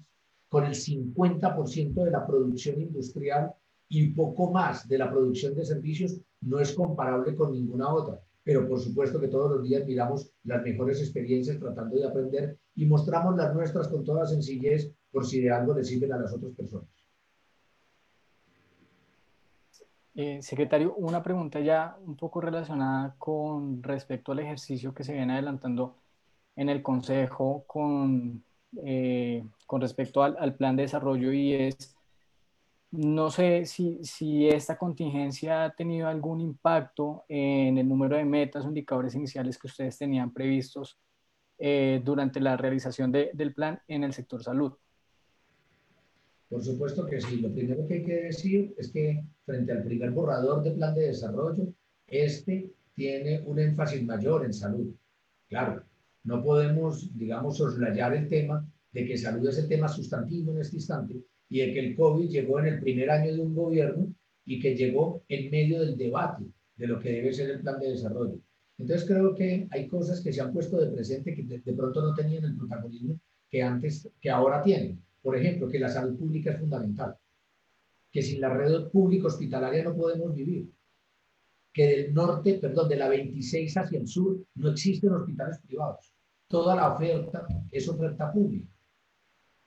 con 0.47 0.65
el 0.65 0.73
50% 0.73 2.03
de 2.03 2.11
la 2.11 2.25
producción 2.25 2.79
industrial 2.79 3.51
y 3.89 4.07
poco 4.09 4.51
más 4.51 4.87
de 4.87 4.97
la 4.97 5.11
producción 5.11 5.55
de 5.55 5.65
servicios, 5.65 6.19
no 6.41 6.59
es 6.59 6.73
comparable 6.73 7.35
con 7.35 7.51
ninguna 7.51 7.93
otra. 7.93 8.21
Pero 8.43 8.67
por 8.67 8.79
supuesto 8.79 9.19
que 9.19 9.27
todos 9.27 9.49
los 9.51 9.63
días 9.63 9.85
miramos 9.85 10.31
las 10.43 10.63
mejores 10.63 11.01
experiencias 11.01 11.59
tratando 11.59 11.97
de 11.97 12.05
aprender 12.05 12.57
y 12.76 12.86
mostramos 12.86 13.36
las 13.36 13.53
nuestras 13.53 13.88
con 13.88 14.03
toda 14.03 14.26
sencillez 14.26 14.93
por 15.11 15.26
si 15.26 15.41
de 15.41 15.51
algo 15.51 15.73
le 15.73 15.84
sirven 15.84 16.11
a 16.13 16.17
las 16.17 16.34
otras 16.34 16.51
personas. 16.53 16.89
Eh, 20.17 20.41
secretario, 20.41 20.95
una 20.95 21.21
pregunta 21.21 21.59
ya 21.59 21.97
un 22.05 22.15
poco 22.15 22.39
relacionada 22.39 23.15
con 23.17 23.84
respecto 23.84 24.32
al 24.32 24.39
ejercicio 24.39 24.93
que 24.93 25.03
se 25.03 25.13
viene 25.13 25.34
adelantando 25.34 25.97
en 26.55 26.69
el 26.69 26.82
Consejo 26.82 27.65
con, 27.67 28.41
eh, 28.84 29.45
con 29.65 29.82
respecto 29.82 30.23
al, 30.23 30.38
al, 30.39 30.55
plan 30.55 30.78
de 30.78 30.84
desarrollo 30.84 31.34
y 31.34 31.53
es, 31.53 31.97
no 32.91 33.30
sé 33.30 33.65
si, 33.65 33.99
si, 34.03 34.47
esta 34.47 34.78
contingencia 34.78 35.65
ha 35.65 35.76
tenido 35.76 36.07
algún 36.07 36.39
impacto 36.39 37.26
en 37.28 37.78
el 37.78 37.88
número 37.89 38.15
de 38.15 38.23
metas 38.23 38.63
o 38.63 38.69
indicadores 38.69 39.15
iniciales 39.15 39.57
que 39.57 39.67
ustedes 39.67 39.97
tenían 39.97 40.32
previstos 40.32 40.97
eh, 41.57 42.01
durante 42.03 42.39
la 42.39 42.57
realización 42.57 43.11
de, 43.11 43.31
del 43.33 43.53
plan 43.53 43.79
en 43.87 44.03
el 44.03 44.13
sector 44.13 44.43
salud. 44.43 44.73
Por 46.49 46.63
supuesto 46.63 47.05
que 47.05 47.19
sí. 47.19 47.41
Lo 47.41 47.51
primero 47.51 47.87
que 47.87 47.95
hay 47.95 48.03
que 48.03 48.23
decir 48.23 48.73
es 48.77 48.91
que 48.91 49.23
frente 49.45 49.71
al 49.71 49.83
primer 49.83 50.11
borrador 50.11 50.63
de 50.63 50.71
plan 50.71 50.93
de 50.93 51.07
desarrollo, 51.07 51.73
este 52.07 52.71
tiene 52.93 53.41
un 53.45 53.59
énfasis 53.59 54.03
mayor 54.03 54.45
en 54.45 54.53
salud. 54.53 54.93
Claro, 55.49 55.83
no 56.23 56.43
podemos, 56.43 57.15
digamos, 57.17 57.57
soslayar 57.57 58.15
el 58.15 58.27
tema 58.27 58.65
de 58.91 59.05
que 59.05 59.17
salud 59.17 59.47
es 59.47 59.57
el 59.57 59.67
tema 59.67 59.87
sustantivo 59.87 60.53
en 60.53 60.61
este 60.61 60.77
instante 60.77 61.15
y 61.49 61.59
de 61.59 61.73
que 61.73 61.79
el 61.79 61.95
COVID 61.95 62.29
llegó 62.29 62.59
en 62.59 62.67
el 62.67 62.79
primer 62.79 63.09
año 63.09 63.33
de 63.33 63.41
un 63.41 63.53
gobierno 63.53 64.13
y 64.45 64.59
que 64.59 64.75
llegó 64.75 65.23
en 65.27 65.51
medio 65.51 65.79
del 65.79 65.97
debate 65.97 66.45
de 66.77 66.87
lo 66.87 66.99
que 66.99 67.11
debe 67.11 67.33
ser 67.33 67.49
el 67.49 67.61
plan 67.61 67.79
de 67.79 67.91
desarrollo. 67.91 68.39
Entonces 68.78 69.07
creo 69.07 69.34
que 69.34 69.67
hay 69.71 69.88
cosas 69.88 70.21
que 70.21 70.34
se 70.34 70.41
han 70.41 70.51
puesto 70.51 70.78
de 70.78 70.91
presente 70.91 71.34
que 71.34 71.43
de, 71.43 71.73
pronto 71.73 72.01
no 72.01 72.13
tenían 72.13 72.43
el 72.43 72.57
protagonismo 72.57 73.19
que 73.49 73.61
antes, 73.61 74.09
que 74.19 74.30
ahora 74.30 74.61
tienen. 74.61 75.01
Por 75.21 75.38
ejemplo, 75.38 75.69
que 75.69 75.80
la 75.80 75.89
salud 75.89 76.17
pública 76.17 76.51
es 76.51 76.59
fundamental, 76.59 77.15
que 78.11 78.21
sin 78.21 78.41
la 78.41 78.53
red 78.53 78.89
pública 78.89 79.28
hospitalaria 79.28 79.84
no 79.84 79.95
podemos 79.95 80.36
vivir, 80.36 80.69
que 81.73 81.88
del 81.88 82.13
norte, 82.13 82.55
perdón, 82.55 82.89
de 82.89 82.95
la 82.97 83.09
26 83.09 83.78
hacia 83.78 83.99
el 83.99 84.07
sur 84.07 84.45
no 84.55 84.69
existen 84.69 85.13
hospitales 85.13 85.59
privados. 85.59 86.13
Toda 86.47 86.76
la 86.76 86.93
oferta 86.93 87.47
es 87.71 87.88
oferta 87.89 88.32
pública. 88.32 88.67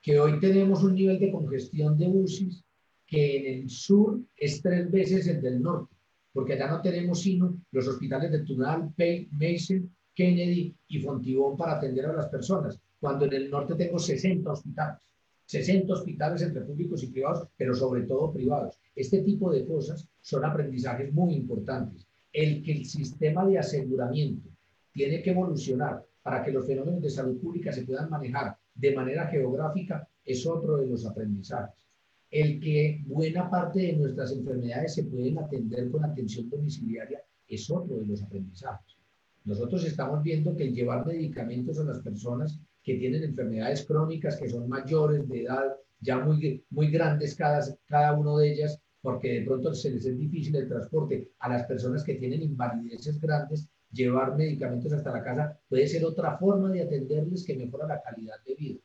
Que 0.01 0.21
hoy 0.21 0.39
tenemos 0.39 0.83
un 0.85 0.95
nivel 0.95 1.19
de 1.19 1.33
congestión 1.33 1.99
de 1.99 2.09
UCIs 2.09 2.65
que 3.07 3.37
en 3.39 3.63
el 3.63 3.71
sur 3.71 4.21
es 4.37 4.63
tres 4.63 4.91
veces 4.91 5.27
el 5.27 5.41
del 5.41 5.61
norte 5.61 5.98
porque 6.33 6.55
allá 6.55 6.68
no 6.68 6.81
tenemos 6.81 7.20
sino 7.20 7.57
los 7.72 7.89
hospitales 7.89 8.31
de 8.31 8.41
Tunal, 8.41 8.93
Payne, 8.97 9.29
Mason, 9.33 9.91
Kennedy 10.14 10.74
y 10.89 10.99
Fontibón 11.01 11.57
para 11.57 11.76
atender 11.76 12.07
a 12.07 12.12
las 12.12 12.29
personas, 12.29 12.79
cuando 13.01 13.26
en 13.26 13.33
el 13.35 13.51
norte 13.51 13.74
tengo 13.74 13.99
60 13.99 14.51
hospitales. 14.51 15.01
60 15.47 15.93
hospitales 15.93 16.43
entre 16.43 16.61
públicos 16.62 17.03
y 17.03 17.07
privados, 17.07 17.49
pero 17.57 17.74
sobre 17.74 18.03
todo 18.03 18.33
privados. 18.33 18.79
Este 18.95 19.22
tipo 19.22 19.51
de 19.51 19.64
cosas 19.64 20.07
son 20.20 20.45
aprendizajes 20.45 21.12
muy 21.12 21.35
importantes. 21.35 22.07
El 22.33 22.62
que 22.62 22.72
el 22.72 22.85
sistema 22.85 23.47
de 23.47 23.59
aseguramiento 23.59 24.51
tiene 24.93 25.22
que 25.22 25.31
evolucionar 25.31 26.05
para 26.22 26.45
que 26.45 26.53
los 26.53 26.66
fenómenos 26.66 27.01
de 27.01 27.09
salud 27.09 27.41
pública 27.41 27.72
se 27.72 27.87
puedan 27.87 28.11
manejar 28.11 28.57
de 28.74 28.95
manera 28.95 29.26
geográfica 29.29 30.07
es 30.24 30.47
otro 30.47 30.76
de 30.76 30.87
los 30.87 31.07
aprendizajes. 31.07 31.88
El 32.31 32.61
que 32.61 33.03
buena 33.07 33.49
parte 33.49 33.81
de 33.81 33.93
nuestras 33.95 34.33
enfermedades 34.33 34.95
se 34.95 35.05
pueden 35.05 35.39
atender 35.39 35.91
con 35.91 36.05
atención 36.05 36.49
domiciliaria 36.51 37.22
es 37.49 37.70
otro 37.70 37.97
de 37.97 38.07
los 38.07 38.22
aprendizajes. 38.22 38.99
Nosotros 39.45 39.85
estamos 39.87 40.22
viendo 40.22 40.55
que 40.55 40.64
el 40.64 40.74
llevar 40.74 41.07
medicamentos 41.07 41.79
a 41.79 41.85
las 41.85 42.01
personas 42.01 42.61
que 42.83 42.97
tienen 42.97 43.22
enfermedades 43.22 43.87
crónicas, 43.87 44.37
que 44.37 44.49
son 44.49 44.68
mayores 44.68 45.26
de 45.26 45.43
edad, 45.43 45.74
ya 46.01 46.18
muy, 46.18 46.62
muy 46.70 46.91
grandes 46.91 47.35
cada, 47.35 47.64
cada 47.87 48.12
uno 48.12 48.37
de 48.39 48.53
ellas, 48.53 48.79
porque 49.01 49.41
de 49.41 49.47
pronto 49.47 49.72
se 49.72 49.91
les 49.91 50.05
es 50.05 50.18
difícil 50.18 50.57
el 50.57 50.68
transporte 50.68 51.31
a 51.39 51.49
las 51.49 51.64
personas 51.64 52.05
que 52.05 52.14
tienen 52.16 52.43
invalideces 52.43 53.18
grandes, 53.20 53.68
llevar 53.91 54.37
medicamentos 54.37 54.93
hasta 54.93 55.12
la 55.12 55.22
casa 55.22 55.59
puede 55.68 55.89
ser 55.89 56.05
otra 56.05 56.37
forma 56.37 56.70
de 56.70 56.83
atenderles 56.83 57.45
que 57.45 57.57
mejora 57.57 57.87
la 57.87 58.03
calidad 58.03 58.37
de 58.47 58.55
vida. 58.55 58.81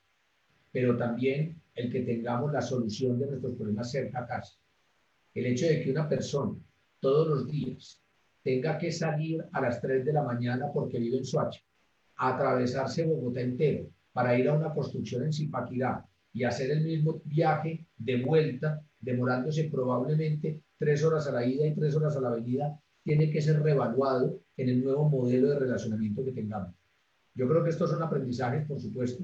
Pero 0.72 0.98
también 0.98 1.62
el 1.76 1.92
que 1.92 2.02
tengamos 2.02 2.52
la 2.52 2.62
solución 2.62 3.20
de 3.20 3.28
nuestros 3.28 3.56
problemas 3.56 3.92
cerca 3.92 4.22
a 4.22 4.28
casa. 4.28 4.54
El 5.34 5.48
hecho 5.48 5.66
de 5.66 5.82
que 5.82 5.92
una 5.92 6.08
persona 6.08 6.58
todos 7.00 7.28
los 7.28 7.48
días 7.48 8.02
tenga 8.44 8.78
que 8.78 8.92
salir 8.92 9.44
a 9.52 9.62
las 9.62 9.82
3 9.82 10.06
de 10.06 10.14
la 10.14 10.24
mañana 10.24 10.68
porque 10.72 11.00
vive 11.00 11.18
en 11.18 11.26
Soacha, 11.26 11.62
atravesarse 12.18 13.06
Bogotá 13.06 13.42
entero 13.42 13.90
para 14.12 14.38
ir 14.38 14.48
a 14.48 14.54
una 14.54 14.74
construcción 14.74 15.24
en 15.24 15.34
Zipaquirá 15.34 16.06
y 16.34 16.44
hacer 16.44 16.72
el 16.72 16.84
mismo 16.84 17.22
viaje 17.26 17.86
de 17.98 18.24
vuelta, 18.24 18.82
demorándose 19.00 19.66
probablemente 19.66 20.62
tres 20.78 21.04
horas 21.04 21.28
a 21.28 21.32
la 21.32 21.46
ida 21.46 21.66
y 21.66 21.76
tres 21.76 21.96
horas 21.96 22.16
a 22.18 22.22
la 22.22 22.32
venida, 22.32 22.80
tiene 23.04 23.30
que 23.30 23.42
ser 23.42 23.62
revaluado 23.62 24.40
en 24.58 24.70
el 24.70 24.84
nuevo 24.84 25.10
modelo 25.10 25.50
de 25.50 25.60
relacionamiento 25.60 26.24
que 26.24 26.32
tengamos. 26.32 26.76
Yo 27.36 27.48
creo 27.48 27.64
que 27.64 27.70
estos 27.72 27.90
son 27.90 28.02
aprendizajes, 28.02 28.68
por 28.68 28.80
supuesto. 28.80 29.24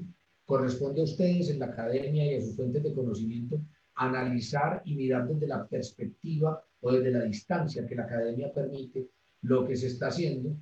Corresponde 0.50 1.00
a 1.00 1.04
ustedes 1.04 1.48
en 1.48 1.60
la 1.60 1.66
academia 1.66 2.26
y 2.26 2.34
a 2.34 2.40
sus 2.40 2.56
fuentes 2.56 2.82
de 2.82 2.92
conocimiento 2.92 3.60
analizar 3.94 4.82
y 4.84 4.96
mirar 4.96 5.28
desde 5.28 5.46
la 5.46 5.64
perspectiva 5.64 6.60
o 6.80 6.90
desde 6.90 7.12
la 7.12 7.22
distancia 7.22 7.86
que 7.86 7.94
la 7.94 8.02
academia 8.02 8.52
permite 8.52 9.10
lo 9.42 9.64
que 9.64 9.76
se 9.76 9.86
está 9.86 10.08
haciendo 10.08 10.56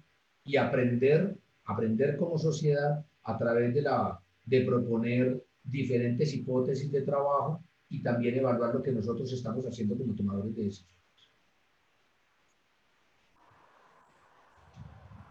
y 0.45 0.59
aprender, 0.59 1.39
aprender 1.64 2.18
como 2.18 2.36
sociedad 2.36 3.03
a 3.22 3.39
través 3.39 3.72
de, 3.72 3.80
la, 3.80 4.20
de 4.45 4.61
proponer 4.61 5.43
diferentes 5.64 6.34
hipótesis 6.34 6.93
de 6.93 7.01
trabajo 7.01 7.64
y 7.89 8.03
también 8.03 8.36
evaluar 8.36 8.74
lo 8.74 8.82
que 8.82 8.93
nosotros 8.93 9.32
estamos 9.32 9.64
haciendo 9.64 9.97
como 9.97 10.14
tomadores 10.14 10.55
de 10.55 10.64
decisiones. 10.64 10.97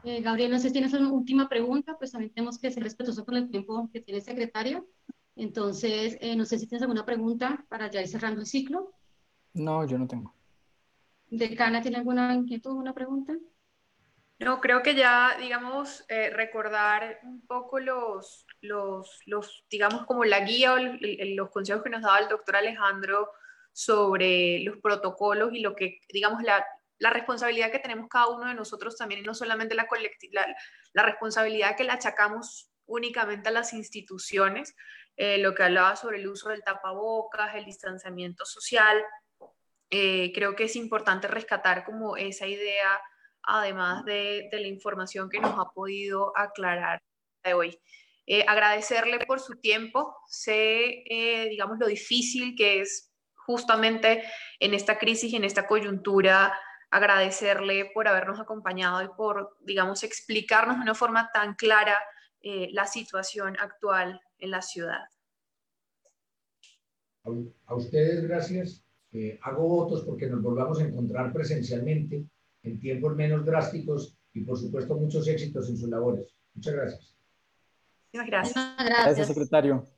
Eh, 0.08 0.22
Gabriel, 0.22 0.52
no 0.52 0.58
sé 0.58 0.70
si 0.70 0.72
tienes 0.72 0.94
una 0.94 1.12
última 1.12 1.50
pregunta, 1.50 1.98
pues 1.98 2.14
también 2.14 2.34
tenemos 2.34 2.58
que 2.58 2.72
ser 2.72 2.82
respetuosos 2.82 3.26
con 3.26 3.36
el 3.36 3.50
tiempo 3.50 3.90
que 3.92 4.00
tiene 4.00 4.20
el 4.20 4.24
secretario. 4.24 4.88
Entonces, 5.36 6.18
eh, 6.22 6.34
no 6.38 6.46
sé 6.46 6.58
si 6.58 6.66
tienes 6.66 6.84
alguna 6.84 7.06
pregunta 7.06 7.66
para 7.68 7.92
ya 7.92 8.00
ir 8.00 8.08
cerrando 8.08 8.40
el 8.40 8.48
ciclo. 8.48 8.94
No, 9.54 9.86
yo 9.86 9.98
no 9.98 10.08
tengo. 10.08 10.34
¿Decana 11.30 11.82
tiene 11.82 11.98
alguna 11.98 12.34
inquietud, 12.34 12.70
alguna 12.70 12.94
pregunta? 12.94 13.36
No, 14.40 14.62
creo 14.62 14.82
que 14.82 14.96
ya, 14.96 15.36
digamos, 15.42 16.06
eh, 16.08 16.30
recordar 16.30 17.20
un 17.24 17.46
poco 17.46 17.82
los, 17.82 18.46
los, 18.62 19.20
los, 19.26 19.66
digamos, 19.70 20.06
como 20.06 20.24
la 20.24 20.40
guía 20.40 20.72
o 20.72 20.78
los 20.78 21.50
consejos 21.50 21.84
que 21.84 21.90
nos 21.90 22.02
daba 22.02 22.20
el 22.20 22.30
doctor 22.30 22.56
Alejandro 22.56 23.30
sobre 23.74 24.60
los 24.60 24.78
protocolos 24.78 25.52
y 25.52 25.60
lo 25.60 25.76
que, 25.76 26.00
digamos, 26.14 26.44
la, 26.44 26.64
la 27.00 27.12
responsabilidad 27.12 27.72
que 27.72 27.80
tenemos 27.80 28.08
cada 28.10 28.28
uno 28.28 28.48
de 28.48 28.56
nosotros 28.56 28.98
también, 28.98 29.22
y 29.22 29.24
no 29.24 29.34
solamente 29.34 29.76
la, 29.76 29.88
la, 30.32 30.56
la 30.94 31.04
responsabilidad 31.04 31.76
que 31.76 31.84
le 31.84 31.92
achacamos 31.92 32.72
únicamente 32.88 33.50
a 33.50 33.52
las 33.52 33.74
instituciones, 33.74 34.74
eh, 35.18 35.40
lo 35.40 35.56
que 35.56 35.64
hablaba 35.64 35.96
sobre 35.96 36.18
el 36.18 36.28
uso 36.28 36.50
del 36.50 36.64
tapabocas, 36.64 37.56
el 37.56 37.66
distanciamiento 37.66 38.46
social. 38.46 39.04
Eh, 39.90 40.32
creo 40.34 40.56
que 40.56 40.66
es 40.66 40.76
importante 40.76 41.28
rescatar 41.28 41.84
como 41.86 42.18
esa 42.18 42.46
idea, 42.46 43.00
además 43.42 44.06
de, 44.06 44.48
la 44.52 44.68
información 44.68 45.30
que 45.30 45.40
nos 45.40 45.58
ha 45.58 45.72
podido 45.74 46.34
aclarar 46.36 47.02
de 47.44 47.54
hoy. 47.54 47.80
Eh, 48.28 48.44
agradecerle 48.48 49.26
por 49.26 49.40
su 49.40 49.60
tiempo. 49.60 50.16
Sé, 50.28 51.04
digamos, 51.50 51.80
lo 51.80 51.88
difícil 51.88 52.56
que 52.56 52.82
es 52.82 53.12
justamente 53.34 54.24
en 54.60 54.74
esta 54.74 55.00
crisis 55.00 55.32
y 55.32 55.38
en 55.38 55.46
esta 55.46 55.66
coyuntura 55.66 56.54
agradecerle 56.90 57.92
por 57.94 58.08
habernos 58.08 58.40
acompañado 58.40 59.04
y 59.04 59.10
por, 59.10 59.58
digamos, 59.62 60.04
explicarnos 60.04 60.78
de 60.78 60.84
una 60.84 60.96
forma 60.96 61.30
tan 61.34 61.56
clara 61.56 61.98
la 62.42 62.86
situación 62.86 63.58
actual 63.60 64.22
en 64.40 64.52
la 64.52 64.62
ciudad. 64.62 65.06
A, 67.66 67.76
ustedes, 67.76 68.24
gracias. 68.24 68.84
hago 69.42 69.68
votos 69.68 70.04
porque 70.04 70.28
nos 70.28 70.42
volvamos 70.42 70.80
a 70.80 70.84
encontrar 70.84 71.34
presencialmente 71.34 72.26
en 72.64 72.80
tiempos 72.80 73.16
menos 73.16 73.46
drásticos 73.46 74.18
y, 74.34 74.42
por 74.42 74.58
supuesto, 74.58 74.96
muchos 74.96 75.28
éxitos 75.28 75.70
en 75.70 75.78
sus 75.78 75.90
labores. 75.90 76.34
Muchas 76.54 76.74
gracias. 76.74 77.18
Muchas 78.14 78.28
gracias. 78.28 78.76
Gracias, 78.78 79.28
secretario. 79.28 79.97